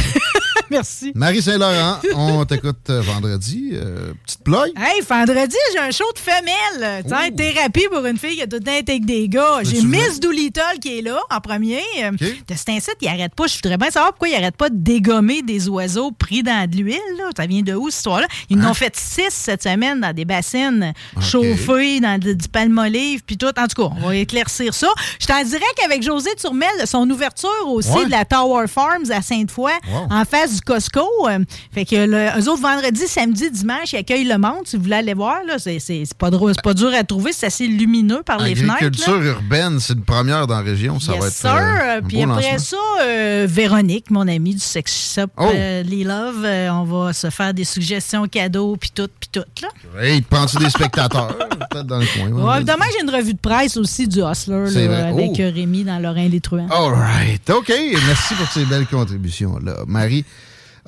[0.70, 1.12] Merci.
[1.14, 3.70] Marie Saint-Laurent, on t'écoute euh, vendredi.
[3.74, 4.66] Euh, petite ploie.
[4.76, 7.04] Hey, vendredi, j'ai un show de femelle.
[7.04, 9.58] Tu sais, thérapie pour une fille qui a tout le temps avec des gars.
[9.62, 11.80] J'ai Miss Doolittle qui est là en premier.
[12.02, 13.46] Euh, De cet incite, il arrête pas.
[13.46, 16.76] Je voudrais bien savoir pourquoi il arrête pas de dégommer des oiseaux pris dans de
[16.76, 16.98] l'huile.
[17.36, 18.26] Ça vient de où, cette histoire-là?
[18.48, 18.64] Ils Hein?
[18.66, 23.36] en ont fait six cette semaine dans des bassines chauffées, dans de- du palmolive, puis
[23.36, 23.46] tout.
[23.58, 24.88] En tout cas, on va éclaircir ça.
[25.20, 28.06] Je t'en dirais qu'avec José Turmel, son ouverture aussi Ouais.
[28.06, 30.06] de la Tower Farms à Sainte-Foy, Wow.
[30.10, 31.06] en face du Costco.
[31.28, 31.38] euh,
[31.72, 34.62] fait que le, eux autres, vendredi, samedi, dimanche, ils accueillent le monde.
[34.66, 37.04] Si vous voulez aller voir, là, c'est, c'est- c'est pas, drôle- c'est pas dur à
[37.04, 37.32] trouver.
[37.32, 38.68] C'est assez lumineux par les fenêtres.
[38.68, 38.86] là.
[38.86, 40.98] Agriculture urbaine, c'est une première dans la région.
[41.00, 41.50] Ça Yes, va être sir.
[41.54, 42.78] euh, un Puis beau après lancement.
[42.98, 45.48] ça, euh, Véronique, mon amie du Sex Shop, Oh.
[45.54, 49.44] euh, Les Love, euh, on va se faire des suggestions cadeaux, puis tout, puis tout.
[49.62, 50.02] Là.
[50.02, 51.36] Hey, prends-tu des spectateurs?
[51.70, 52.30] Peut-être dans le coin.
[52.58, 55.42] Ouais, demain, j'ai une revue de presse aussi du Hustler là, avec Oh.
[55.54, 56.68] Rémi dans Lorrain les Truands.
[56.70, 57.48] All right.
[57.50, 57.72] OK.
[58.06, 59.78] Merci pour ces belles contributions-là.
[59.86, 60.24] Marie,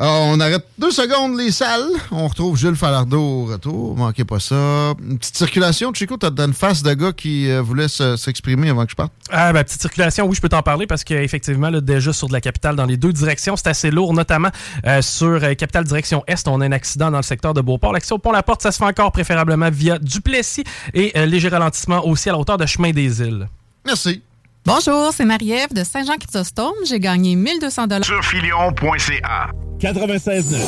[0.00, 1.88] euh, on arrête deux secondes les salles.
[2.10, 3.96] On retrouve Jules Falardeau au retour.
[3.96, 4.94] Manquez pas ça.
[5.02, 5.92] Une petite circulation.
[5.94, 9.12] Chico, t'as une face de gars qui euh, voulait se- s'exprimer avant que je parte?
[9.30, 12.40] Ah, ben, petite circulation, oui, je peux t'en parler parce qu'effectivement, déjà sur de la
[12.40, 14.48] capitale dans les deux directions, c'est assez lourd, notamment
[14.86, 16.48] euh, sur euh, capitale direction Est.
[16.48, 17.92] On a un accident dans le secteur de Beauport.
[17.92, 20.64] L'action au Pont-la-Porte, ça se fait encore préférablement via Duplessis
[20.94, 23.48] et euh, léger ralentissement aussi à la hauteur de Chemin des Îles.
[23.84, 24.22] Merci.
[24.64, 26.72] Bonjour, c'est Marie-Ève de Saint-Jean-Chrysostome.
[26.88, 29.50] J'ai gagné 1200 Sur filion.ca.
[29.82, 30.62] 96.9.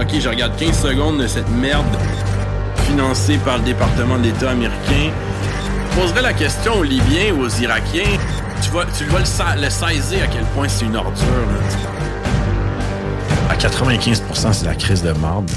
[0.00, 1.84] Ok, je regarde 15 secondes de cette merde
[2.88, 5.12] financée par le département d'État américain.
[5.92, 8.18] Je poserais la question aux Libyens ou aux Irakiens.
[8.60, 11.24] Tu vas, tu vas le, sa- le saisir à quel point c'est une ordure.
[11.24, 11.64] là.
[13.50, 15.48] À 95%, c'est la crise de marde.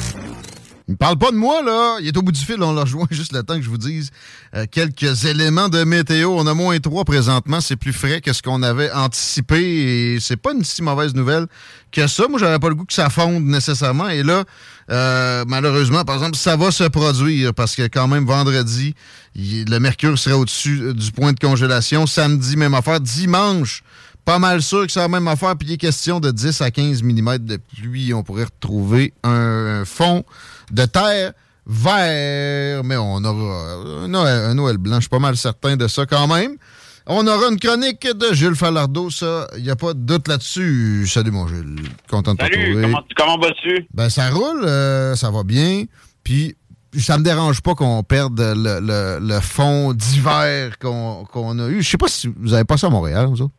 [0.87, 1.97] Il me parle pas de moi, là.
[1.99, 2.63] Il est au bout du fil.
[2.63, 4.09] On l'a rejoint juste le temps que je vous dise
[4.55, 6.29] euh, quelques éléments de météo.
[6.29, 7.59] On a moins 3 présentement.
[7.59, 11.47] C'est plus frais que ce qu'on avait anticipé et c'est pas une si mauvaise nouvelle
[11.91, 12.29] que ça.
[12.29, 14.07] Moi, j'avais pas le goût que ça fonde nécessairement.
[14.07, 14.45] Et là,
[14.89, 18.95] euh, malheureusement, par exemple, ça va se produire parce que quand même, vendredi,
[19.35, 22.07] le mercure serait au-dessus du point de congélation.
[22.07, 23.01] Samedi, même affaire.
[23.01, 23.83] Dimanche,
[24.27, 25.55] pas mal sûr que c'est la même affaire.
[25.55, 28.13] Puis il est question de 10 à 15 mm de pluie.
[28.13, 30.25] On pourrait retrouver un, un fond
[30.69, 31.31] de terre
[31.65, 34.95] vert, mais on aura un Noël, un Noël blanc.
[34.95, 36.57] Je suis pas mal certain de ça quand même.
[37.05, 41.07] On aura une chronique de Jules Falardeau, ça, il n'y a pas de doute là-dessus.
[41.07, 41.79] Salut, mon Jules.
[42.09, 42.81] Content de te retrouver.
[42.81, 43.87] comment, comment vas-tu?
[43.93, 45.85] Ben, ça roule, euh, ça va bien.
[46.25, 46.57] Puis,
[46.99, 51.81] ça me dérange pas qu'on perde le, le- le fond d'hiver qu'on a eu.
[51.81, 53.53] Je sais pas si vous avez pas ça à Montréal, vous autres.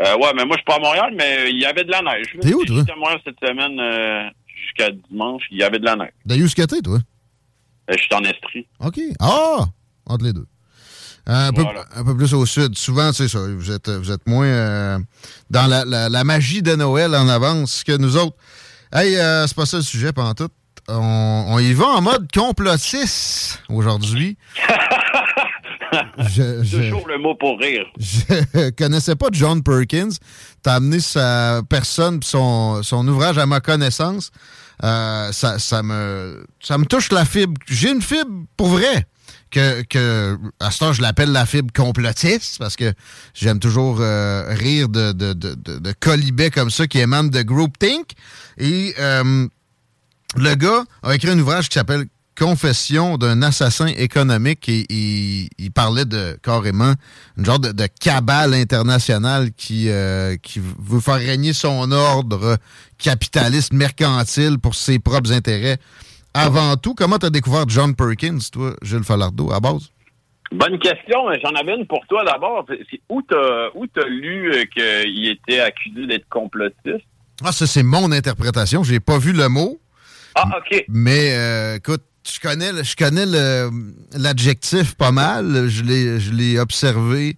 [0.00, 2.02] Euh, ouais, mais moi, je suis pas à Montréal, mais il y avait de la
[2.02, 2.26] neige.
[2.40, 2.76] T'es où, toi?
[2.80, 4.28] J'étais à Montréal cette semaine euh,
[4.64, 6.10] jusqu'à dimanche, il y avait de la neige.
[6.24, 6.98] D'ailleurs, où est-ce que t'es, toi?
[7.90, 8.66] Euh, je suis en Estrie.
[8.80, 8.98] OK.
[9.20, 9.64] Ah!
[10.06, 10.46] Entre les deux.
[11.28, 11.84] Un, peu, Voilà.
[11.96, 12.76] un peu plus au sud.
[12.76, 13.38] Souvent, c'est ça.
[13.40, 14.98] Vous êtes, vous êtes moins euh,
[15.50, 18.36] dans la, la- la magie de Noël en avance que nous autres.
[18.92, 20.48] Hey, euh, c'est pas ça le sujet, pendant tout.
[20.88, 24.36] On, on y va en mode complotiste aujourd'hui.
[26.18, 27.84] Je- je- Toujours le mot pour rire.
[27.98, 30.10] je connaissais pas John Perkins.
[30.62, 34.30] T'as amené sa personne son, son ouvrage à ma connaissance.
[34.84, 37.54] Euh, ça, ça me ça me touche la fibre.
[37.68, 39.06] J'ai une fibre pour vrai.
[39.48, 42.92] Que, que à ce temps, je l'appelle la fibre complotiste parce que
[43.32, 47.42] j'aime toujours euh, rire de, de, de, de, de colibets comme ça qui émanent de
[47.42, 48.10] groupthink.
[48.58, 49.46] Et euh,
[50.36, 52.06] le gars a écrit un ouvrage qui s'appelle
[52.38, 56.92] Confession d'un assassin économique et il, parlait de carrément
[57.36, 62.58] une genre de, de cabale internationale qui, euh, qui veut faire régner son ordre
[62.98, 65.78] capitaliste mercantile pour ses propres intérêts.
[66.34, 69.90] Avant tout, comment tu as découvert John Perkins, toi, Gilles Falardeau, à base?
[70.52, 71.18] Bonne question.
[71.42, 72.66] J'en avais une pour toi d'abord.
[72.66, 77.06] T'as où t'as lu euh, qu'il était accusé d'être complotiste?
[77.44, 78.82] Ah, ça, c'est mon interprétation.
[78.82, 79.80] J'ai pas vu le mot.
[80.34, 80.84] Ah, OK.
[80.88, 83.70] Mais euh, écoute, je connais, je connais le-
[84.16, 85.68] l'adjectif pas mal.
[85.68, 87.36] Je l'ai, je l'ai observé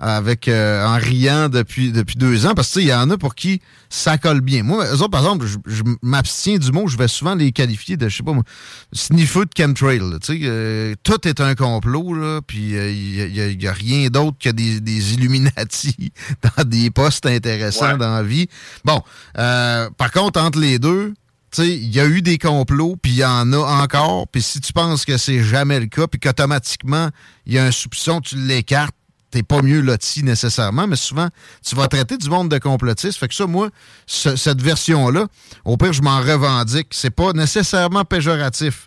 [0.00, 3.10] avec euh, en riant depuis depuis deux ans parce que tu sais, il y en
[3.10, 3.60] a pour qui
[3.90, 4.62] ça colle bien.
[4.62, 7.96] Moi, eux autres, par exemple, je, je m'abstiens du mot, je vais souvent les qualifier
[7.96, 8.44] de, je sais pas moi,
[8.92, 9.98] sniffer de chemtrail.
[10.22, 13.66] Tu sais, euh, tout est un complot, là, puis euh, il y, a- il y
[13.66, 16.12] a rien d'autre que des, des Illuminati
[16.56, 17.98] dans des postes intéressants Ouais.
[17.98, 18.46] dans la vie.
[18.84, 19.02] Bon,
[19.38, 21.14] euh, par contre, entre les deux,
[21.58, 24.28] il y a eu des complots, puis il y en a encore.
[24.28, 27.08] Puis si tu penses que c'est jamais le cas, puis qu'automatiquement,
[27.46, 28.94] il y a un soupçon, tu l'écartes,
[29.30, 31.28] t'es pas mieux loti nécessairement, mais souvent,
[31.64, 33.18] tu vas traiter du monde de complotiste.
[33.18, 33.68] Fait que ça, moi,
[34.06, 35.26] ce- cette version-là,
[35.64, 36.88] au pire, je m'en revendique.
[36.92, 38.86] C'est pas nécessairement péjoratif.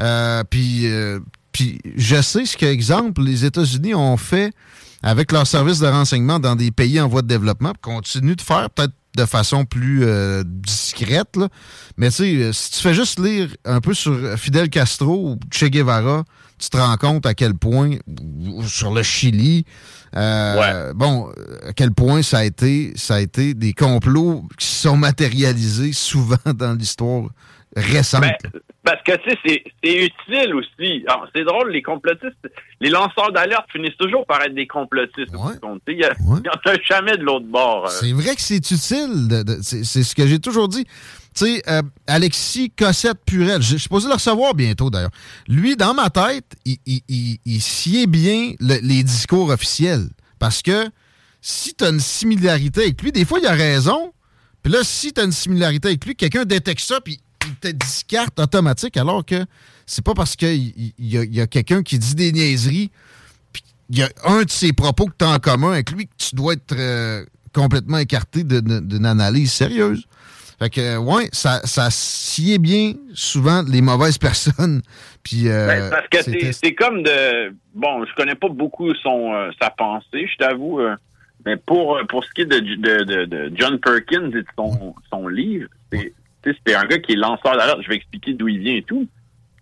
[0.00, 1.20] Euh, puis, euh,
[1.52, 4.54] puis je sais ce que, exemple, les États-Unis ont fait
[5.02, 8.70] avec leurs services de renseignement dans des pays en voie de développement, continuent de faire
[8.70, 11.36] peut-être de façon plus euh, discrète.
[11.36, 11.48] là.
[11.96, 15.38] Mais tu sais, euh, si tu fais juste lire un peu sur Fidel Castro ou
[15.50, 16.24] Che Guevara,
[16.58, 17.96] tu te rends compte à quel point,
[18.66, 19.64] sur le Chili,
[20.14, 21.28] euh, bon,
[21.66, 25.92] à quel point ça a été, ça a été des complots qui se sont matérialisés
[25.92, 27.28] souvent dans l'histoire
[27.76, 28.22] récente.
[28.22, 28.32] Ben,
[28.84, 29.64] parce que, tu sais, c'est-
[30.04, 31.04] utile aussi.
[31.34, 32.36] C'est drôle, les complotistes,
[32.80, 35.30] les lanceurs d'alerte finissent toujours par être des complotistes.
[35.30, 35.58] sais,
[35.92, 35.96] Il
[36.42, 37.86] n'y en a jamais de l'autre bord.
[37.86, 37.90] euh.
[37.90, 39.28] C'est vrai que c'est utile.
[39.28, 40.84] de- de- c'est ce que j'ai toujours dit.
[41.34, 45.10] Tu sais, euh, Alexis Cossette-Purel, je je suis supposé le recevoir bientôt d'ailleurs.
[45.48, 50.08] Lui, dans ma tête, il, il, il- il sied bien le- les discours officiels.
[50.38, 50.88] Parce que
[51.40, 54.12] si tu as une similarité avec lui, des fois, il a raison.
[54.62, 57.18] Puis là, si tu as une similarité avec lui, quelqu'un détecte ça, puis
[57.62, 59.44] te discarte automatique, alors que
[59.86, 62.90] c'est pas parce qu'il il- il y a, y a quelqu'un qui dit des niaiseries
[63.52, 66.06] puis il y a un de ses propos que tu as en commun avec lui
[66.06, 70.06] que tu dois être euh, complètement écarté d'une analyse sérieuse.
[70.58, 74.80] Fait que, ouais, ça, ça sied bien souvent les mauvaises personnes.
[75.24, 77.52] Puis, euh, Ben, parce que c'est comme de.
[77.74, 80.80] Bon, je connais pas beaucoup son euh, sa pensée, je t'avoue.
[80.80, 80.94] euh,
[81.44, 84.94] mais pour pour ce qui est de, de, de, de John Perkins et de son,
[85.10, 86.12] son livre, c'est
[86.44, 87.80] c'est un gars qui est lanceur d'alerte.
[87.82, 89.06] Je vais expliquer d'où il vient et tout.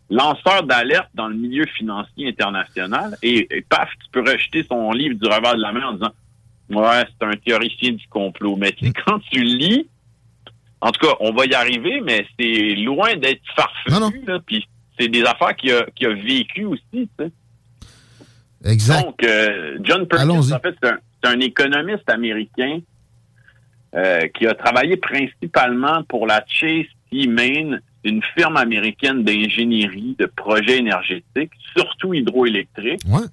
[0.08, 3.16] Lanceur d'alerte dans le milieu financier international.
[3.22, 6.12] Et, et paf, tu peux rejeter son livre du revers de la main en disant
[6.70, 8.56] Ouais, c'est un théoricien du complot.
[8.56, 9.88] Mais tu sais, quand tu lis,
[10.80, 14.24] en tout cas, on va y arriver, mais c'est loin d'être farfelu.
[14.46, 14.66] Puis
[14.98, 16.82] c'est des affaires qu'il a, a vécues aussi.
[16.92, 17.32] tu sais.
[18.64, 19.04] Exact.
[19.04, 22.80] Donc, euh, John Perkins, en fait, c'est un, c'est un économiste américain
[23.94, 27.26] euh, qui a travaillé principalement pour la Chase T.
[27.26, 33.02] Main, une firme américaine d'ingénierie de projets énergétiques, surtout hydroélectriques.
[33.06, 33.26] Ouais.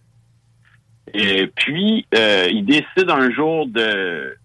[1.14, 4.36] Et puis, euh, il décide un jour de...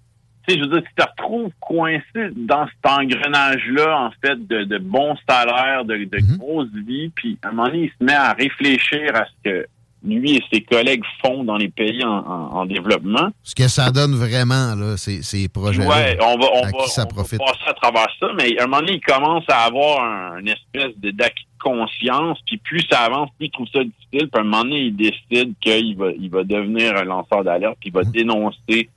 [0.47, 4.65] Tu sais, je veux dire, tu te retrouves coincé dans cet engrenage-là, en fait, de,
[4.65, 8.15] de bons salaires, de, de grosses vies, puis à un moment donné, il se met
[8.15, 9.67] à réfléchir à ce que
[10.05, 13.31] lui et ses collègues font dans les pays en, en- en développement.
[13.43, 16.87] Ce que ça donne vraiment, là, ces, ces projets Ouais, on va, on à va,
[16.87, 19.65] ça on va passer à travers ça, mais à un moment donné, il commence à
[19.65, 23.69] avoir un, une espèce de- d'acquis de conscience, puis plus ça avance, plus il trouve
[23.73, 27.05] ça difficile, puis à un moment donné, il décide qu'il va, il va devenir un
[27.05, 28.89] lanceur d'alerte, puis il va dénoncer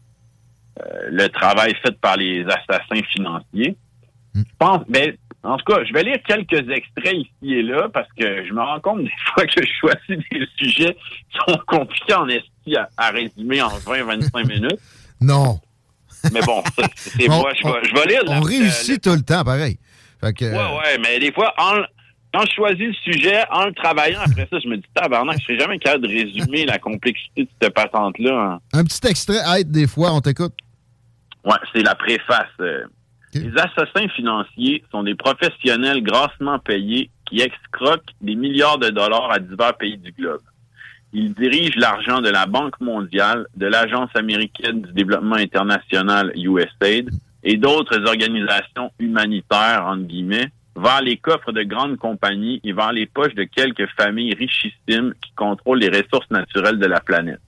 [0.81, 3.75] euh, le travail fait par les assassins financiers.
[4.33, 5.15] Je pense, ben,
[5.45, 8.61] en tout cas, je vais lire quelques extraits ici et là, parce que je me
[8.61, 12.89] rends compte des fois que je choisis des sujets qui sont compliqués en esti à,
[12.97, 14.79] à résumer en 20-25 minutes.
[15.21, 15.59] Non.
[16.33, 16.63] Mais bon,
[16.95, 18.23] c'est moi, je vais, je vais lire.
[18.25, 19.77] la- On réussit tout le temps, pareil.
[20.19, 21.83] Fait que, Ouais, ouais, mais des fois, en,
[22.33, 25.43] quand je choisis le sujet, en le travaillant, après ça, je me dis, tabarnak, je
[25.45, 28.59] serais jamais capable de résumer la complexité de cette patente-là.
[28.73, 30.53] en- Un petit extrait aide des fois, on t'écoute.
[31.43, 32.47] Ouais, c'est la préface.
[32.59, 32.85] euh.
[33.35, 39.39] Les assassins financiers sont des professionnels grassement payés qui excroquent des milliards de dollars à
[39.39, 40.41] divers pays du globe.
[41.11, 47.09] Ils dirigent l'argent de la Banque mondiale, de l'Agence américaine du développement international USAID
[47.43, 53.05] et d'autres organisations humanitaires, entre guillemets, vers les coffres de grandes compagnies et vers les
[53.05, 57.39] poches de quelques familles richissimes qui contrôlent les ressources naturelles de la planète.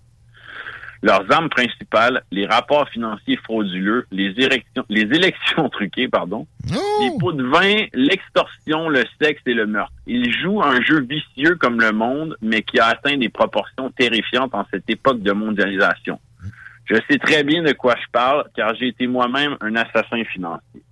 [1.01, 6.47] Leurs armes principales, les rapports financiers frauduleux, les élections, les élections truquées, pardon,
[7.01, 9.93] les pots de vin, l'extorsion, le sexe et le meurtre.
[10.07, 14.53] Ils jouent un jeu vicieux comme le monde, mais qui a atteint des proportions terrifiantes
[14.55, 16.19] en cette époque de mondialisation.
[16.85, 20.83] Je sais très bien de quoi je parle, car j'ai été moi-même un assassin financier.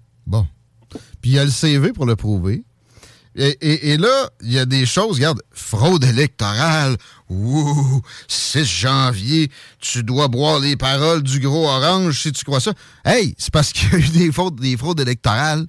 [1.22, 2.64] Puis il y a le CV pour le prouver.
[3.38, 6.95] Et, et- et là, il y a des choses, regarde, fraude électorale,
[7.30, 12.72] ouh, 6 janvier, tu dois boire les paroles du gros orange si tu crois ça.
[13.03, 15.66] Hey, c'est parce qu'il y a eu des fraudes, des fraudes électorales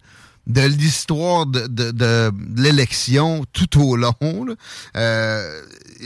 [0.46, 4.14] de l'histoire de, de- de l'élection tout au long.
[4.22, 4.54] là.
[4.96, 5.60] Euh,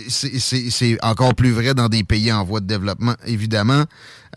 [0.09, 3.85] c'est- encore plus vrai dans des pays en voie de développement, évidemment.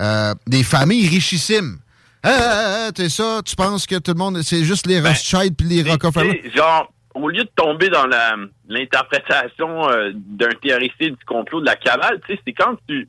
[0.01, 1.77] Euh, des familles richissimes.
[2.23, 5.55] Ah, ah, ah, t'es ça, tu penses que tout le monde, c'est juste les Rothschild
[5.57, 6.41] puis les Rockefeller?
[6.55, 8.35] Genre, au lieu de tomber dans la
[8.67, 13.07] l'interprétation euh, d'un théoricien du complot de la cabale, tu sais, c'est quand tu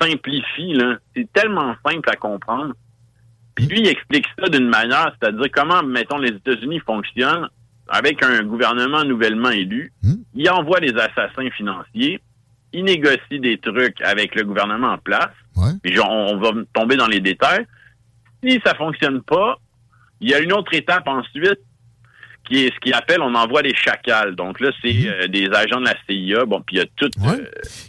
[0.00, 2.74] simplifies, là, c'est tellement simple à comprendre.
[3.54, 7.48] Puis lui, il explique ça d'une manière, c'est-à-dire comment, mettons, les États-Unis fonctionnent
[7.88, 9.92] avec un gouvernement nouvellement élu.
[10.34, 12.20] Il envoie des assassins financiers,
[12.72, 15.34] il négocie des trucs avec le gouvernement en place.
[15.82, 17.66] Puis genre, on va tomber dans les détails.
[18.42, 19.58] Si ça fonctionne pas,
[20.20, 21.60] il y a une autre étape ensuite
[22.48, 24.34] qui est ce qu'il appelle on envoie des chacals.
[24.34, 26.44] Donc là, c'est euh, des agents de la CIA.
[26.44, 27.44] Bon, puis il y a toutes euh,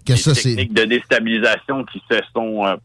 [0.08, 2.76] les ça, c'est- techniques de déstabilisation qui se sont, euh,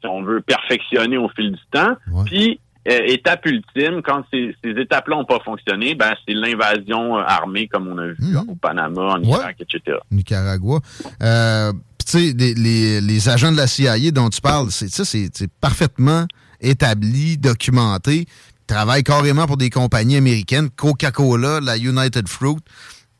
[0.00, 1.96] si on veut, perfectionnées au fil du temps.
[2.26, 7.22] Puis euh, étape ultime, quand ces, ces étapes-là n'ont pas fonctionné, ben c'est l'invasion euh,
[7.26, 8.44] armée comme on a vu Mhm.
[8.48, 9.98] au Panama, en Irak, etc.
[10.10, 10.78] Nicaragua.
[11.20, 14.88] Euh, puis tu sais, les, les- les agents de la CIA dont tu parles, c'est
[14.88, 15.30] ça, c'est
[15.60, 16.26] parfaitement
[16.60, 18.26] établi, documenté.
[18.68, 22.58] Ils travaillent carrément pour des compagnies américaines, Coca-Cola, la United Fruit,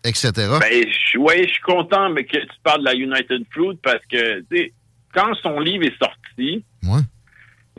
[0.04, 0.32] etc.
[0.60, 4.04] Ben, je, ouais, je suis content mais que tu parles de la United Fruit parce
[4.12, 4.72] que, tu sais,
[5.14, 6.64] quand son livre est sorti,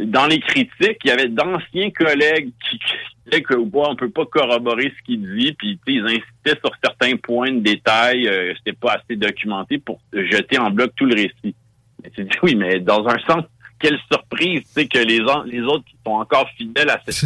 [0.01, 2.79] dans les critiques, il y avait d'anciens collègues qui
[3.25, 7.17] disaient que bon, on peut pas corroborer ce qu'il dit, puis ils insistaient sur certains
[7.17, 11.55] points de détail, euh, c'était pas assez documenté pour jeter en bloc tout le récit.
[12.03, 13.43] Mais tu dis oui, mais dans un sens,
[13.79, 15.19] quelle surprise, tu sais, que les,
[15.51, 17.25] les autres qui sont encore fidèles à, ce-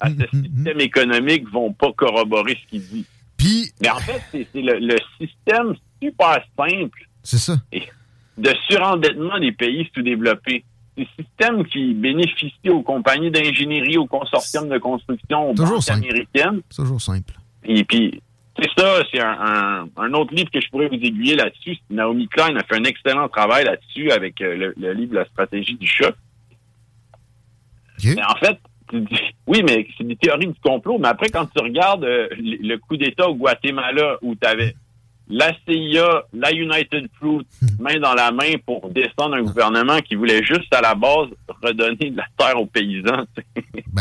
[0.00, 3.04] à ce système économique vont pas corroborer ce qu'il dit.
[3.36, 7.56] Puis, mais en fait, c'est le, le système super simple C'est ça.
[8.38, 10.64] de surendettement des pays sous-développés.
[10.96, 15.82] C'est le système qui bénéficie aux compagnies d'ingénierie, aux consortiums de construction, aux Toujours banques
[15.84, 16.04] simple.
[16.04, 16.60] américaines.
[16.70, 17.34] C'est toujours simple.
[17.64, 18.20] Et puis,
[18.58, 21.78] c'est ça, c'est un, un- un autre livre que je pourrais vous aiguiller là-dessus.
[21.90, 25.74] Naomi Klein a fait un excellent travail là-dessus avec euh, le, le livre La stratégie
[25.76, 26.12] du chat.
[28.16, 28.58] Mais en fait,
[28.90, 32.28] tu dis, oui, mais c'est des théories du complot, mais après, quand tu regardes euh,
[32.38, 34.74] le coup d'État au Guatemala où tu avais
[35.28, 37.46] la CIA, la United Fruit,
[37.78, 41.28] main dans la main pour descendre un gouvernement qui voulait juste à la base
[41.62, 43.24] redonner de la terre aux paysans.
[43.36, 43.44] sais.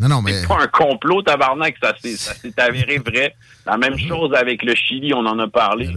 [0.00, 0.32] Non, non, mais.
[0.32, 3.34] C'est pas un complot, tabarnak, ça s'est avéré vrai.
[3.66, 5.90] La même chose avec le Chili, on en a parlé.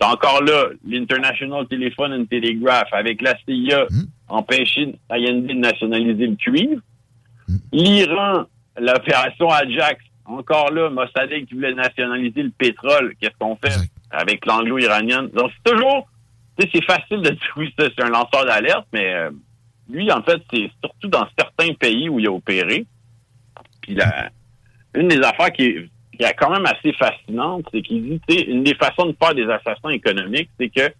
[0.00, 3.86] C'est encore là, l'International Telephone and Telegraph, avec la CIA,
[4.28, 6.80] empêcher Allende de nationaliser le cuivre.
[7.72, 8.44] L'Iran,
[8.78, 13.14] l'opération Ajax, encore là, Mossadegh qui voulait nationaliser le pétrole.
[13.20, 13.76] Qu'est-ce qu'on fait
[14.10, 15.28] avec l'anglo-iranienne?
[15.28, 16.08] Donc, c'est toujours,
[16.58, 19.30] tu sais, c'est facile de dire oui, ça, c'est un lanceur d'alerte, mais euh,
[19.88, 22.86] lui, en fait, c'est surtout dans certains pays où il a opéré.
[23.84, 24.30] Puis la,
[24.94, 28.34] une des affaires qui est, qui est quand même assez fascinante, c'est qu'il dit, tu
[28.34, 30.92] une des façons de faire des assassins économiques, c'est que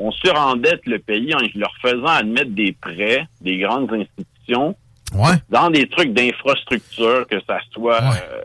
[0.00, 4.76] on surendette le pays en leur faisant admettre des prêts des grandes institutions
[5.48, 8.42] dans des trucs d'infrastructure, que ça soit euh,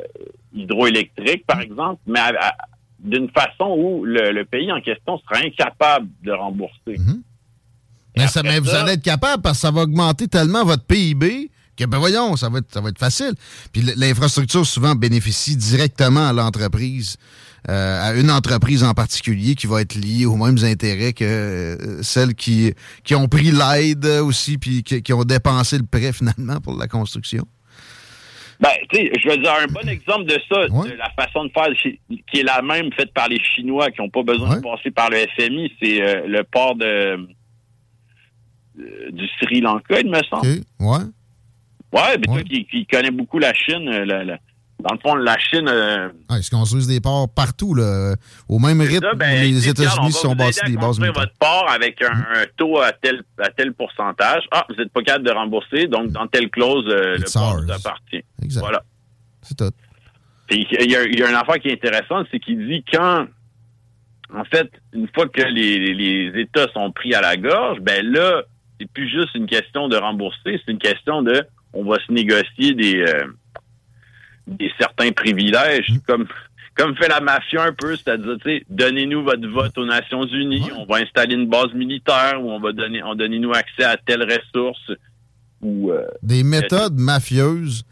[0.54, 2.20] hydroélectrique, par exemple, mais
[3.00, 6.98] d'une façon où le, le pays en question sera incapable de rembourser.
[8.16, 11.50] Mais, ça, mais vous allez être capable parce que ça va augmenter tellement votre PIB
[11.78, 13.34] que, ben voyons, ça va être, ça va être facile.
[13.72, 17.18] Puis l'infrastructure souvent bénéficie directement à l'entreprise,
[17.70, 22.04] euh, à une entreprise en particulier qui va être liée aux mêmes intérêts que euh,
[22.04, 22.74] celles qui,
[23.04, 26.88] qui ont pris l'aide aussi, puis qui, qui ont dépensé le prêt finalement pour la
[26.88, 27.46] construction.
[28.60, 31.52] Ben, tu sais, je veux dire, un bon exemple de ça, de la façon de
[31.52, 31.68] faire
[32.32, 35.10] qui est la même faite par les Chinois qui n'ont pas besoin de passer par
[35.10, 37.28] le FMI, c'est euh, le port de
[38.76, 40.62] du Sri Lanka, il me semble.
[40.80, 41.06] Ouais.
[41.94, 44.38] Ouais, mais toi qui, qui connais beaucoup la Chine, euh, la- la-
[44.80, 48.16] dans le fond, la Chine, euh, Ah, ils se construisent des ports partout, là,
[48.50, 51.22] au même rythme ça, ben, les États-Unis sont bâtis des bases militaires.
[51.22, 54.44] votre port avec un, un taux à tel, à tel pourcentage.
[54.52, 57.72] Ah, vous n'êtes pas capable de rembourser, donc dans telle clause, euh, le port vous
[57.72, 58.24] appartient.
[58.44, 58.60] Exact.
[58.62, 58.84] Voilà.
[59.44, 59.72] C'est tout.
[60.48, 62.84] Puis il y a, il y a une affaire qui est intéressante, c'est qu'il dit
[62.92, 63.26] quand,
[64.36, 68.42] en fait, une fois que les, les États sont pris à la gorge, ben là,
[68.80, 72.74] c'est plus juste une question de rembourser, c'est une question de, on va se négocier
[72.74, 73.28] des, euh,
[74.48, 76.28] des certains privilèges, comme
[76.76, 80.72] comme fait la mafia un peu, c'est-à-dire, tu sais, donnez-nous votre vote aux Nations Unies,
[80.76, 84.24] on va installer une base militaire ou on va donner, on donnez-nous accès à telle
[84.24, 84.92] ressource
[85.62, 87.84] ou euh, Des méthodes mafieuses,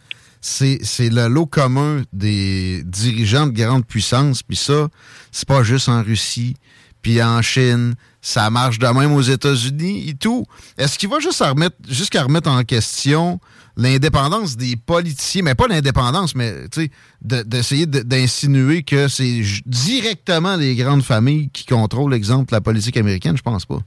[0.42, 4.44] c'est c'est le lot commun des dirigeants de grandes puissances.
[4.44, 4.90] Puis ça,
[5.32, 6.56] c'est pas juste en Russie,
[7.02, 7.94] puis en Chine.
[8.22, 10.46] Ça marche de même aux États-Unis et tout.
[10.78, 13.40] Est-ce qu'il va juste à remettre, jusqu'à remettre en question
[13.78, 16.92] l'indépendance des politiciens, mais pas l'indépendance, mais tu sais,
[17.22, 22.98] de- d'essayer de- d'insinuer que c'est directement les grandes familles qui contrôlent, exemple, la politique
[22.98, 23.38] américaine?
[23.38, 23.80] Je pense pas.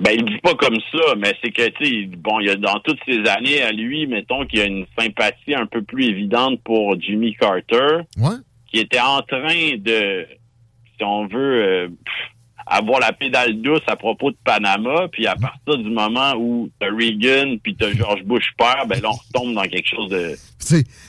[0.00, 2.56] Ben, il dit pas comme ça, mais c'est que, tu sais, bon, il y a
[2.56, 6.06] dans toutes ces années à lui, mettons qu'il y a une sympathie un peu plus
[6.06, 8.34] évidente pour Jimmy Carter, Ouais.
[8.68, 10.26] qui était en train de,
[10.96, 12.14] si on veut, euh, pff,
[12.66, 16.86] avoir la pédale douce à propos de Panama, puis à partir du moment où t'as
[16.94, 20.36] Reagan puis t'as George Bush père, ben là, on retombe dans quelque chose de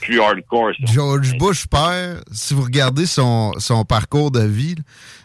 [0.00, 0.72] plus hardcore.
[0.86, 0.92] ça.
[0.92, 4.74] George Bush père, si vous regardez son, son parcours de vie,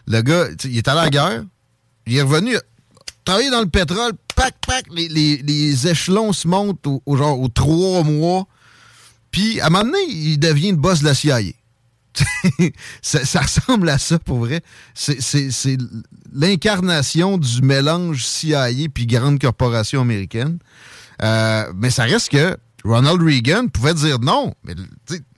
[0.06, 1.42] le gars, il est allé à la guerre,
[2.06, 2.54] il est revenu,
[3.24, 7.38] travailler dans le pétrole, pac, pac, les, les- les échelons se montent au, au genre
[7.40, 8.46] aux trois mois,
[9.30, 11.38] puis à un moment donné, il devient le boss de la CIA.
[13.02, 14.62] ça, ça ressemble à ça pour vrai.
[14.94, 15.20] C'est
[16.32, 20.58] l'incarnation du mélange CIA puis grande corporation américaine.
[21.22, 24.84] Euh, mais ça reste que Ronald Reagan pouvait dire non, mais le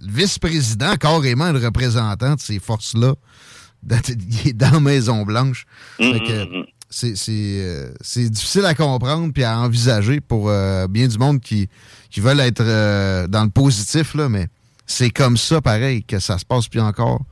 [0.01, 3.15] vice-président, carrément le représentant de ces forces-là,
[3.83, 5.67] dans- il est dans la Maison-Blanche.
[5.97, 11.19] Fait que C'est c'est, c'est difficile à comprendre puis à envisager pour euh, bien du
[11.19, 11.69] monde qui,
[12.11, 14.47] qui veulent être euh, dans le positif, là, mais
[14.87, 17.23] c'est comme ça, pareil, que ça se passe plus encore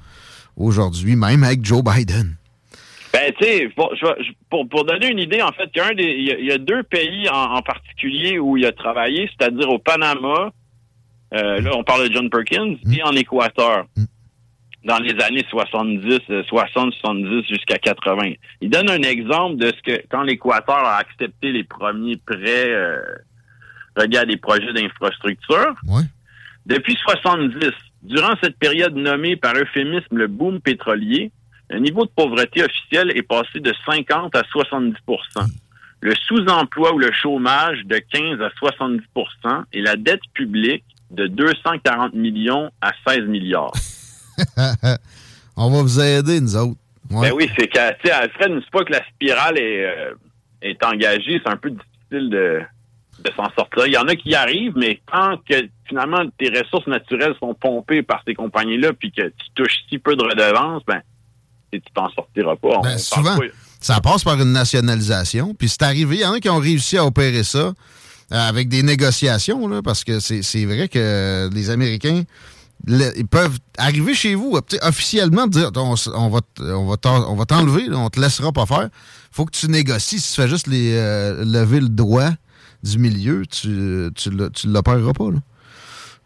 [0.56, 2.36] aujourd'hui, même avec Joe Biden.
[3.12, 3.92] Ben, tu sais, pour,
[4.48, 7.62] pour, pour donner une idée, en fait, il y y a- deux pays en, en
[7.62, 10.52] particulier où il a travaillé, c'est-à-dire au Panama,
[11.34, 13.86] euh, là, on parle de John Perkins, et en Équateur,
[14.84, 18.32] dans les années 70, euh, 60, 70 jusqu'à 80.
[18.60, 23.02] Il donne un exemple de ce que, quand l'Équateur a accepté les premiers prêts euh,
[23.96, 25.74] à des projets d'infrastructure,
[26.64, 27.70] depuis 70,
[28.02, 31.32] durant cette période nommée par euphémisme le boom pétrolier,
[31.70, 34.94] le niveau de pauvreté officiel est passé de 50 à 70%
[36.00, 42.14] le sous-emploi ou le chômage de 15 à 70% et la dette publique de 240
[42.14, 43.72] millions à 16 milliards.
[45.56, 46.78] On va vous aider, nous autres.
[47.10, 47.28] Ouais.
[47.28, 50.14] Ben oui, c'est sais, Alfred, ne pas que la spirale est, euh,
[50.62, 52.60] est engagée, c'est un peu difficile de,
[53.24, 53.86] de s'en sortir.
[53.86, 57.52] Il y en a qui y arrivent, mais quand que finalement tes ressources naturelles sont
[57.54, 61.02] pompées par ces compagnies-là, puis que tu touches si peu de redevances, ben,
[61.78, 62.78] tu t'en sortiras pas.
[62.78, 63.44] On Ben, souvent, pas-
[63.80, 65.54] ça passe par une nationalisation.
[65.54, 67.72] Puis c'est arrivé, il y en a qui ont réussi à opérer ça euh,
[68.48, 72.22] avec des négociations, là, parce que c'est vrai que les Américains,
[72.86, 78.20] le- ils peuvent arriver chez vous, officiellement, dire on, on va on t'enlever, on te
[78.20, 78.88] laissera pas faire.
[79.32, 80.20] faut que tu négocies.
[80.20, 82.30] Si tu fais juste les, euh, lever le doigt
[82.82, 85.30] du milieu, tu, tu, tu l'opéreras pas.
[85.30, 85.38] Là.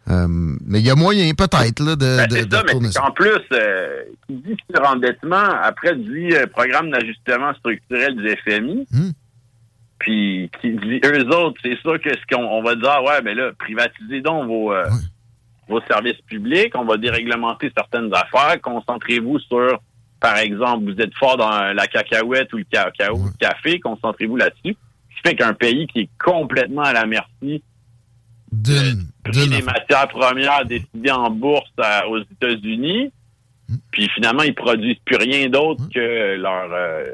[0.07, 3.01] Euh, mais il y a moyen, peut-être, là, de, Ben, de, ça, mais ça.
[3.01, 9.09] qu'en plus, euh, qui dit surendettement, après dit euh, programme d'ajustement structurel du FMI, Hmm.
[9.99, 13.21] puis qui dit eux autres, c'est sûr que ce qu'on on va dire, ah ouais,
[13.23, 14.85] mais là, privatisez donc vos, euh,
[15.67, 19.79] vos services publics, on va déréglementer certaines affaires, concentrez-vous sur,
[20.19, 24.75] par exemple, vous êtes fort dans la cacahuète ou le cacao, le café, concentrez-vous là-dessus.
[25.09, 27.63] Ce qui fait qu'un pays qui est complètement à la merci
[28.55, 33.11] d'une prix des matières premières décidées en bourse à- aux États-Unis,
[33.91, 37.05] Puis finalement, ils produisent plus rien d'autre que leur euh,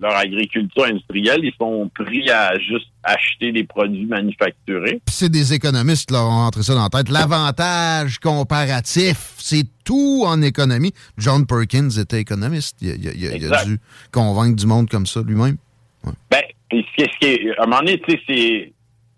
[0.00, 1.40] leur agriculture industrielle.
[1.42, 5.00] Ils sont pris à juste acheter des produits manufacturés.
[5.08, 7.08] C'est des économistes qui leur ont entré ça dans la tête.
[7.10, 10.92] L'avantage comparatif, c'est tout en économie.
[11.18, 12.76] John Perkins était économiste.
[12.80, 13.78] Il, il- il- il a dû
[14.12, 15.56] convaincre du monde comme ça lui-même.
[16.30, 16.40] Ben,
[16.70, 18.72] puis ce qui est- à un moment donné, tu sais, c'est,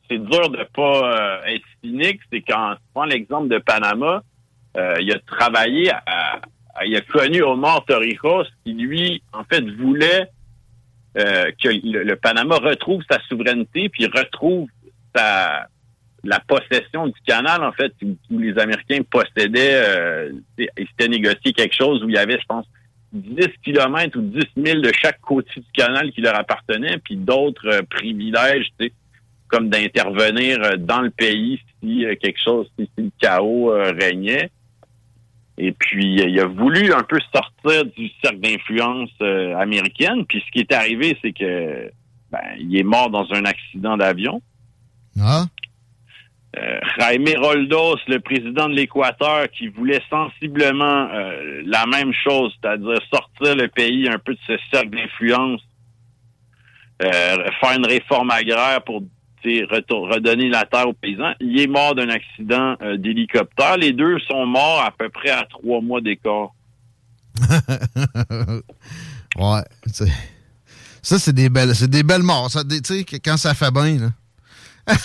[0.09, 2.21] c'est dur de pas euh, être cynique.
[2.33, 4.23] C'est quand tu prends l'exemple de Panama,
[4.77, 9.63] euh, il a travaillé, à, à- il a connu Omar Torrijos qui, lui, en fait,
[9.77, 10.29] voulait
[11.19, 14.69] euh, que le, le Panama retrouve sa souveraineté puis retrouve
[15.15, 15.67] sa,
[16.25, 21.75] la possession du canal, en fait, où, les Américains possédaient, euh, ils s'étaient négocié quelque
[21.75, 22.67] chose où il y avait, je pense,
[23.13, 27.67] 10 kilomètres ou 10 000 de chaque côté du canal qui leur appartenait, puis d'autres
[27.69, 28.93] euh, privilèges, tu sais,
[29.53, 33.93] comme d'intervenir euh, dans le pays si euh, quelque chose, si, si le chaos euh,
[33.93, 34.51] régnait.
[35.59, 39.11] Et puis, il a voulu un peu sortir du cercle d'influence
[39.61, 40.25] américaine.
[40.25, 41.91] Puis, ce qui est arrivé, c'est que
[42.31, 44.41] ben, il est mort dans un accident d'avion.
[45.21, 45.45] Ah?
[46.57, 52.99] Euh, Jaime Roldos, le président de l'Équateur, qui voulait sensiblement euh, la même chose, c'est-à-dire
[53.11, 55.63] sortir le pays un peu de ce cercle d'influence,
[57.03, 59.03] euh, faire une réforme agraire pour
[59.45, 61.33] redonner la terre aux paysans.
[61.41, 63.77] Il est mort d'un accident euh, d'hélicoptère.
[63.77, 66.51] Les deux sont morts à peu près à trois mois d'écart.
[69.37, 69.63] ouais.
[71.03, 72.51] Ça, c'est des belles, c'est des belles morts.
[72.51, 72.63] Ça,
[73.25, 74.11] quand ça fait bien, là.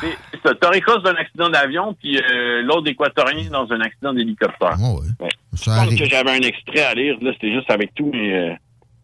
[0.00, 0.54] C'est ça.
[0.54, 4.76] Torrijos d'un accident d'avion, puis euh, l'autre équatorien dans un accident d'hélicoptère.
[4.80, 5.28] Ouais.
[5.52, 7.16] Je pense que j'avais un extrait à lire.
[7.20, 8.54] Là, c'était juste avec tous mes euh,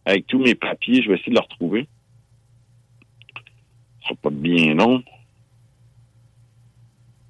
[0.06, 1.02] avec tous mes papiers.
[1.02, 1.89] Je vais essayer de le retrouver.
[4.03, 5.03] Sera pas bien long.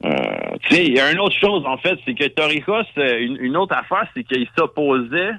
[0.04, 3.18] Euh, tu sais, il y a une autre chose, en fait, c'est que Torrijos, euh,
[3.20, 5.30] une, une autre affaire, c'est qu'il s'opposait,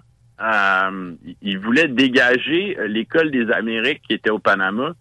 [0.41, 4.93] euh, il- voulait dégager euh, l'école des Amériques qui était au Panama.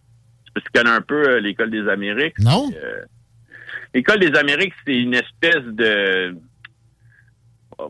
[0.54, 2.38] Tu connais un peu l'école des Amériques?
[2.40, 2.70] Non.
[2.76, 3.02] Euh,
[3.94, 6.36] l'école des Amériques, c'est une espèce de...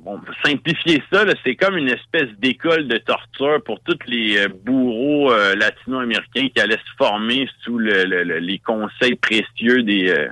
[0.00, 5.32] Pour simplifier ça, c'est comme une espèce d'école de torture pour tous les euh, bourreaux
[5.32, 10.28] euh, latino-américains qui allaient se former sous le- le- le- les conseils précieux des, euh,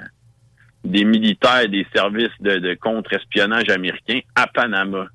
[0.84, 5.06] des militaires des services de, contre-espionnage américains à Panama.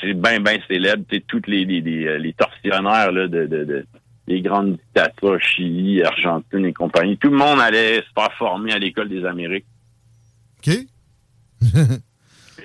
[0.00, 1.04] C'est bien, bien célèbre.
[1.28, 3.86] Toutes les, les, euh, tortionnaires là, de, de, de-
[4.26, 7.18] les grandes dictatures, Chili, Argentine et compagnie.
[7.18, 9.66] Tout le monde allait se faire former à l'école des Amériques.
[10.58, 10.74] OK.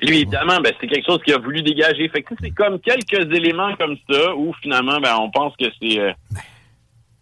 [0.02, 2.10] Lui, évidemment, ben, c'est quelque chose qu'il a voulu dégager.
[2.10, 6.12] Fait c'est comme quelques éléments comme ça où finalement, ben, on pense que c'est euh,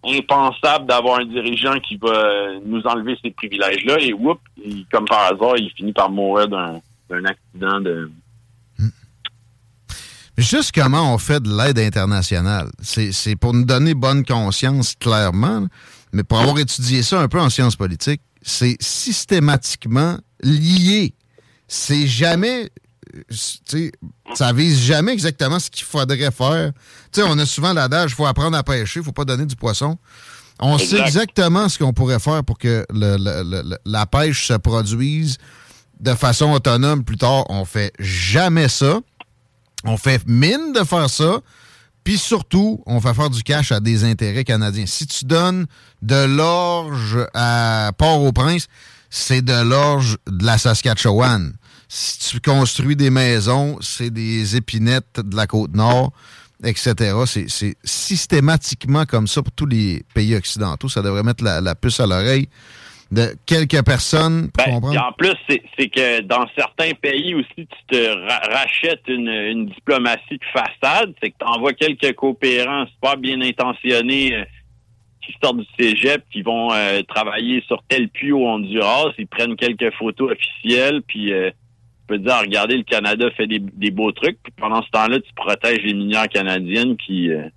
[0.06, 4.40] impensable d'avoir un dirigeant qui va euh, nous enlever ces privilèges-là et whoop,
[4.92, 8.12] comme par hasard, il finit par mourir d'un accident de.
[10.38, 12.68] Juste comment on fait de l'aide internationale.
[12.82, 15.68] C'est pour nous donner bonne conscience, clairement,
[16.12, 21.14] mais pour avoir étudié ça un peu en sciences politiques, c'est systématiquement lié.
[21.76, 22.70] C'est jamais.
[23.16, 23.36] euh, tu
[23.66, 23.92] sais,
[24.36, 26.72] ça vise jamais exactement ce qu'il faudrait faire.
[27.12, 29.46] Tu sais, on a souvent l'adage il faut apprendre à pêcher, il faut pas donner
[29.48, 29.98] du poisson.
[30.60, 31.08] On sait Exact.
[31.08, 35.38] exactement ce qu'on pourrait faire pour que le- le- le- le- la pêche se produise
[36.00, 37.46] de façon autonome plus tard.
[37.50, 39.00] On fait jamais ça.
[39.84, 41.40] On fait mine de faire ça.
[42.04, 44.86] Puis surtout, on fait faire du cash à des intérêts canadiens.
[44.86, 45.66] Si tu donnes
[46.04, 48.68] de l'orge à Port-au-Prince,
[49.10, 51.54] c'est de l'orge de la Saskatchewan.
[51.96, 56.12] Si tu construis des maisons, c'est des épinettes de la Côte-Nord,
[56.64, 56.94] etc.
[57.28, 60.90] C'est- C'est systématiquement comme ça pour tous les pays occidentaux.
[60.90, 62.48] Ça devrait mettre la, la puce à l'oreille
[63.12, 65.06] de quelques personnes pour Ben, comprendre.
[65.08, 69.68] en plus, c'est c'est que dans certains pays aussi, tu te ra- rachètes une, une
[69.68, 71.14] diplomatie de façade.
[71.22, 74.44] C'est que tu envoies quelques coopérants super bien intentionnés euh,
[75.24, 79.12] qui sortent du cégep, qui vont euh, travailler sur tel puits au Honduras.
[79.20, 81.52] Ils prennent quelques photos officielles, puis euh,
[82.18, 84.38] dire, regardez, le Canada fait des, beaux trucs.
[84.58, 87.32] Pendant ce temps-là, tu protèges les minières canadiennes qui...
[87.32, 87.48] euh,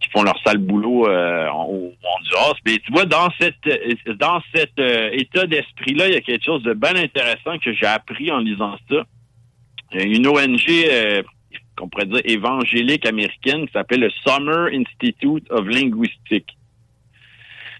[0.00, 2.54] qui font leur sale boulot euh, au Honduras.
[2.64, 6.44] Mais tu vois, dans cette euh, dans cet euh, état d'esprit-là, il y a quelque
[6.44, 9.04] chose de bien intéressant que j'ai appris en lisant ça.
[9.92, 11.24] Une ONG
[11.76, 16.56] qu'on pourrait dire évangélique américaine qui s'appelle le Summer Institute of Linguistics.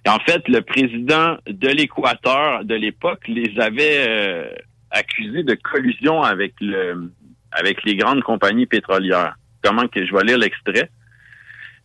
[0.05, 4.51] Et en fait, le président de l'Équateur de l'époque les avait
[4.91, 7.11] accusés de collusion avec le
[7.53, 9.35] avec les grandes compagnies pétrolières.
[9.63, 10.91] Comment que je vais lire l'extrait?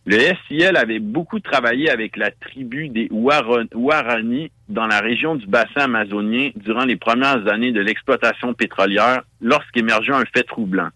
[0.08, 5.46] Le SIL avait beaucoup travaillé avec la tribu des Waran- Warani dans la région du
[5.48, 10.90] bassin amazonien durant les premières années de l'exploitation pétrolière lorsqu'émergeait un fait troublant.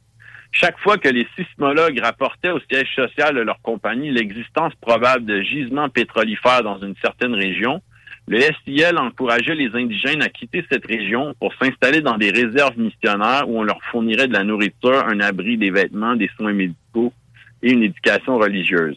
[0.52, 5.40] Chaque fois que les sismologues rapportaient au siège social de leur compagnie l'existence probable de
[5.42, 7.82] gisements pétrolifères dans une certaine région,
[8.30, 13.48] le SIL encourageait les indigènes à quitter cette région pour s'installer dans des réserves missionnaires
[13.48, 17.12] où on leur fournirait de la nourriture, un abri, des vêtements, des soins médicaux
[17.60, 18.96] et une éducation religieuse.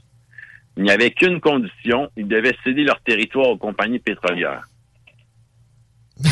[0.77, 4.67] Il n'y avait qu'une condition, ils devaient céder leur territoire aux compagnies pétrolières.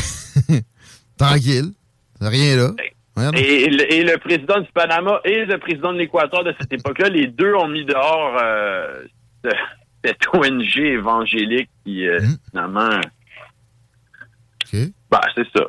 [1.18, 1.72] Tranquille.
[2.22, 2.72] Rien là.
[3.34, 7.10] Et le, et le président du Panama et le président de l'Équateur de cette époque-là,
[7.10, 9.03] les deux ont mis dehors euh,
[10.03, 12.19] cette ONG évangélique qui, euh,
[12.49, 12.99] finalement...
[15.10, 15.65] Bah, c'est ça.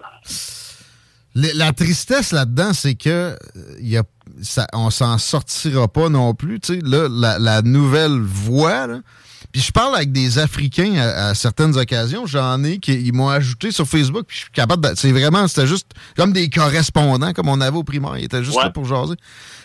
[1.35, 3.37] Le- La tristesse là-dedans, c'est que euh,
[3.81, 4.05] y a,
[4.43, 6.61] ça, on s'en sortira pas non plus.
[6.61, 9.01] Tu sais, là, la, la nouvelle voie, là.
[9.53, 12.25] Puis je parle avec des Africains à, à certaines occasions.
[12.27, 14.25] J'en ai qui ils m'ont ajouté sur Facebook.
[14.27, 14.95] Puis je suis capable de.
[14.97, 18.17] C'est vraiment, c'était juste comme des correspondants, comme on avait au primaire.
[18.17, 19.15] Ils étaient juste là pour jaser.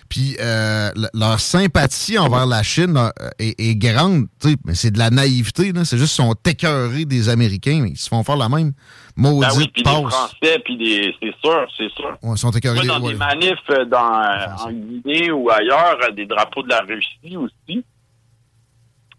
[0.09, 4.27] Puis euh, le- leur sympathie envers la Chine là, est, est grande.
[4.41, 5.71] tu sais, Mais c'est de la naïveté.
[5.73, 5.83] là.
[5.85, 7.79] C'est juste qu'ils sont écœurés des Américains.
[7.83, 8.71] mais Ils se font faire la même
[9.17, 9.89] maudite Ben oui, puis des.
[9.89, 11.13] Français, puis des...
[11.21, 12.17] C'est sûr, c'est sûr.
[12.23, 12.85] Ouais, ils sont écœurés.
[12.85, 13.13] Moi, dans ouais.
[13.13, 17.35] des manifs euh, dans, euh, en Guinée ou ailleurs, euh, des drapeaux de la Russie
[17.35, 17.83] aussi.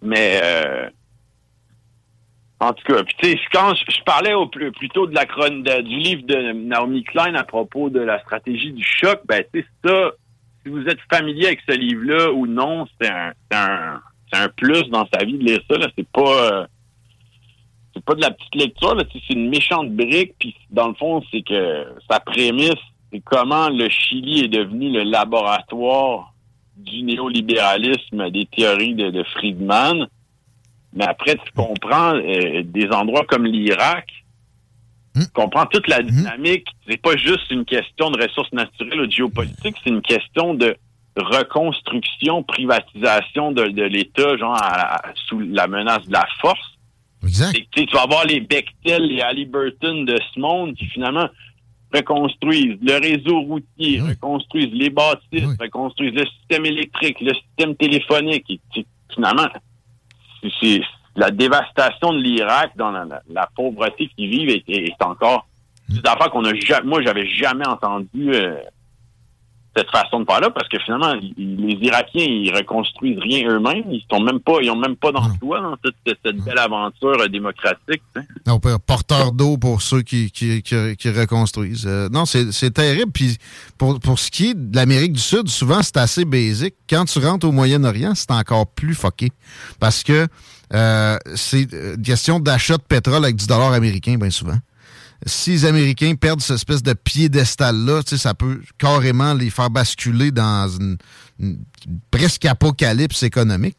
[0.02, 0.88] Mais euh,
[2.60, 5.60] en tout cas, puis tu sais, quand je, parlais au plus, plutôt de la chron
[5.60, 9.60] de- du livre de Naomi Klein à propos de la stratégie du choc, ben tu
[9.60, 10.10] sais, ça,
[10.62, 14.00] si vous êtes familier avec ce livre-là ou non, c'est un, un,
[14.32, 15.76] c'est un plus dans sa vie de lire ça.
[15.96, 16.66] C'est pas euh,
[17.94, 21.42] c'est pas de la petite lecture, c'est une méchante brique, puis dans le fond, c'est
[21.42, 22.74] que sa prémisse,
[23.12, 26.27] c'est comment le Chili est devenu le laboratoire
[26.78, 30.06] du néolibéralisme des théories de, de Friedman.
[30.94, 34.06] Mais après, tu comprends euh, des endroits comme l'Irak,
[35.14, 36.66] tu comprends toute la dynamique.
[36.88, 40.76] C'est pas juste une question de ressources naturelles ou de géopolitique, c'est une question de
[41.16, 46.78] reconstruction, privatisation de, de l'État, genre à- à- sous la menace de la force.
[47.24, 47.56] Exact.
[47.56, 51.28] Et, tu vas avoir les Bechtel, les Halliburton de ce monde qui finalement
[51.94, 58.44] reconstruisent le réseau routier, reconstruisent les bâtisses, reconstruisent le système électrique, le système téléphonique.
[58.76, 58.84] Et,
[59.14, 59.46] finalement,
[60.60, 60.82] c'est-
[61.16, 65.48] la dévastation de l'Irak dans la, la- la pauvreté qu'ils vivent est, est- est encore
[65.88, 68.54] des affaires qu'on a jamais, moi j'avais jamais entendu euh,
[69.78, 74.02] cette façon de faire là parce que finalement les Irakiens ils reconstruisent rien eux-mêmes, ils
[74.10, 77.28] sont même pas ils ont même pas d'emploi dans toute cette, cette belle aventure euh,
[77.28, 78.02] démocratique.
[78.46, 81.86] Non, porteur d'eau pour ceux qui, qui, qui- qui reconstruisent.
[81.86, 83.12] Euh, non, c'est terrible.
[83.12, 83.36] Puis
[83.76, 86.74] pour, pour ce qui est de l'Amérique du Sud, souvent, c'est assez basique.
[86.88, 89.28] Quand tu rentres au Moyen-Orient, c'est encore plus fucké.
[89.78, 90.26] Parce que
[90.74, 94.58] euh, c'est euh, une question d'achat de pétrole avec du dollar américain, bien souvent.
[95.26, 100.68] Si les Américains perdent cette espèce de piédestal-là, ça peut carrément les faire basculer dans
[100.68, 100.96] une,
[101.40, 101.58] une
[102.10, 103.78] presque apocalypse économique.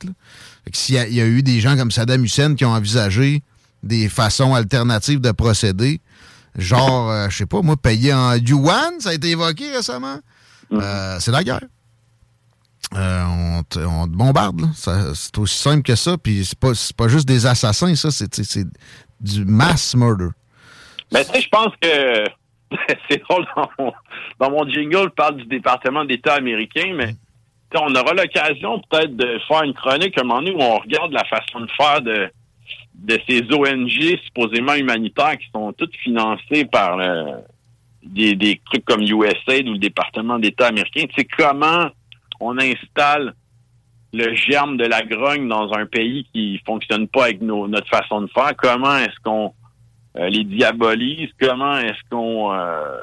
[0.74, 3.42] s'il y, a- il y a eu des gens comme Saddam Hussein qui ont envisagé
[3.84, 6.02] des façons alternatives de procéder,
[6.58, 10.20] genre, euh, je sais pas, moi, payer en yuan, ça a été évoqué récemment.
[10.74, 11.64] Euh, c'est la guerre.
[12.96, 16.18] Euh, on, te, on te bombarde, c'est aussi simple que ça.
[16.18, 18.68] Puis c'est pas, c'est pas juste des assassins, ça, c'est
[19.22, 20.30] du mass murder.
[21.14, 22.24] Mais tu sais, je pense que
[23.10, 23.94] c'est drôle dans mon,
[24.40, 27.16] dans mon jingle, je parle du département d'État américain, mais
[27.76, 31.24] on aura l'occasion peut-être de faire une chronique à un moment où on regarde la
[31.26, 32.30] façon de faire de,
[32.96, 37.38] de ces ONG supposément humanitaires qui sont toutes financées par le-
[38.04, 41.06] des, des trucs comme USAID ou le département d'État américain.
[41.08, 41.90] Tu sais, comment
[42.40, 43.34] on installe
[44.14, 48.22] le germe de la grogne dans un pays qui fonctionne pas avec nos- notre façon
[48.22, 48.54] de faire?
[48.58, 49.54] Comment est-ce qu'on
[50.16, 51.30] les diabolise?
[51.40, 52.52] Comment est-ce qu'on...
[52.54, 52.98] euh,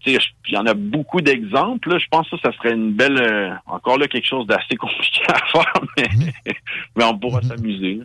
[0.00, 1.98] tu sais, il y en a beaucoup d'exemples.
[1.98, 3.20] Je pense que ça, serait une belle...
[3.20, 6.08] euh, encore là, quelque chose d'assez compliqué à faire, mais,
[6.96, 7.94] mais on pourra s'amuser.
[7.96, 8.04] là.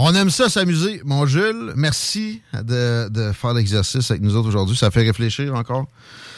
[0.00, 1.00] On aime ça s'amuser.
[1.04, 4.76] Mon Jules, merci de, de faire l'exercice avec nous autres aujourd'hui.
[4.76, 5.86] Ça fait réfléchir encore.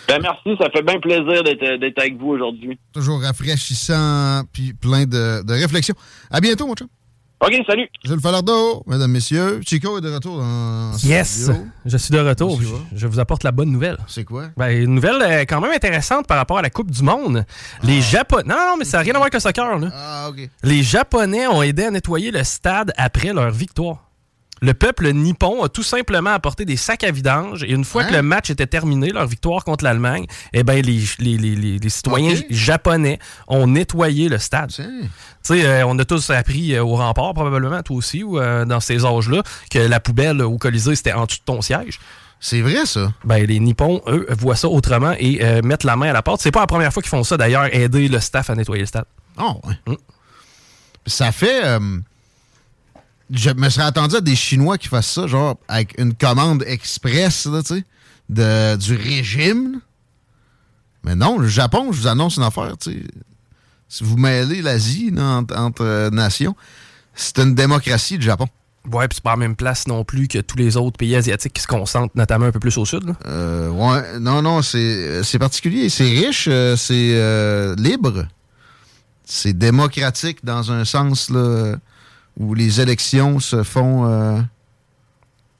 [0.08, 2.78] Ben merci, ça fait bien plaisir d'être d'être avec vous aujourd'hui.
[2.92, 5.94] Toujours rafraîchissant, puis plein de, de réflexions.
[6.30, 6.88] À bientôt, mon chum.
[7.42, 7.88] OK, salut.
[8.04, 9.60] Jules Falardeau, mesdames, messieurs.
[9.66, 11.44] Chico est de retour dans Yes!
[11.44, 11.64] studio.
[11.86, 12.60] Je suis de retour.
[12.60, 13.96] Je, je vous apporte la bonne nouvelle.
[14.08, 14.48] C'est quoi?
[14.58, 17.46] Ben, une nouvelle euh, quand même intéressante par rapport à la Coupe du Monde.
[17.82, 18.44] Les Japonais.
[18.46, 19.78] Non, non, mais ça n'a rien à voir avec le soccer.
[19.78, 19.88] Là.
[19.94, 20.50] Ah, OK.
[20.64, 24.09] Les Japonais ont aidé à nettoyer le stade après leur victoire.
[24.62, 28.12] Le peuple nippon a tout simplement apporté des sacs à vidange et une fois que
[28.12, 32.34] le match était terminé, leur victoire contre l'Allemagne, eh ben les, les, les, les- citoyens
[32.50, 33.18] japonais
[33.48, 34.70] ont nettoyé le stade.
[34.70, 34.82] Tu
[35.42, 38.80] sais, euh, on a tous appris euh, au rempart, probablement, toi aussi, ou euh, dans
[38.80, 41.98] ces âges-là, que la poubelle au Colisée, c'était en dessous de ton siège.
[42.38, 43.12] C'est vrai, ça?
[43.24, 46.40] Ben, les Nippons, eux, voient ça autrement et euh, mettent la main à la porte.
[46.42, 48.86] C'est pas la première fois qu'ils font ça, d'ailleurs, aider le staff à nettoyer le
[48.86, 49.04] stade.
[49.38, 49.96] Oh, ouais.
[51.06, 51.64] Ça fait.
[51.64, 51.98] euh,
[53.32, 57.46] je me serais attendu à des Chinois qui fassent ça, genre avec une commande express,
[57.46, 57.84] là, tu sais,
[58.28, 59.72] de- du régime.
[59.74, 59.78] là.
[61.04, 63.02] Mais non, le Japon, je vous annonce une affaire, tu sais.
[63.88, 66.54] Si vous mêlez l'Asie entre, entre, euh, nations,
[67.14, 68.46] c'est une démocratie, le Japon.
[68.90, 71.52] Ouais, puis c'est pas la même place non plus que tous les autres pays asiatiques
[71.52, 73.04] qui se concentrent notamment un peu plus au sud.
[73.04, 73.14] là.
[73.26, 75.88] Euh, ouais, non, non, c'est c'est particulier.
[75.90, 78.26] C'est riche, euh, c'est euh, libre.
[79.24, 81.76] C'est démocratique dans un sens là,
[82.38, 84.40] où les élections se font euh,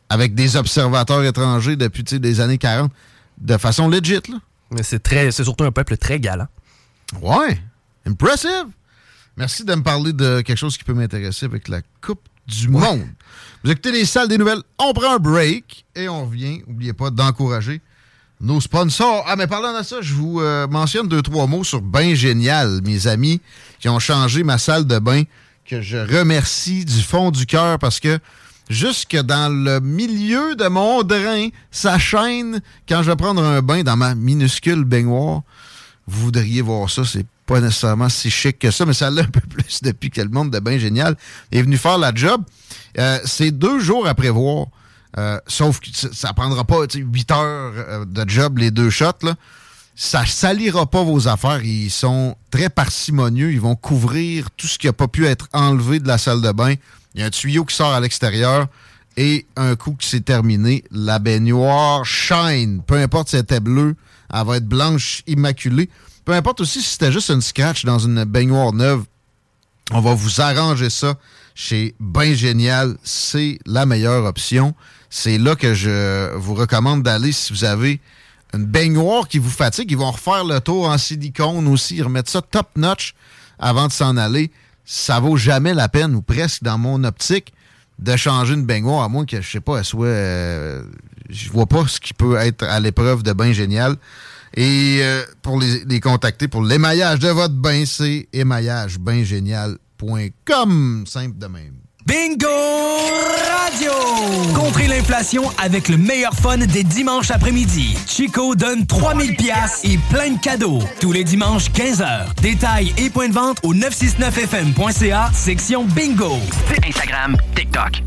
[0.09, 2.91] avec des observateurs étrangers depuis des années 40
[3.39, 4.21] de façon legit.
[4.29, 4.39] Là.
[4.71, 6.49] Mais c'est très, c'est surtout un peuple très galant.
[7.21, 7.61] Ouais,
[8.07, 8.67] impressive.
[9.37, 13.07] Merci de me parler de quelque chose qui peut m'intéresser avec la Coupe du Monde.
[13.65, 14.63] Vous écoutez les salles des nouvelles.
[14.79, 16.63] On prend un break et on revient.
[16.67, 17.81] N'oubliez pas d'encourager
[18.41, 19.25] nos sponsors.
[19.27, 22.81] Ah, mais parlant de ça, je vous euh, mentionne deux, trois mots sur Bain Génial,
[22.83, 23.41] mes amis,
[23.81, 25.23] qui ont changé ma salle de bain,
[25.71, 28.19] que je remercie du fond du cœur parce que
[28.69, 33.83] jusque dans le milieu de mon drain, ça chaîne quand je vais prendre un bain
[33.85, 35.43] dans ma minuscule baignoire.
[36.09, 39.27] Vous voudriez voir ça, c'est pas nécessairement si chic que ça, mais ça l'a un
[39.27, 41.17] peu plus depuis que le monde de Bain Génial
[41.53, 42.43] est venu faire la job.
[42.99, 44.67] Euh, c'est deux jours à prévoir.
[45.19, 49.29] Euh, sauf que ça- prendra pas huit heures euh, de job, les deux shots.
[50.03, 51.63] Ça salira pas vos affaires.
[51.63, 53.53] Ils sont très parcimonieux.
[53.53, 56.51] Ils vont couvrir tout ce qui n'a pas pu être enlevé de la salle de
[56.53, 56.73] bain.
[57.15, 58.69] Il y a un tuyau qui sort à l'extérieur.
[59.19, 62.81] Et un coup qui s'est terminé, la baignoire shine.
[62.87, 63.95] Peu importe si elle était bleue,
[64.33, 65.91] elle va être blanche, immaculée.
[66.25, 69.05] Peu importe aussi si c'était juste une scratch dans une baignoire neuve.
[69.91, 71.17] On va vous arranger ça
[71.55, 72.97] chez Bain Génial.
[73.05, 74.75] C'est la meilleure option.
[75.11, 78.01] C'est là que je vous recommande d'aller si vous avez
[78.55, 79.91] une baignoire qui vous fatigue.
[79.91, 81.97] Ils vont refaire le tour en silicone aussi.
[81.97, 83.15] Ils remettent ça top notch
[83.59, 84.51] avant de s'en aller.
[84.85, 87.53] Ça vaut jamais la peine, ou presque dans mon optique,
[87.99, 90.07] de changer une baignoire, à moins que, je sais pas, elle soit.
[90.07, 90.83] euh,
[91.29, 93.97] je vois pas ce qui peut être à l'épreuve de Bain Génial.
[94.57, 101.05] Et euh, pour les, les contacter pour l'émaillage de votre bain, c'est émaillagebaingénial.com.
[101.07, 101.75] Simple de même.
[102.11, 102.49] Bingo
[103.69, 103.93] Radio!
[104.53, 107.97] Contrez l'inflation avec le meilleur fun des dimanches après-midi.
[108.05, 110.81] Chico donne 3000 pièces et plein de cadeaux.
[111.01, 112.35] Tous les dimanches, 15h.
[112.43, 116.39] Détails et points de vente au 969fm.ca, section Bingo.
[116.85, 118.03] Instagram, TikTok.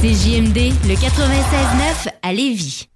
[0.00, 2.88] CJMD, le 96.9 à Lévis.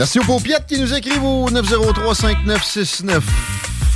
[0.00, 3.20] Merci aux paupiettes qui nous écrivent au 903-5969.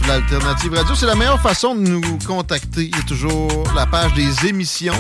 [0.06, 2.90] L'Alternative Radio, c'est la meilleure façon de nous contacter.
[2.93, 4.93] Il y a toujours la page des émissions,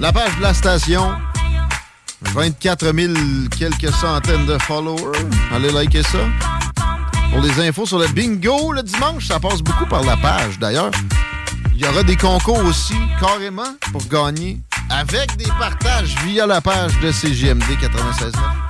[0.00, 1.12] la page de la station.
[2.32, 3.12] 24 000
[3.58, 5.18] quelques centaines de followers.
[5.54, 6.24] Allez liker ça.
[7.30, 10.58] Pour les infos sur le bingo le dimanche, ça passe beaucoup par la page.
[10.58, 10.92] D'ailleurs,
[11.74, 14.58] il y aura des concours aussi, carrément, pour gagner
[14.88, 18.67] avec des partages via la page de CGMD 96.9.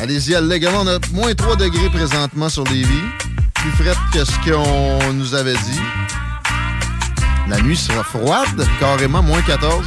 [0.00, 3.04] Allez-y, allègrement, on a moins 3 degrés présentement sur Lévis.
[3.54, 5.80] Plus frais que ce qu'on nous avait dit.
[7.48, 9.86] La nuit sera froide, carrément, moins 14.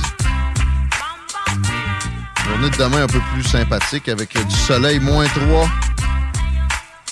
[2.48, 5.70] Journée de demain un peu plus sympathique avec du soleil, moins 3.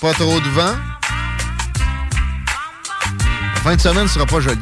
[0.01, 0.75] Pas trop de vent.
[3.55, 4.59] La fin de semaine ne sera pas jolie.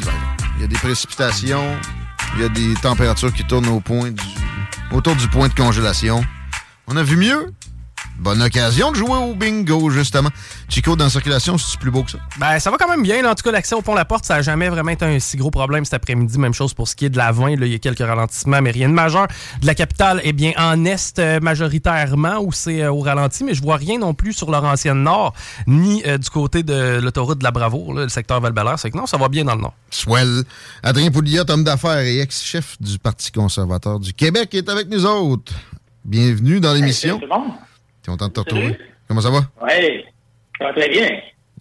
[0.55, 1.77] Il y a des précipitations.
[2.35, 4.23] Il y a des températures qui tournent au point du,
[4.91, 6.23] autour du point de congélation.
[6.87, 7.53] On a vu mieux?
[8.19, 10.30] Bonne occasion de jouer au bingo, justement.
[10.69, 12.19] Chico, dans la circulation, c'est plus beau que ça?
[12.40, 13.22] Ben, ça va quand même bien.
[13.22, 13.31] là.
[13.31, 15.35] En tout cas, l'accès au pont La Porte, ça n'a jamais vraiment été un si
[15.35, 16.38] gros problème cet après-midi.
[16.38, 17.56] Même chose pour ce qui est de la 20.
[17.60, 19.27] Là, il y a quelques ralentissements, mais rien de majeur.
[19.61, 23.53] De la capitale, eh bien, en est euh, majoritairement, où c'est euh, au ralenti, mais
[23.53, 25.34] je vois rien non plus sur Laurentienne Nord,
[25.68, 28.98] ni euh, du côté de l'autoroute de la Bravoure, là, le secteur val C'est que
[28.98, 29.73] non, ça va bien dans le Nord.
[29.90, 30.44] Swell.
[30.84, 35.53] Adrien Pouliot, homme d'affaires et ex-chef du Parti conservateur du Québec, est avec nous autres.
[36.06, 37.19] Bienvenue dans l'émission.
[38.03, 38.77] T'es content de te retrouver?
[39.07, 39.45] Comment ça va?
[39.61, 40.03] Oui,
[40.59, 41.09] ça va très bien.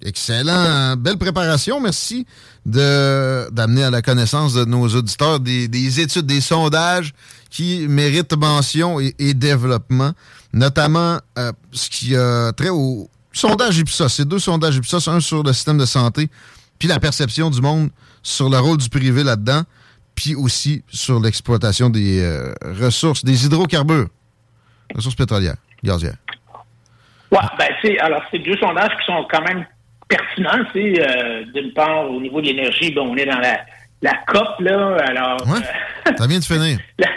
[0.04, 0.96] Excellent.
[0.96, 1.80] Belle préparation.
[1.80, 2.26] Merci
[2.66, 7.14] de d'amener à la connaissance de nos auditeurs des, des études, des sondages
[7.50, 10.12] qui méritent mention et, et développement,
[10.52, 14.08] notamment euh, ce qui a trait au, sondage Ipsos.
[14.08, 16.28] C'est deux sondages Ipsos, un sur le système de santé,
[16.78, 17.90] puis la perception du monde
[18.22, 19.62] sur le rôle du privé là-dedans,
[20.14, 24.08] puis aussi sur l'exploitation des euh, ressources, des hydrocarbures,
[24.94, 26.16] ressources pétrolières, gazières.
[27.30, 29.64] Ouais, ben, c'est, alors, c'est deux sondages qui sont quand même
[30.08, 30.64] pertinents.
[30.72, 33.60] C'est, euh, d'une part, au niveau de l'énergie, bon, on est dans la,
[34.02, 34.96] la COP, là.
[35.08, 36.78] Alors, Ouais, ça vient de finir.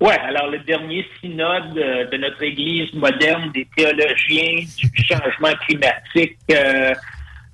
[0.00, 6.36] Ouais, alors le dernier synode euh, de notre Église moderne des théologiens du changement climatique
[6.50, 6.92] euh,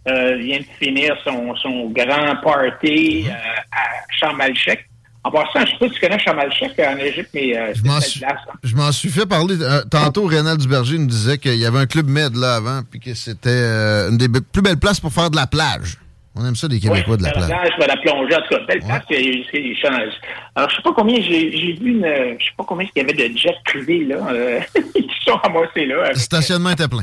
[0.08, 3.32] euh, vient de finir son, son grand party euh,
[3.70, 4.87] à Chamalchek.
[5.24, 7.80] En passant, je ne sais pas si tu connais Chamalchek en Égypte, mais euh, Je
[8.00, 8.52] c'est place, hein.
[8.62, 9.60] je m'en suis fait parler.
[9.60, 13.00] euh, tantôt, Rénal Duberger nous disait qu'il y avait un club med là avant, puis
[13.00, 15.96] que c'était euh, une des plus belles places pour faire de la plage.
[16.36, 17.70] On aime ça, les Québécois, de la Ouais, plage.
[17.80, 18.36] vais la plonger.
[18.36, 20.12] En tout cas, belle place, c'est c'est des changes.
[20.54, 21.48] Alors, je sais pas combien, j'ai
[21.80, 24.60] vu une, euh, je sais pas combien il y avait de jets privés, là, euh,
[24.94, 26.10] qui sont ramassés là.
[26.10, 27.02] Le stationnement était plein.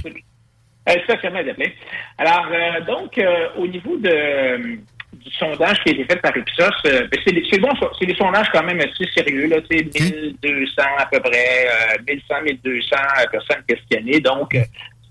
[0.87, 1.69] Euh, stationnement était plein.
[2.17, 4.75] Alors, euh, donc, euh, au niveau de, euh,
[5.25, 7.69] du sondage qui a été fait par Ipsos, euh, ben, c'est des- c'est bon,
[7.99, 9.83] c'est des sondages quand même assez sérieux, là, tu sais,
[10.41, 12.95] 1200 à peu près, euh, 1100, 1200
[13.31, 14.19] personnes questionnées.
[14.19, 14.61] Donc, euh,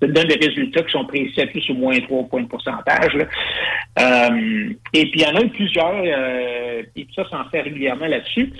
[0.01, 3.15] ça donne des résultats qui sont précis à plus ou moins 3 points de pourcentage.
[3.15, 3.25] là.
[4.01, 6.03] Euh, et puis, il y en a eu plusieurs.
[6.05, 8.53] Euh, Ipsos en fait régulièrement là-dessus.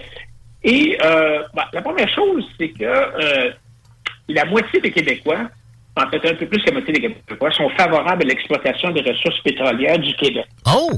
[0.63, 3.51] Et euh, bah, la première chose, c'est que euh,
[4.29, 5.49] la moitié des Québécois,
[5.97, 9.03] en fait un peu plus que la moitié des Québécois, sont favorables à l'exploitation des
[9.03, 10.47] ressources pétrolières du Québec.
[10.67, 10.91] Oh!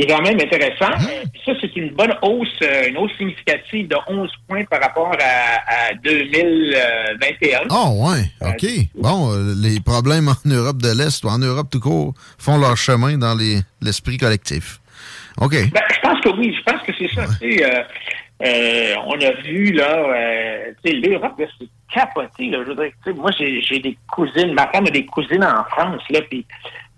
[0.00, 0.92] Qui est quand même intéressant.
[0.92, 4.80] Euh, puis ça, c'est une bonne hausse, euh, une hausse significative de 11 points par
[4.80, 7.60] rapport à, à 2021.
[7.70, 8.22] Oh, ouais.
[8.48, 8.66] OK.
[8.94, 12.76] Bon, euh, les problèmes en Europe de l'Est ou en Europe tout court font leur
[12.76, 14.78] chemin dans les- l'esprit collectif.
[15.38, 15.52] OK.
[15.52, 17.22] Ben, je pense que oui, je pense que c'est ça.
[17.42, 17.82] euh,
[18.46, 22.58] euh, on a vu, là, euh, l'Europe, c'est capoté, là.
[22.64, 25.44] Je veux dire, tu sais, moi, j'ai j'ai des cousines, ma femme a des cousines
[25.44, 26.46] en France, là, puis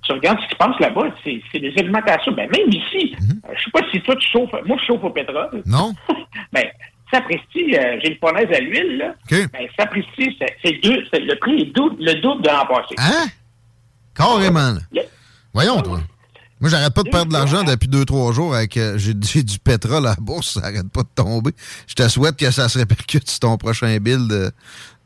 [0.02, 2.32] tu regardes ce qui se passe là-bas, c'est c'est des alimentations.
[2.32, 5.10] Ben, même ici, euh, je sais pas si toi, tu chauffes, moi, je chauffe au
[5.10, 5.62] pétrole.
[5.66, 5.94] Non?
[6.52, 6.64] ben,
[7.12, 9.14] sapristi, euh, j'ai une fournaise à l'huile, là.
[9.30, 9.50] OK.
[9.52, 12.94] Ben, sapristi, c'est c'est deux, le prix est double, le double de l'an passé.
[12.98, 13.26] Hein?
[14.14, 15.02] Carrément, là.
[15.54, 16.00] Voyons, toi.
[16.60, 18.76] Moi, j'arrête pas de perdre de l'argent depuis deux, trois jours avec.
[18.76, 21.50] euh, j'ai j'ai du pétrole à la bourse, ça arrête pas de tomber.
[21.88, 24.50] Je te souhaite que ça se répercute sur ton prochain bill de-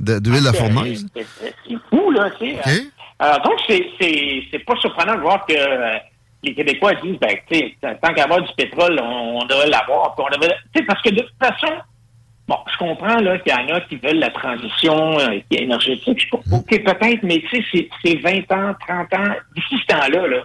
[0.01, 1.06] de- d'huile de, fournaise.
[1.16, 1.27] C'est
[1.66, 2.86] c'est fou, là, tu sais.
[3.22, 3.88] Euh, donc, c'est-
[4.64, 5.97] pas surprenant de voir que euh,
[6.43, 7.59] les Québécois disent, ben, tu
[8.02, 10.14] tant qu'à avoir du pétrole, on, on devrait l'avoir.
[10.86, 11.72] parce que de toute façon,
[12.47, 16.28] bon, je comprends, qu'il y en a qui veulent la transition euh, est énergétique.
[16.32, 20.43] OK, peut-être, mais tu sais, c'est- c'est 20 ans, 30 ans, d'ici ce temps-là, là,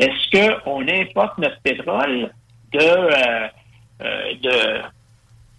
[0.00, 2.30] est-ce qu'on importe notre pétrole
[2.72, 3.48] de, euh,
[4.02, 4.82] euh, de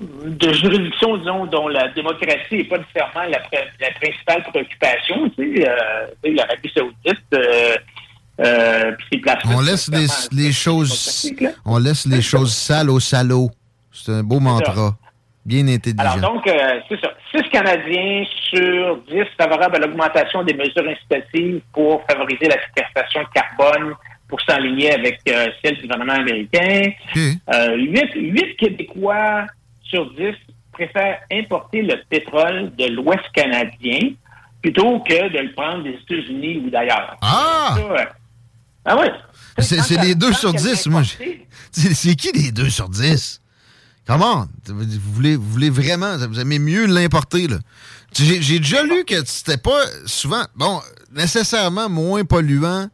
[0.02, 3.40] de juridiction, disons, dont la démocratie n'est pas nécessairement la,
[3.80, 7.76] la principale préoccupation, tu sais, euh, l'Arabie saoudite, euh,
[8.40, 9.22] euh, puis
[9.54, 9.90] On laisse
[10.32, 11.32] les, choses.
[11.66, 13.52] On laisse les choses sales au salaud.
[13.92, 14.96] C'est un beau mantra.
[15.46, 16.04] Bien intelligent.
[16.04, 16.44] Alors donc,
[16.88, 17.14] c'est ça.
[17.36, 23.28] 6 Canadiens sur 10 favorables à l'augmentation des mesures incitatives pour favoriser la séquestration de
[23.34, 23.96] carbone
[24.32, 26.92] pour s'aligner avec euh, celle du gouvernement américain.
[27.54, 29.46] Euh, 8, Québécois
[29.92, 30.34] sur 10
[30.72, 34.00] préfèrent importer le pétrole de l'Ouest canadien
[34.62, 37.18] plutôt que de le prendre des États-Unis ou d'ailleurs.
[37.22, 37.76] Ah!
[37.76, 38.06] Ça, euh,
[38.86, 39.12] ah ouais.
[39.60, 41.04] C'est les 2 Tant sur qu'à 10, moi.
[41.72, 43.42] C'est qui les 2 sur 10?
[44.08, 44.48] Comment?
[44.66, 47.58] Vous voulez, vous voulez vraiment, vous aimez mieux l'importer, là.
[48.14, 50.82] J'ai déjà lu que c'était pas souvent, bon,
[51.14, 52.90] nécessairement moins polluant,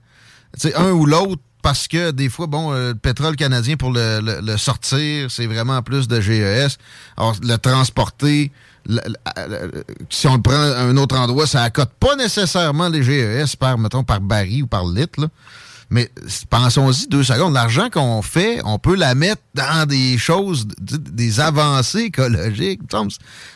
[0.76, 4.40] un ou l'autre, parce que des fois, bon, euh, le pétrole canadien, pour le, le-
[4.42, 6.78] le sortir, c'est vraiment plus de GES.
[7.18, 8.52] Alors, le transporter,
[8.86, 13.04] le- le- si on le prend à un autre endroit, ça accote pas nécessairement les
[13.04, 15.28] GES par, mettons, par baril ou par litre, là.
[15.90, 16.12] Mais
[16.50, 17.54] pensons-y deux secondes.
[17.54, 22.82] L'argent qu'on fait, on peut la mettre dans des choses, des avancées écologiques.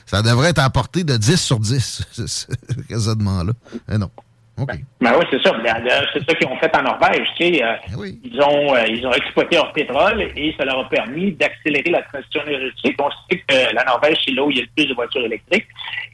[0.06, 2.46] Ça devrait être apporté de 10 sur 10, ce- ce
[2.90, 3.52] raisonnement-là.
[3.90, 4.10] Mais non.
[4.58, 4.70] OK.
[5.00, 5.52] Ben oui, c'est ça.
[5.54, 7.28] Ben, d'ailleurs, C'est ça qu'ils ont fait en Norvège.
[7.38, 7.76] Tu sais, euh,
[8.24, 12.02] ils, ont, euh, ils ont exploité leur pétrole et ça leur a permis d'accélérer la
[12.04, 12.96] transition énergétique.
[13.02, 15.26] On sait que la Norvège, c'est là où il y a le plus de voitures
[15.26, 15.68] électriques.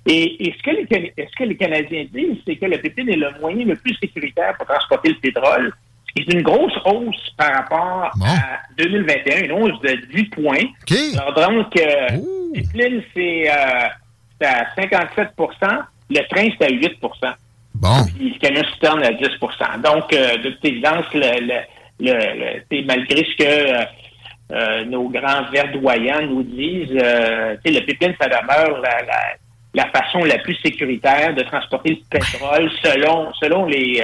[0.05, 3.15] Et, et ce, que les, ce que les Canadiens disent, c'est que le pétrole est
[3.18, 5.73] le moyen le plus sécuritaire pour transporter le pétrole.
[6.15, 10.64] C'est une grosse hausse par rapport à 2021, une hausse de 10 points.
[11.19, 12.07] Alors donc, euh,
[12.55, 13.88] le pipeline, c'est euh,
[14.39, 16.99] c'est à 57% le train, c'est à 8
[17.80, 18.06] Bon.
[18.16, 21.62] puis camion citerne à 10% Donc, euh, de toute évidence, le,
[21.99, 23.86] le, malgré ce que euh,
[24.52, 28.82] euh, nos grands verdoyants nous disent, le pipeline, ça demeure
[29.74, 34.04] la, façon la plus sécuritaire de transporter le pétrole selon, selon les,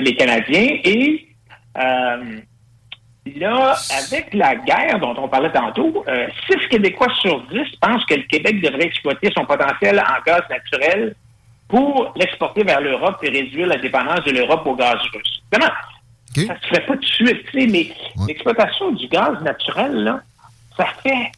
[0.00, 0.78] les Canadiens.
[0.84, 1.26] Et
[3.36, 8.14] là, avec la guerre dont on parlait tantôt, euh, 6 Québécois sur 10 pensent que
[8.14, 11.14] le Québec devrait exploiter son potentiel en gaz naturel
[11.70, 15.42] pour l'exporter vers l'Europe et réduire la dépendance de l'Europe au gaz russe.
[15.52, 15.72] Évidemment,
[16.34, 20.20] ça se fait pas tout de suite, tu sais, mais l'exploitation du gaz naturel, là,
[20.76, 21.32] ça fait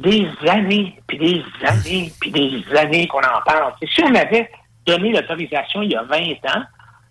[0.00, 3.74] des années, puis des années, puis des années qu'on en parle.
[3.82, 4.50] Et si on avait
[4.86, 6.18] donné l'autorisation il y a 20
[6.54, 6.62] ans,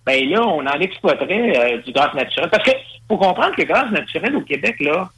[0.05, 2.49] ben là, on en exploiterait euh, du gaz naturel.
[2.49, 2.71] Parce que
[3.07, 5.09] faut comprendre que le gaz naturel au Québec, là,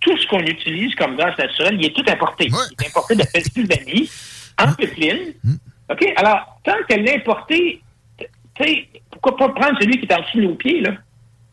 [0.00, 2.46] tout ce qu'on utilise comme gaz naturel, il est tout importé.
[2.48, 4.10] Il est importé de Pennsylvanie,
[4.58, 5.34] en pipeline.
[5.90, 6.04] OK?
[6.16, 7.82] Alors, tant qu'elle l'a importé,
[8.18, 8.26] tu
[8.64, 10.92] sais, pourquoi pas prendre celui qui est en dessous de nos pieds, là?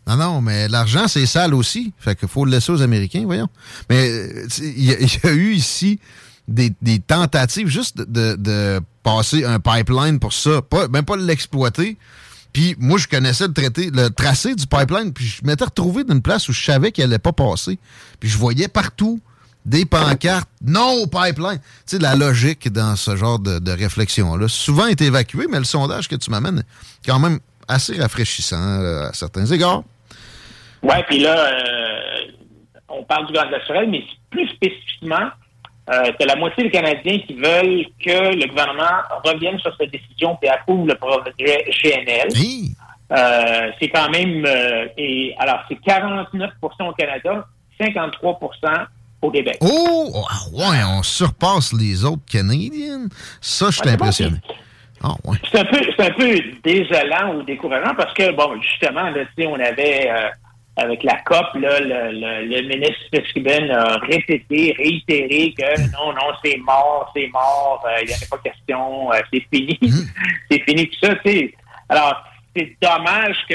[0.08, 1.92] Non, non, mais l'argent, c'est sale aussi.
[2.00, 3.50] Fait qu'il faut le laisser aux Américains, voyons.
[3.90, 6.00] Mais euh, il y, a- eu ici
[6.48, 6.72] des,
[7.06, 10.62] tentatives juste de, passer un pipeline pour ça.
[10.92, 11.98] Même pas l'exploiter.
[12.54, 16.22] Puis moi, je connaissais le traité, le tracé du pipeline, puis je m'étais retrouvé d'une
[16.22, 17.78] place où je savais qu'il allait pas passer.
[18.20, 19.20] Puis je voyais partout
[19.68, 21.60] des pancartes non au pipeline.
[21.86, 24.48] Tu sais, la logique dans ce genre de, de réflexion-là.
[24.48, 29.10] Souvent est évacué, mais le sondage que tu m'amènes est quand même assez rafraîchissant euh,
[29.10, 29.84] à certains égards.
[30.82, 32.32] Ouais, puis là, euh,
[32.90, 35.30] on parle du gaz naturel, mais plus spécifiquement,
[35.90, 40.38] euh, c'est la moitié des Canadiens qui veulent que le gouvernement revienne sur cette décision
[40.42, 42.28] et approuve le projet GNL.
[43.10, 47.46] Euh, c'est quand même, euh, et alors c'est 49% au Canada,
[47.80, 48.40] 53
[49.22, 49.58] au Québec.
[49.62, 50.14] Oh!
[50.30, 53.08] ah ouais, on surpasse les autres Canadiens.
[53.42, 54.38] Ça, je suis impressionné.
[55.04, 55.38] Ah, ouais.
[55.52, 59.60] C'est un peu, c'est un peu désolant ou décourageant parce que bon, justement, là, on
[59.60, 60.28] avait euh,
[60.76, 66.34] avec la COP, là, le, le- le ministre Fitzgibbon a répété, réitéré que non, non,
[66.44, 69.80] c'est mort, c'est mort, euh, il n'y en a pas question, euh, c'est fini,
[70.52, 71.14] c'est fini tout ça.
[71.90, 72.24] Alors,
[72.56, 73.54] c'est dommage que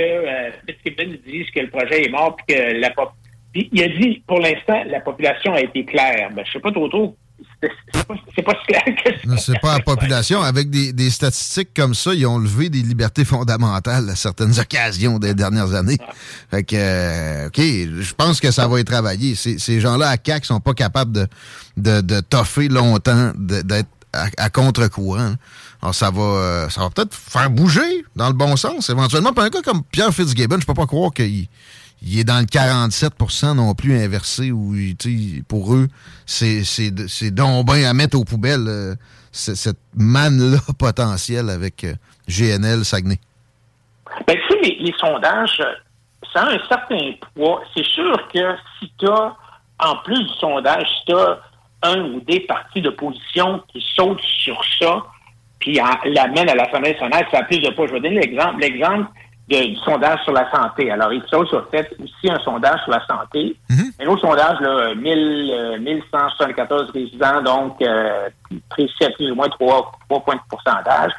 [0.68, 3.12] Fitzgibbon dise que le projet est mort puis que la pop-
[3.53, 6.31] puis il a dit, pour l'instant, la population a été claire.
[6.35, 7.16] Ben, je sais pas trop trop.
[7.61, 9.37] C'est pas, pas si clair que ça.
[9.37, 10.43] C'est pas la population.
[10.43, 15.19] Avec des, des statistiques comme ça, ils ont levé des libertés fondamentales à certaines occasions
[15.19, 15.99] des dernières années.
[16.51, 19.35] Fait que, euh, OK, je pense que ça va être travaillé.
[19.35, 21.27] Ces, ces gens-là à CAC sont pas capables de,
[21.77, 25.35] de, de toffer longtemps, d'être à, à contre-courant.
[25.83, 29.33] Alors, ça va, euh, ça va peut-être faire bouger dans le bon sens, éventuellement.
[29.33, 31.49] Puis un gars comme Pierre Fitzgibbon, je peux pas croire qu'il
[32.05, 34.74] il est dans le 47% non plus inversé où
[35.49, 35.89] pour eux,
[36.27, 38.95] c'est donc à mettre aux poubelles euh,
[39.31, 41.95] cette manne-là potentielle avec euh,
[42.29, 43.19] GNL Saguenay.
[44.27, 45.73] Ben, tu sais, les, sondages, euh,
[46.33, 47.62] ça a un certain poids.
[47.74, 49.35] C'est sûr que si tu as,
[49.79, 51.39] en plus du sondage, si tu as
[51.83, 55.03] un ou des partis d'opposition qui sautent sur ça,
[55.61, 57.87] puis en- l'amènent à l'Assemblée nationale, ça a plus de poids.
[57.87, 59.07] Je vais donner l'exemple, l'exemple
[59.48, 60.90] du sondage sur la santé.
[60.90, 63.56] Alors, Ipsos a fait aussi un sondage sur la santé.
[64.01, 68.28] Un autre sondage, là, 1000, euh, 1174 résidents, donc euh,
[68.70, 71.12] précis à plus ou moins 3, points de pourcentage.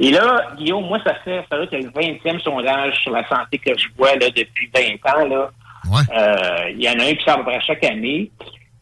[0.00, 3.58] Et là, Guillaume, moi, ça fait, ça doit être le 20e sondage sur la santé
[3.58, 5.26] que je vois là, depuis 20 ans.
[5.26, 5.50] Là.
[5.92, 8.30] Euh, Il y en a un qui sort à chaque année.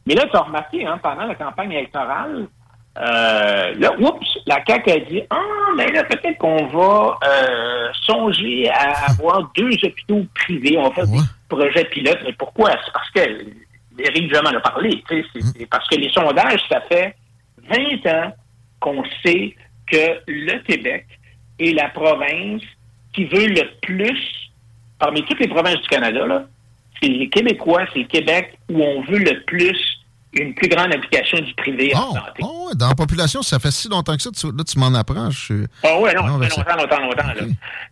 [0.07, 2.47] Mais là, tu as remarqué, hein, pendant la campagne électorale,
[2.99, 8.69] euh, là, oups, la CAQ a dit Ah, mais là, peut-être qu'on va euh, songer
[8.69, 10.77] à avoir deux hôpitaux privés.
[10.77, 12.21] On va faire des projets pilotes.
[12.25, 12.71] Mais pourquoi?
[12.85, 13.21] C'est parce que
[13.99, 15.03] Éric en a parlé.
[15.09, 17.15] tu sais, C'est c'est parce que les sondages, ça fait
[17.69, 18.33] 20 ans
[18.81, 19.55] qu'on sait
[19.87, 21.07] que le Québec
[21.59, 22.63] est la province
[23.15, 24.51] qui veut le plus,
[24.99, 26.45] parmi toutes les provinces du Canada, là,
[27.01, 30.02] c'est les Québécois, c'est le Québec où on veut le plus
[30.35, 32.41] une plus grande application du privé en santé.
[32.43, 34.31] Oh, dans la population, ça fait si longtemps que ça.
[34.31, 35.31] tu- là, tu m'en apprends.
[35.31, 35.65] Je suis...
[35.83, 37.27] Ah ouais, non, Non, ça fait longtemps, longtemps, longtemps.
[37.27, 37.43] là.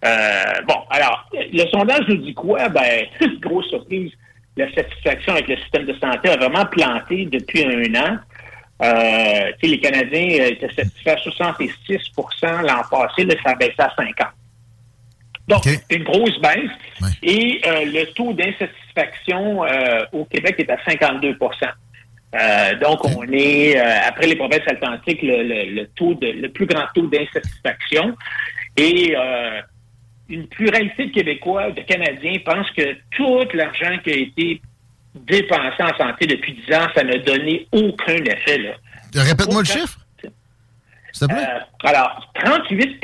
[0.04, 2.68] Euh, bon, alors, le sondage nous dit quoi?
[2.70, 3.06] Ben,
[3.40, 4.12] grosse surprise,
[4.56, 8.18] la satisfaction avec le système de santé a vraiment planté depuis un an.
[8.82, 13.92] Euh, les Canadiens euh, étaient satisfaits à 66% l'an passé, là, ça a baissé à
[13.96, 14.14] 50
[15.48, 16.70] donc, une grosse baisse.
[17.24, 21.36] Et euh, le taux d'insatisfaction euh, au Québec est à 52
[22.34, 26.48] Euh, donc, on est, euh, après les provinces atlantiques, le, le- le taux de, le
[26.50, 28.16] plus grand taux d'insatisfaction.
[28.76, 29.60] Et euh,
[30.28, 34.62] une pluralité de Québécois, de Canadiens, pensent que tout l'argent qui a été
[35.14, 38.74] dépensé en santé depuis 10 ans, ça n'a donné aucun effet.
[39.12, 39.98] Répète-moi le chiffre.
[41.12, 41.46] S'il te plaît.
[41.82, 43.00] alors, 38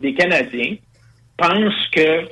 [0.00, 0.74] des Canadiens
[1.36, 2.26] pensent que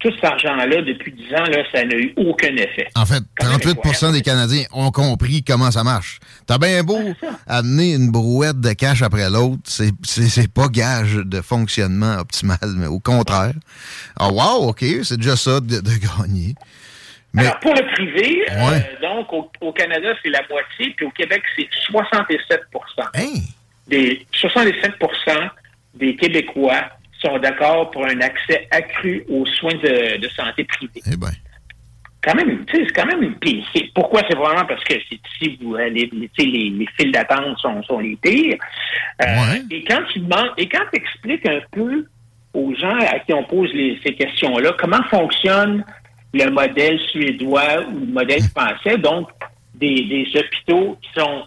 [0.00, 2.88] tout cet argent-là, depuis 10 ans, là, ça n'a eu aucun effet.
[2.94, 6.20] En fait, 38% des Canadiens ont compris comment ça marche.
[6.46, 7.00] T'as bien beau
[7.48, 13.00] amener une brouette de cash après l'autre, c'est- pas gage de fonctionnement optimal, mais au
[13.00, 13.54] contraire.
[14.18, 15.90] Ah, wow, OK, c'est déjà ça de, de
[16.22, 16.54] gagner.
[17.34, 21.10] Mais, Alors, pour le privé, euh, donc, au, au Canada, c'est la moitié, puis au
[21.10, 22.60] Québec, c'est 67
[23.14, 23.40] Hein?
[23.86, 25.50] des 67%
[25.94, 26.84] des Québécois
[27.20, 31.02] sont d'accord pour un accès accru aux soins de, de santé privés.
[31.10, 31.28] Eh ben.
[32.20, 33.34] Quand même, tu sais, c'est quand même.
[33.72, 34.22] c'est- pourquoi?
[34.28, 37.12] C'est vraiment parce que c'est ici où euh, les, les, tu sais, les, les files
[37.12, 38.56] d'attente sont, sont les pires.
[39.22, 39.26] Euh,
[39.70, 42.06] Et quand tu demandes, et quand tu expliques un peu
[42.54, 45.84] aux gens à qui on pose les- ces questions-là, comment fonctionne
[46.34, 49.28] le modèle suédois ou le modèle français, donc
[49.74, 51.44] des, des hôpitaux qui sont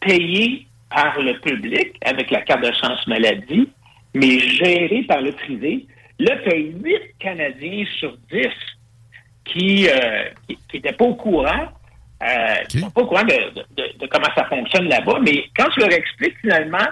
[0.00, 3.68] payés par le public avec la carte de chance maladie,
[4.14, 5.86] mais gérés par le privé.
[6.18, 8.46] Là, tu as 8 Canadiens sur 10
[9.44, 9.86] qui
[10.72, 11.68] n'étaient pas au courant,
[12.22, 15.68] euh, qui sont pas au courant de, de- de- comment ça fonctionne là-bas, mais quand
[15.70, 16.86] tu leur expliques finalement,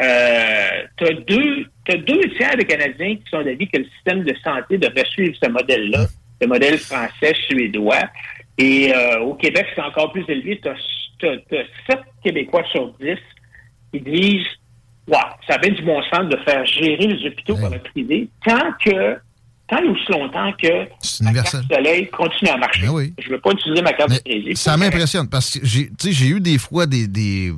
[0.00, 4.22] euh, tu as deux, t'as deux tiers des Canadiens qui sont d'avis que le système
[4.24, 6.06] de santé devrait suivre ce modèle-là,
[6.40, 8.04] le modèle français, suédois.
[8.58, 10.60] Et euh, au Québec, c'est encore plus élevé.
[10.62, 11.36] Tu as,
[11.88, 13.16] 7 Québécois sur 10
[13.92, 14.46] qui disent
[15.08, 15.18] Wow,
[15.48, 18.72] ça a bien du bon sens de faire gérer les hôpitaux par le privé tant
[18.84, 19.16] que
[19.68, 22.86] tant et aussi longtemps que la carte soleil continue à marcher.
[23.18, 24.56] Je ne veux pas utiliser ma carte de crédit.
[24.56, 27.52] ça m'impressionne parce que j'ai tu sais, j'ai eu des fois des, des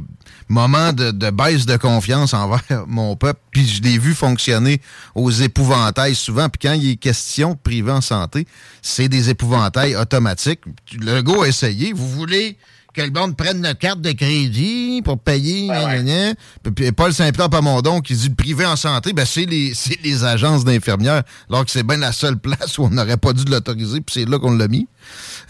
[0.48, 4.80] moments de, de baisse de confiance envers mon peuple, puis je l'ai vu fonctionner
[5.14, 6.48] aux épouvantails souvent.
[6.48, 8.46] Puis quand il est question de privé en santé,
[8.80, 10.60] c'est des épouvantails automatiques.
[10.98, 11.92] Le gars a essayé.
[11.92, 12.56] Vous voulez
[12.94, 16.34] que le monde prenne notre carte de crédit pour payer, gna, gna, gna.
[16.74, 20.24] Puis- Paul Saint-Pierre Pamondon qui dit le privé en santé, ben c'est les, c'est les
[20.24, 24.00] agences d'infirmières, alors que c'est bien la seule place où on n'aurait pas dû l'autoriser,
[24.00, 24.86] puis c'est là qu'on l'a mis.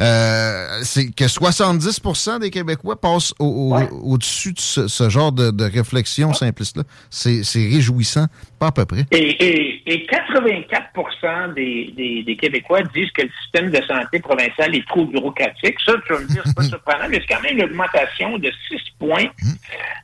[0.00, 2.00] Euh, c'est que 70
[2.40, 6.82] des Québécois passent au- au- au-dessus de ce, ce genre de, de réflexion simpliste-là.
[7.10, 8.26] C'est réjouissant,
[8.58, 9.04] pas à peu près.
[9.10, 14.74] Et, et, et 84 des, des, des Québécois disent que le système de santé provincial
[14.74, 15.76] est trop bureaucratique.
[15.84, 18.50] Ça, tu vas me dire, c'est pas surprenant, mais c'est quand même une augmentation de
[18.68, 19.26] 6 points.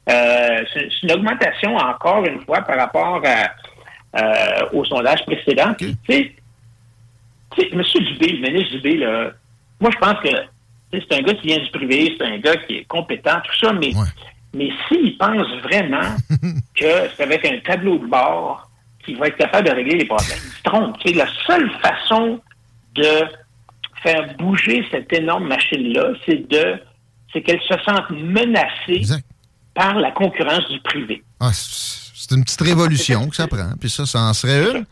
[0.09, 3.51] Euh, c'est une augmentation, encore une fois, par rapport à,
[4.21, 5.75] euh, au sondage précédent.
[5.79, 6.35] Sais,
[7.57, 7.83] tu sais, M.
[8.05, 9.33] Dubé, le ministre Dubé, là,
[9.81, 10.29] moi, je pense que
[10.93, 13.73] c'est un gars qui vient du privé, c'est un gars qui est compétent, tout ça,
[13.73, 13.93] mais,
[14.55, 16.17] mais s'il pense vraiment
[16.75, 18.69] que c'est avec un tableau de bord
[19.05, 20.97] qu'il va être capable de régler les problèmes, il se trompe.
[21.05, 22.41] Sais, la seule façon
[22.95, 23.25] de
[24.03, 26.81] faire bouger cette énorme machine-là, c'est de
[27.33, 29.03] c'est qu'elle se sente menacée
[29.73, 31.23] par la concurrence du privé.
[31.39, 34.85] Ah, c'est c'est une petite révolution que ça prend, puis ça, ça en serait une.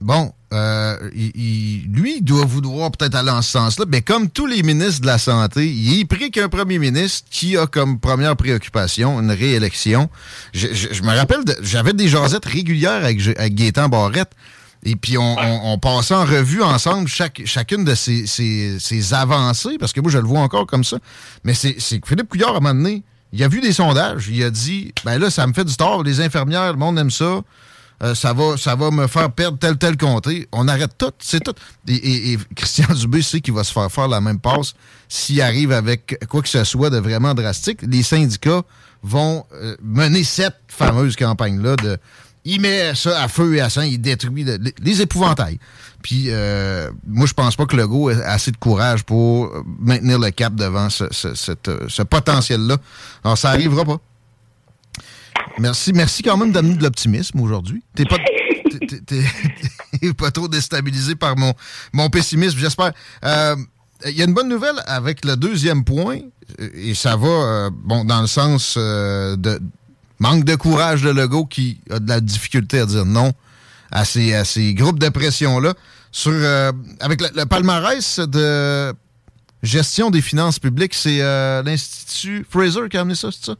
[0.00, 4.30] Bon, euh, il- il- lui, il doit vouloir peut-être aller en ce sens-là, mais comme
[4.30, 7.98] tous les ministres de la Santé, il est pris qu'un premier ministre qui a comme
[7.98, 10.08] première préoccupation une réélection.
[10.52, 14.30] Je, je- je me rappelle, de- j'avais des jasettes régulières avec, avec Gaétan Barrette,
[14.84, 19.14] et puis on, on- on passait en revue ensemble chaque, chacune de ses, ses- ses
[19.14, 20.98] avancées, parce que moi, je le vois encore comme ça.
[21.42, 23.02] Mais c'est c'est que Philippe Couillard, à un moment donné,
[23.32, 26.04] il a vu des sondages, il a dit, ben là, ça me fait du tort,
[26.04, 27.40] les infirmières, le monde aime ça.
[28.04, 30.46] Euh, ça, va, ça va me faire perdre tel, tel comté.
[30.52, 31.54] On arrête tout, c'est tout.
[31.88, 34.74] Et, Christian Dubé sait qu'il va se faire faire la même passe
[35.08, 37.80] s'il arrive avec quoi que ce soit de vraiment drastique.
[37.82, 38.62] Les syndicats
[39.02, 41.98] vont euh, mener cette fameuse campagne-là de...
[42.46, 45.58] Il met ça à feu et à sang, il détruit le- les, épouvantails.
[46.02, 49.50] Puis euh, moi, je pense pas que Legault ait assez de courage pour
[49.80, 52.76] maintenir le cap devant ce, ce- euh, ce potentiel-là.
[53.24, 53.96] Alors, ça arrivera pas.
[55.58, 57.82] Merci, merci quand même d'amener de l'optimisme aujourd'hui.
[57.94, 58.16] T'es pas,
[59.06, 61.54] t'es- pas trop déstabilisé par mon,
[61.92, 62.92] mon pessimisme, j'espère.
[63.24, 63.56] Euh,
[64.06, 66.18] Il y a une bonne nouvelle avec le deuxième point,
[66.60, 69.60] euh, et ça va euh, bon dans le sens euh, de
[70.18, 73.32] manque de courage de Legault qui a de la difficulté à dire non
[73.90, 75.74] à ces, à ces groupes de pression-là.
[76.10, 76.32] Sur,
[77.00, 78.92] avec le, le palmarès de
[79.62, 81.18] gestion des finances publiques, c'est
[81.64, 83.56] l'Institut Fraser qui a amené ça, c'est ça?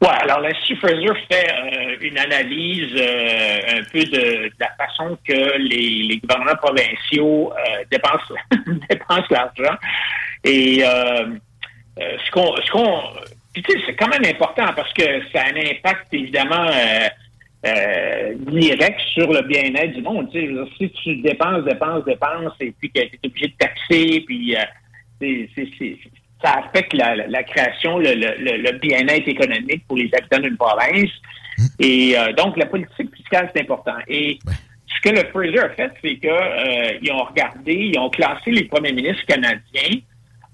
[0.00, 5.58] Oui, alors l'Institut Fraser fait euh, une analyse euh, un peu de, la façon que
[5.58, 8.34] les, les gouvernements provinciaux euh, dépensent,
[9.30, 9.76] l'argent.
[10.44, 12.56] Et ce qu'on...
[12.56, 13.20] Ce
[13.54, 16.70] tu sais, c'est quand même important parce que ça a un impact évidemment
[18.50, 20.30] direct sur le bien-être du monde.
[20.32, 24.56] Si tu dépenses, dépenses, dépenses, et puis que tu es obligé de taxer, puis
[25.20, 25.98] c'est-
[26.42, 30.40] ça affecte la, la- la création, le, le- le- le bien-être économique pour les habitants
[30.40, 31.10] d'une province.
[31.78, 33.96] Et euh, donc, la politique fiscale, c'est important.
[34.08, 34.52] Et ce
[34.96, 38.92] ce que le Fraser a fait, c'est qu'ils ont regardé, ils ont classé les premiers
[38.92, 39.98] ministres canadiens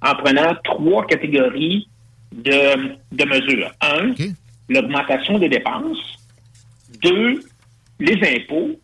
[0.00, 1.88] en prenant trois catégories
[2.32, 3.70] de, de mesures.
[3.80, 4.12] Un,
[4.68, 5.98] l'augmentation des dépenses.
[7.02, 7.40] Deux,
[8.00, 8.78] les impôts.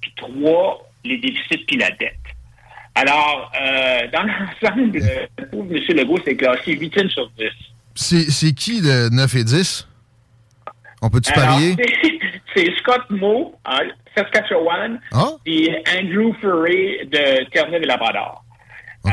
[0.00, 2.14] Puis trois, les déficits puis la dette.
[3.00, 5.96] Alors, euh, dans l'ensemble, le pauvre M.
[5.96, 7.46] Legault s'est classé 8 sur 10.
[7.94, 9.86] C'est qui le 9 et 10?
[11.00, 11.76] On peut-tu parier?
[12.54, 13.82] c'est- Scott Moe, à
[14.16, 15.28] Saskatchewan, Ah?
[15.46, 18.42] et Andrew Furry de Terre-Neuve-et-Labrador.
[19.06, 19.10] Euh,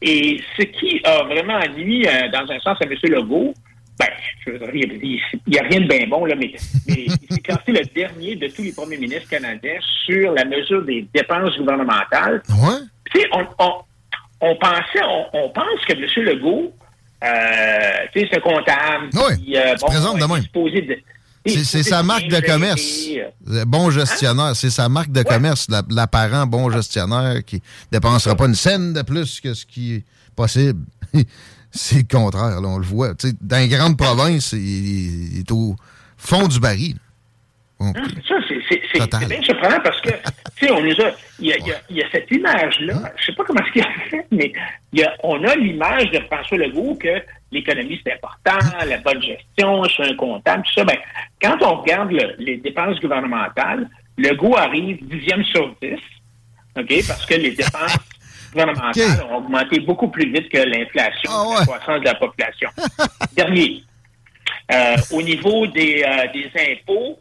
[0.00, 2.94] et ce qui a vraiment nuit, euh, dans un sens, à M.
[3.04, 3.54] Legault,
[4.00, 4.08] ben,
[4.44, 6.52] je veux dire, il n'y a, rien de bien bon, là, mais,
[6.88, 10.82] mais il s'est classé le dernier de tous les premiers ministres canadiens sur la mesure
[10.84, 12.42] des dépenses gouvernementales.
[13.12, 13.72] Tu sais, on, on,
[14.40, 16.24] on pensait, on, on pense que M.
[16.26, 16.72] Legault,
[17.24, 17.26] euh,
[18.12, 19.10] tu sais, c'est un comptable.
[19.14, 20.42] Oui, qui, euh, présente de même.
[21.46, 22.80] C'est sa marque de commerce.
[23.50, 24.54] euh, Bon gestionnaire.
[24.54, 25.66] C'est sa marque de commerce.
[25.68, 27.60] la- L'apparent bon gestionnaire qui
[27.90, 30.04] dépensera pas une scène de plus que ce qui est
[30.36, 30.84] possible.
[31.72, 33.12] c'est le contraire, là, on le voit.
[33.40, 35.74] Dans les grandes provinces, il, il est au
[36.16, 36.96] fond du baril.
[37.96, 40.10] Hein, Ça, c'est- bien surprenant parce que,
[40.56, 41.10] tu sais, on a.
[41.38, 43.08] Il y a, il y a- il y a cette image-là, Hein?
[43.16, 44.52] je sais pas comment est-ce qu'il a fait, mais
[44.92, 49.84] y a, on a l'image de François Legault que l'économie, c'est important, la bonne gestion,
[49.84, 50.84] je suis un comptable, tout ça.
[50.84, 50.96] Ben,
[51.40, 53.88] quand on regarde le- les dépenses gouvernementales,
[54.18, 55.96] Legault arrive dixième sur 10,
[56.78, 57.96] OK, parce que les dépenses
[58.52, 62.68] gouvernementales ont augmenté beaucoup plus vite que l'inflation, Ah la croissance de la population.
[63.36, 63.82] Dernier.
[64.70, 67.18] Euh, au niveau des, euh, des impôts,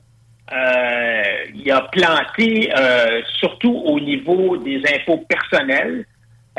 [0.53, 1.21] euh,
[1.55, 6.05] il a planté euh, surtout au niveau des impôts personnels.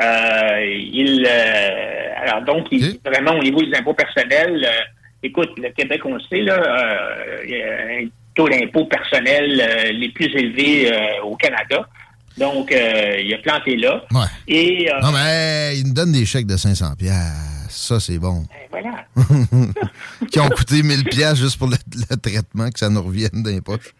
[0.01, 4.81] Euh, il, euh, alors donc, il- vraiment au niveau des impôts personnels, euh,
[5.21, 9.91] écoute, le Québec, on le sait, là, euh, il y a un taux d'impôt personnel
[9.93, 10.91] les plus élevés
[11.23, 11.87] au Canada.
[12.35, 14.03] Donc, euh, il a planté là.
[14.11, 14.25] Ouais.
[14.47, 15.19] Et Non, mais
[15.73, 17.13] hey, il nous donne des chèques de 500 pièces.
[17.73, 18.45] Ça, c'est bon.
[18.69, 19.05] voilà.
[20.31, 21.77] qui ont coûté 1000 pièces juste pour le,
[22.09, 23.93] le traitement, que ça nous revienne dans les poches.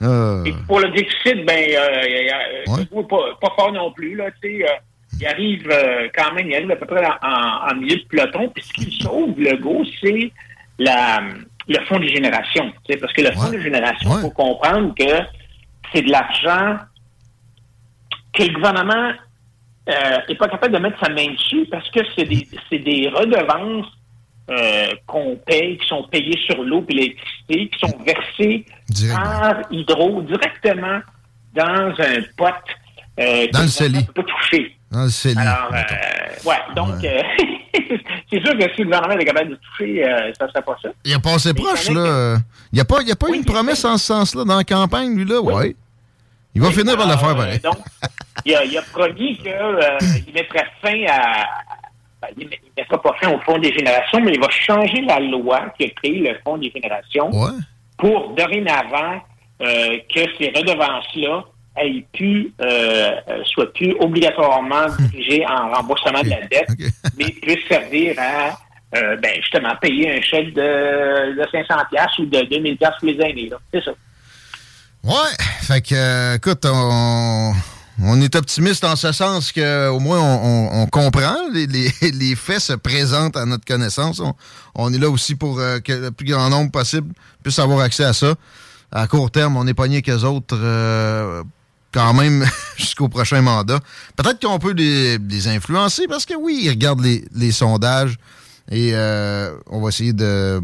[0.00, 0.42] Ah.
[0.46, 4.14] Et pour le déficit, ben, euh, euh, est pas, pas fort non plus.
[4.14, 4.74] Là, tu sais, euh,
[5.20, 8.48] il arrive euh, quand même, il arrive à peu près en, milieu de peloton.
[8.54, 10.32] Puis ce qui le sauve, Legault, c'est
[10.78, 11.20] la,
[11.68, 12.72] le fonds des générations.
[12.84, 15.24] tu sais, Parce que le fonds des générations, il faut comprendre que
[15.92, 16.76] c'est de l'argent
[18.32, 19.12] que le gouvernement
[20.28, 23.86] n'est pas capable de mettre sa main dessus parce que c'est des, c'est des redevances
[24.50, 28.64] euh, qu'on paye, qui sont payées sur l'eau et l'électricité, qui sont versées
[29.14, 31.00] par Hydro directement
[31.54, 32.46] dans un pot
[33.20, 34.04] euh, Dans le CELI.
[34.04, 34.74] peut pas toucher.
[34.90, 35.38] Dans le CELI.
[35.38, 37.22] Alors, euh, ouais, donc, euh,
[38.30, 40.78] c'est sûr que si le gouvernement est capable de toucher, euh, ça ne serait pas
[40.82, 40.88] ça.
[41.04, 42.38] Il a passé proche, là.
[42.72, 44.64] Il n'y a pas, y a pas eu une promesse en ce sens-là dans la
[44.64, 45.40] campagne, lui, là?
[45.40, 45.76] Ouais.
[46.54, 47.60] Il va finir par le faire, pareil.
[47.60, 47.76] Donc,
[48.44, 51.46] il a, il a promis qu'il mettrait fin à.
[52.22, 55.20] ben, il ne mettra pas fin au Fonds des générations, mais il va changer la
[55.20, 57.30] loi qui a créé le Fonds des générations
[57.96, 59.20] pour dorénavant
[59.60, 61.44] euh, que ces redevances-là
[61.80, 66.68] aient pu, euh, euh, soient plus obligatoirement dirigées en remboursement de la dette,
[67.16, 68.56] mais puissent servir à
[68.96, 73.08] euh, ben, justement payer un chèque de, de 500 pièces ou de 2000 pièces pour
[73.08, 73.58] les là.
[73.72, 73.92] C'est ça.
[75.04, 75.12] Ouais.
[75.62, 77.52] Fait que, euh, écoute, on,
[78.02, 81.36] on est optimiste en ce sens qu'au moins on, on- comprend.
[81.52, 84.20] Les, les- les faits se présentent à notre connaissance.
[84.74, 87.12] On, est là aussi pour euh, que le plus grand nombre possible
[87.42, 88.34] puisse avoir accès à ça.
[88.90, 91.42] À court terme, on est pogné qu'eux autres euh,
[91.92, 92.46] quand même
[92.76, 93.80] jusqu'au prochain mandat.
[94.16, 98.18] Peut-être qu'on peut les, les influencer parce que oui, ils regardent les, les sondages
[98.70, 100.60] et on va essayer de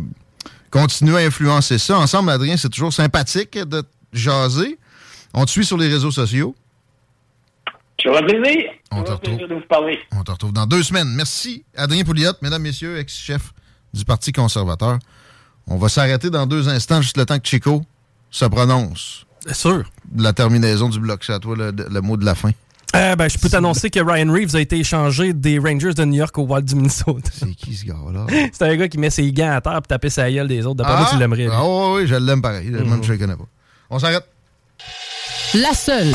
[0.70, 1.98] continuer à influencer ça.
[1.98, 3.82] Ensemble, Adrien, c'est toujours sympathique de
[4.15, 4.78] jaser.
[5.35, 6.55] On te suit sur les réseaux sociaux.
[7.99, 8.70] Plaisir.
[8.91, 9.19] On te retrouve.
[9.36, 9.99] plaisir de vous parler.
[10.12, 11.09] On te retrouve dans deux semaines.
[11.15, 13.53] Merci, Adrien Pouliot, mesdames, messieurs, ex-chef
[13.95, 14.99] du Parti conservateur.
[15.66, 17.82] On va s'arrêter dans deux instants, juste le temps que Chico
[18.31, 19.24] se prononce.
[19.53, 19.85] sûr.
[20.16, 22.51] La terminaison du bloc, c'est à toi le, le mot de la fin.
[22.95, 26.15] Euh, ben, je peux t'annoncer que Ryan Reeves a été échangé des Rangers de New
[26.19, 27.31] York au Wild du Minnesota.
[27.32, 28.27] C'est qui ce gars-là?
[28.53, 30.77] C'est un gars qui met ses gants à terre pour taper sa gueule des autres.
[30.77, 31.49] D'après moi, tu l'aimerais.
[31.51, 32.70] Ah oui, oui, je l'aime pareil.
[32.70, 33.03] Même Mhm.
[33.03, 33.47] je le connais pas.
[33.90, 34.24] On s'arrête.
[35.55, 36.12] La seule.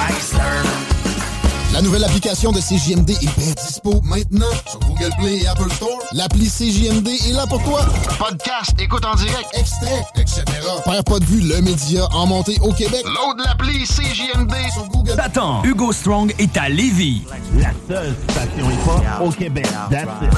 [1.74, 5.90] La nouvelle application de CJMD est bien dispo maintenant sur Google Play et Apple Store.
[6.14, 7.86] L'appli CJMD est là pour toi.
[8.18, 10.44] Podcast, écoute en direct, extrait, etc.
[10.84, 13.04] Perds pas de vue, le média en montée au Québec.
[13.06, 15.16] Load l'appli CJMD sur Google.
[15.16, 17.22] T'attends, Hugo Strong est à Lévis.
[17.58, 19.68] La seule station hip-hop au Québec.
[19.91, 20.34] That's it.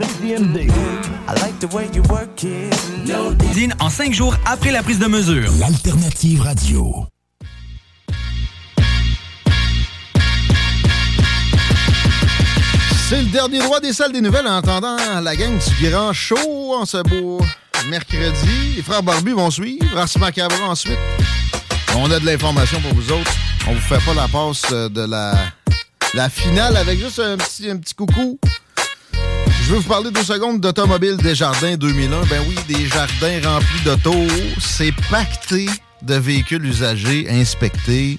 [0.00, 0.56] CJMD.
[1.28, 2.74] I like the way you work it.
[3.52, 5.50] Dîne en cinq jours après la prise de mesure.
[5.60, 7.06] L'alternative radio.
[13.12, 16.74] C'est le dernier droit des salles des nouvelles en attendant la gang du grand show
[16.74, 17.42] en ce beau
[17.90, 18.72] mercredi.
[18.74, 20.96] Les frères Barbus vont suivre, Ars Macabre ensuite.
[21.98, 23.30] On a de l'information pour vous autres.
[23.68, 25.34] On vous fait pas la passe euh, de la,
[26.14, 28.40] la finale avec juste un petit, un petit coucou.
[29.12, 32.24] Je veux vous parler deux secondes d'Automobile Desjardins 2001.
[32.30, 34.26] Ben oui, des jardins remplis d'autos.
[34.58, 35.66] C'est pacté
[36.00, 38.18] de véhicules usagés inspectés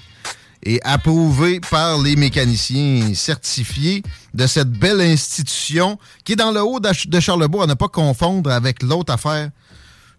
[0.64, 6.80] et approuvés par les mécaniciens certifiés de cette belle institution qui est dans le haut
[6.80, 9.50] de Charlebourg, à ne pas confondre avec l'autre affaire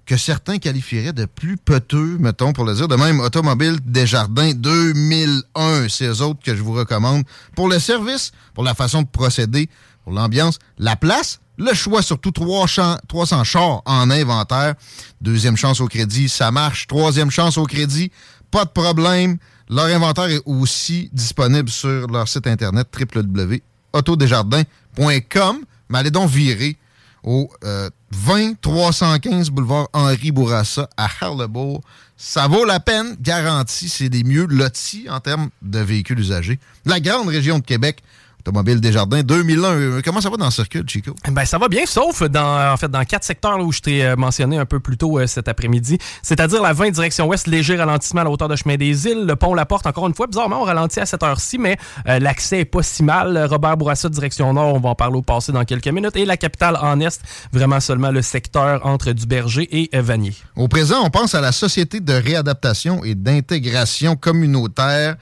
[0.05, 2.87] que certains qualifieraient de plus peteux, mettons, pour le dire.
[2.87, 7.23] De même, Automobile Desjardins 2001, c'est eux autres que je vous recommande
[7.55, 9.67] pour le service, pour la façon de procéder,
[10.03, 14.75] pour l'ambiance, la place, le choix, surtout 300, 300 chars en inventaire.
[15.21, 16.85] Deuxième chance au crédit, ça marche.
[16.85, 18.11] Troisième chance au crédit,
[18.51, 19.37] pas de problème.
[19.69, 25.57] Leur inventaire est aussi disponible sur leur site internet www.autodesjardins.com.
[25.89, 26.77] Mais allez donc virer
[27.23, 31.81] au euh, 20 315 boulevard Henri Bourassa à Harlebourg.
[32.17, 36.59] Ça vaut la peine, garanti, c'est des mieux lotis en termes de véhicules usagés.
[36.85, 38.01] La grande région de Québec,
[38.47, 39.63] Automobile Desjardins 2001.
[39.63, 41.15] Euh, Comment ça va dans le circuit, Chico?
[41.31, 44.05] Ben, ça va bien, sauf dans, en fait, dans quatre secteurs là, où je t'ai
[44.05, 45.97] euh, mentionné un peu plus tôt euh, cet après-midi.
[46.21, 49.35] C'est-à-dire la 20 direction ouest, léger ralentissement à la hauteur de chemin des îles, le
[49.35, 51.77] pont La Porte, encore une fois, bizarrement, on ralentit à cette heure-ci, mais
[52.07, 53.47] euh, l'accès est pas si mal.
[53.49, 56.15] Robert Bourassa, direction nord, on va en parler au passé dans quelques minutes.
[56.15, 57.19] Et la capitale en est,
[57.51, 60.35] vraiment seulement le secteur entre Duberger et Vanier.
[60.55, 65.15] Au présent, on pense à la Société de réadaptation et d'intégration communautaire.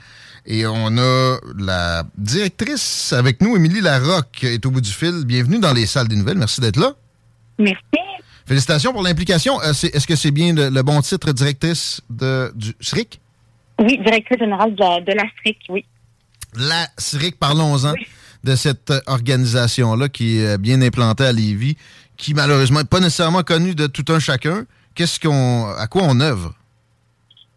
[0.46, 5.24] Et on a la directrice avec nous, Émilie Larocque, est au bout du fil.
[5.26, 6.38] Bienvenue dans les salles des nouvelles.
[6.38, 6.94] Merci d'être là.
[7.58, 7.80] Merci.
[8.46, 9.62] Félicitations pour l'implication.
[9.62, 13.22] Euh, Est-ce que c'est bien le, le bon titre, directrice de, du SRIC?
[13.80, 15.86] Oui, directrice générale de, de l'Afrique, oui.
[16.56, 17.94] La SRIC, parlons-en
[18.44, 21.78] de cette euh, organisation-là qui est euh, bien implantée à Lévis,
[22.18, 24.66] qui malheureusement n'est pas nécessairement connue de tout un chacun.
[24.94, 26.54] Qu'est-ce qu'on, à quoi on œuvre?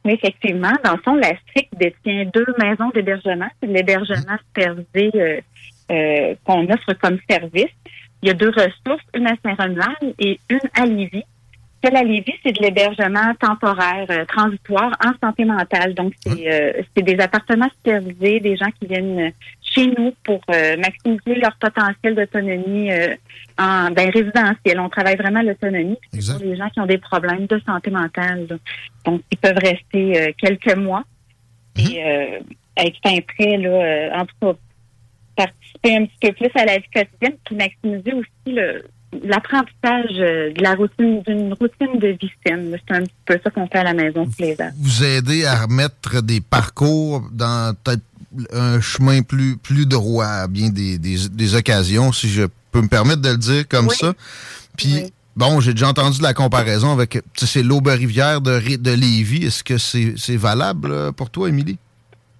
[0.07, 0.73] Oui, effectivement.
[0.85, 3.49] Dans le fond, l'Afrique détient deux maisons d'hébergement.
[3.61, 5.41] C'est de l'hébergement supervisé euh,
[5.91, 7.74] euh, qu'on offre comme service.
[8.23, 11.24] Il y a deux ressources, une à Saint-Romuald et une à Lévis.
[11.83, 15.95] Celle à Lévis, c'est de l'hébergement temporaire, euh, transitoire en santé mentale.
[15.95, 19.33] Donc, c'est c'est des appartements supervisés, des gens qui viennent
[19.77, 23.15] chez nous pour euh, maximiser leur potentiel d'autonomie euh,
[23.59, 24.81] en ben, résidentiel.
[24.81, 28.47] On travaille vraiment l'autonomie pour les gens qui ont des problèmes de santé mentale.
[28.48, 28.57] là.
[29.05, 31.05] Donc, ils peuvent rester euh, quelques mois
[31.78, 32.01] et
[32.77, 34.53] être fin prêt, là, euh, en tout cas,
[35.36, 38.85] participer un petit peu plus à la vie quotidienne, puis maximiser aussi le
[39.23, 42.77] l'apprentissage de la routine, d'une routine de vie saine.
[42.86, 44.70] C'est un petit peu ça qu'on fait à la maison tous les ans.
[44.77, 48.03] Vous aider à remettre des parcours dans peut-être
[48.53, 52.89] un chemin plus, plus droit à bien des, des, des occasions, si je peux me
[52.89, 54.13] permettre de le dire comme ça.
[54.77, 59.47] Puis, bon, j'ai déjà entendu la comparaison avec, tu sais, c'est l'Aube-Rivière de, de Lévis.
[59.47, 61.79] Est-ce que c'est valable euh, pour toi, Émilie?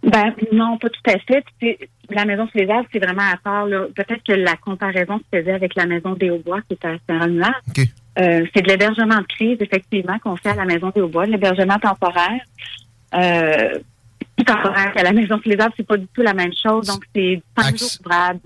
[0.02, 1.44] Ben non, pas tout à fait.
[2.10, 3.66] La maison sous les arbres, c'est vraiment à part.
[3.66, 7.55] Peut-être que la comparaison se faisait avec la maison des Hauts-Bois, qui est à Saint-Romuald.
[8.18, 11.32] Euh, c'est de l'hébergement de crise, effectivement, qu'on fait à la maison des Hauts-Bois, de
[11.32, 12.40] l'hébergement temporaire.
[13.14, 13.78] Euh,
[14.36, 16.86] plus temporaire qu'à la maison les arbres, c'est pas du tout la même chose.
[16.86, 18.40] Donc, c'est cinq jours ouvrables.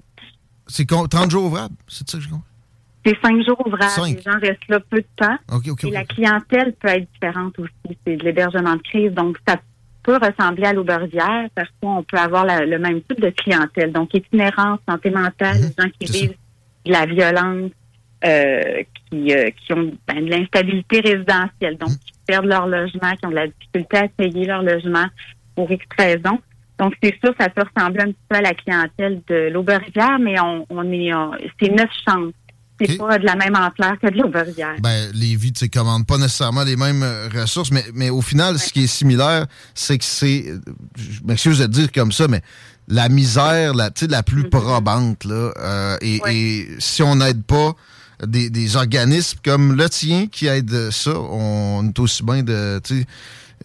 [0.66, 1.74] C'est con- 30 jours ouvrables?
[1.88, 2.44] C'est ça que je comprends?
[3.04, 3.90] C'est cinq jours ouvrables.
[3.90, 4.16] Cinq.
[4.16, 5.36] Les gens restent là peu de temps.
[5.86, 7.96] Et la clientèle peut être différente aussi.
[8.06, 9.12] C'est de l'hébergement de crise.
[9.12, 9.56] Donc, ça
[10.02, 11.48] peut ressembler à l'aubergière.
[11.54, 13.92] Parfois, on peut avoir la- le même type de clientèle.
[13.92, 15.62] Donc, itinérance, santé mentale, Mhm.
[15.78, 16.34] les gens qui vivent
[16.86, 17.70] de la violence,
[18.24, 23.26] euh, qui, euh, qui ont ben, de l'instabilité résidentielle, donc qui perdent leur logement, qui
[23.26, 25.06] ont de la difficulté à payer leur logement
[25.60, 26.38] pour X raisons.
[26.78, 30.40] Donc, c'est sûr, ça peut ressembler un petit peu à la clientèle de l'Aubervière, mais
[30.40, 31.10] on, on est,
[31.60, 32.32] c'est neuf chambres.
[32.80, 34.76] C'est pas de la même ampleur que de l'Aubervière.
[34.80, 38.58] Ben, Lévis, tu sais, commande pas nécessairement les mêmes euh, ressources, mais, mais au final,
[38.58, 40.58] ce qui est similaire, c'est que c'est, euh,
[40.96, 42.40] je m'excuse de dire comme ça, mais
[42.88, 47.44] la misère, la, tu sais, la plus probante, là, euh, et, et si on n'aide
[47.44, 47.74] pas
[48.26, 53.04] des, des organismes comme le tien qui aident ça, on est aussi bien de, tu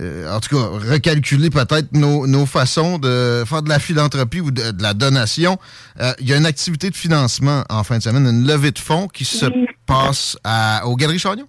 [0.01, 4.51] euh, en tout cas, recalculer peut-être nos, nos façons de faire de la philanthropie ou
[4.51, 5.57] de, de la donation.
[6.01, 8.79] Euh, Il y a une activité de financement en fin de semaine, une levée de
[8.79, 9.67] fonds qui se Oui.
[9.85, 11.47] passe à, aux Galeries Chagnon?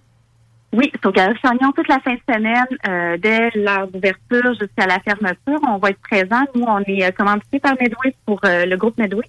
[0.73, 4.85] Oui, c'est au Galerie Chagnon toute la fin de semaine, euh, dès l'heure d'ouverture jusqu'à
[4.85, 5.59] la fermeture.
[5.67, 6.43] On va être présents.
[6.55, 9.23] Nous, on est commandité par Medway pour le groupe Medway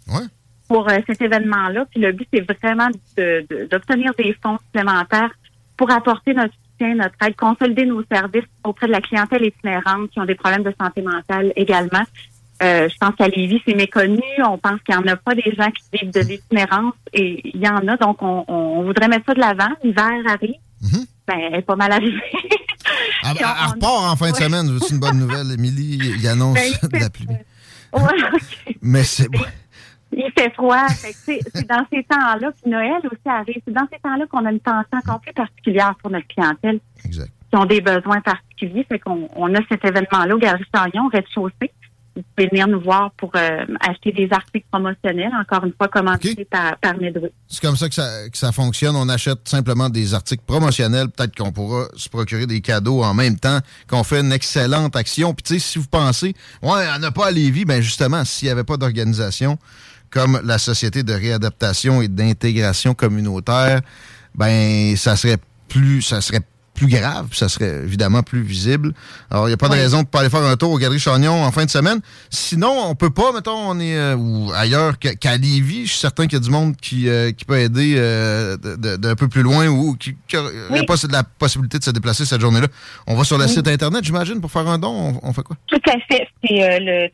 [0.69, 1.87] pour cet événement-là.
[1.91, 5.31] Puis le but, c'est vraiment de- de- d'obtenir des fonds supplémentaires
[5.77, 10.21] pour apporter notre soutien, notre aide, consolider nos services auprès de la clientèle itinérante qui
[10.21, 12.05] ont des problèmes de santé mentale également.
[12.61, 14.21] Euh, je pense qu'à Lévis, c'est méconnu.
[14.45, 17.61] On pense qu'il n'y en a pas des gens qui vivent de l'itinérance et il
[17.61, 17.97] y en a.
[17.97, 19.73] Donc, on, on voudrait mettre ça de l'avant.
[19.85, 20.57] L'hiver arrive.
[21.29, 22.23] Ben, elle est pas mal arrivée.
[23.23, 24.79] Elle, repart en fin de semaine.
[24.81, 25.99] C'est une bonne nouvelle, Émilie?
[26.19, 27.27] Il annonce Ben, de la pluie.
[27.29, 28.03] Ouais,
[28.33, 28.77] ok.
[28.81, 29.29] Mais c'est...
[30.13, 30.87] Il fait froid.
[30.89, 33.61] C'est dans ces temps-là, puis Noël aussi arrive.
[33.67, 36.81] C'est dans ces temps-là qu'on a une tension encore plus particulière pour notre clientèle.
[37.05, 37.31] Exact.
[37.51, 38.85] Qui ont des besoins particuliers.
[38.89, 41.73] Fait qu'on on a cet événement-là au Galerie au rez-de-chaussée.
[42.17, 46.45] Vous pouvez venir nous voir pour euh, acheter des articles promotionnels, encore une fois commentés
[46.51, 46.95] par, par.
[47.47, 48.97] C'est comme ça que, ça que ça fonctionne.
[48.97, 51.11] On achète simplement des articles promotionnels.
[51.11, 55.33] Peut-être qu'on pourra se procurer des cadeaux en même temps qu'on fait une excellente action.
[55.33, 58.47] Puis tu sais, si vous pensez, ouais, on n'a pas à Lévis, ben justement, s'il
[58.47, 59.57] n'y avait pas d'organisation
[60.11, 63.81] comme la Société de réadaptation et d'intégration communautaire,
[64.35, 66.41] ben ça serait plus ça serait
[66.75, 68.93] plus grave, puis ça serait évidemment plus visible.
[69.33, 71.01] Alors, il n'y a pas de raison de pas aller faire un tour au Galerie
[71.01, 71.99] Chagnon en fin de semaine.
[72.31, 75.87] Sinon, on peut pas, mettons, on est euh, ou ailleurs qu'à qu'à Lévis.
[75.87, 79.17] Je suis certain qu'il y a du monde qui, euh, qui peut aider euh, d'un
[79.17, 82.69] peu plus loin ou qui n'aurait pas la possibilité de se déplacer cette journée-là.
[83.09, 83.51] On va sur le Oui.
[83.51, 85.19] site Internet, j'imagine, pour faire un don.
[85.21, 85.57] On, on fait quoi?
[85.67, 86.29] Tout à fait.
[86.45, 87.09] C'est euh, le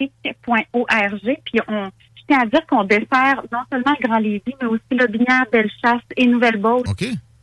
[0.00, 1.36] www.lastic.org.
[1.44, 1.84] Puis on,
[2.16, 5.44] je tiens à dire qu'on dessert non seulement le Grand Lévis, mais aussi le Binière,
[5.50, 6.88] Bellechasse et Nouvelle-Beauce.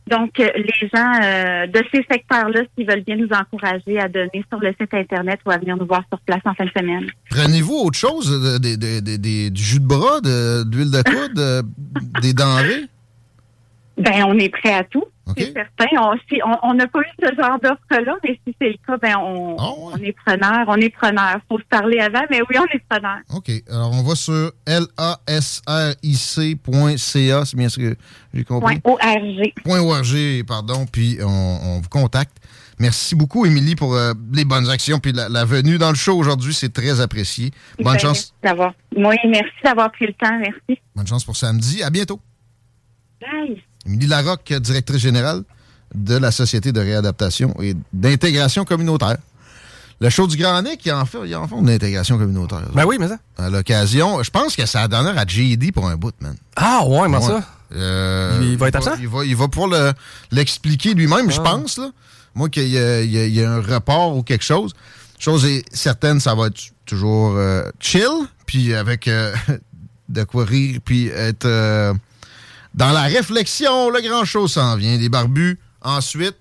[0.06, 4.44] Donc, euh, les gens euh, de ces secteurs-là, s'ils veulent bien nous encourager à donner
[4.50, 7.06] sur le site Internet ou à venir nous voir sur place en fin de semaine.
[7.30, 8.28] Prenez-vous autre chose?
[8.30, 11.62] de- de- de- de- de- du jus de bras, de- d'huile de coude, de-
[12.20, 12.84] des denrées?
[13.96, 15.04] Ben, on est prêt à tout.
[15.38, 15.86] C'est certain.
[16.00, 18.96] On si- on- on n'a pas eu ce genre d'offre-là, mais si c'est le cas,
[18.98, 20.64] ben on, on est preneur.
[20.68, 21.36] On est preneur.
[21.48, 23.18] Faut se parler avant, mais oui, on est preneur.
[23.34, 23.50] OK.
[23.70, 24.52] Alors, on va sur
[26.02, 27.96] lasric.ca, c'est bien ce que
[28.34, 28.80] j'ai compris?
[28.80, 29.52] Point ORG.
[29.64, 32.36] Point .org, pardon, puis on, vous contacte.
[32.78, 36.16] Merci beaucoup, Émilie, pour euh, les bonnes actions, puis la, la venue dans le show
[36.18, 37.50] aujourd'hui, c'est très apprécié.
[37.78, 38.74] Bonne Ben, chance, D'avoir.
[38.96, 40.36] Oui, merci d'avoir pris le temps.
[40.38, 40.80] Merci.
[40.94, 41.82] bonne chance pour samedi.
[41.82, 42.20] À bientôt.
[43.20, 43.62] Bye.
[43.86, 45.42] Émilie Larocque, directrice générale
[45.94, 49.16] de la Société de réadaptation et d'intégration communautaire.
[50.00, 52.62] Le show du Grand Nick, il en fait, en fait une intégration communautaire.
[52.74, 53.18] Ben oui, mais ça.
[53.38, 56.36] À l'occasion, je pense que ça a donné à JD pour un bout, man.
[56.56, 57.42] Ah, ouais, mais ça.
[57.74, 58.94] Euh, Il va être absent?
[59.00, 59.92] Il va, il va pouvoir le-
[60.32, 61.44] l'expliquer lui-même, je Ah.
[61.44, 61.78] pense.
[61.78, 61.90] Là.
[62.34, 64.72] Moi, qu'il y, a- il y a- il y a un report ou quelque chose.
[65.18, 68.08] Chose est certaine, ça va être toujours euh, chill,
[68.46, 69.32] puis avec euh,
[70.08, 71.46] de quoi rire, puis être
[72.74, 73.90] dans la réflexion.
[73.90, 74.96] Le grand chose s'en vient.
[74.96, 76.36] Les barbus, ensuite.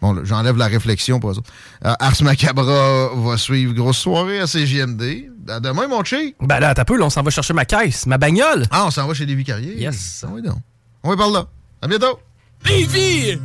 [0.00, 1.40] Bon, là, j'enlève la réflexion pour ça.
[1.84, 3.74] Euh, Ars Macabra va suivre.
[3.74, 5.30] Grosse soirée à CJMD.
[5.48, 6.36] À demain, mon chic.
[6.40, 8.66] Ben là, t'as peu, là, on s'en va chercher ma caisse, ma bagnole.
[8.70, 9.80] Ah, on s'en va chez les Vicariers.
[9.80, 10.24] Yes.
[10.26, 10.58] Ah oui, donc.
[11.02, 11.46] On va par là.
[11.82, 12.20] À bientôt.
[12.66, 13.38] Lévis!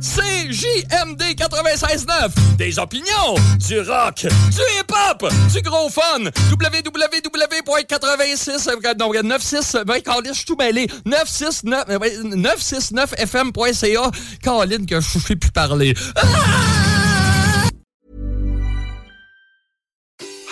[0.00, 2.30] CJMD 96.9.
[2.58, 3.34] Des opinions,
[3.66, 6.24] du rock, du hip-hop, du gros fun.
[6.52, 8.68] www.86...
[8.68, 9.78] euh, Non, 96...
[9.86, 10.86] Ben, je suis tout mêlé.
[11.06, 11.84] 969...
[11.88, 14.10] euh, ouais, 969fm.ca.
[14.44, 15.94] Colin, que je sais plus parler.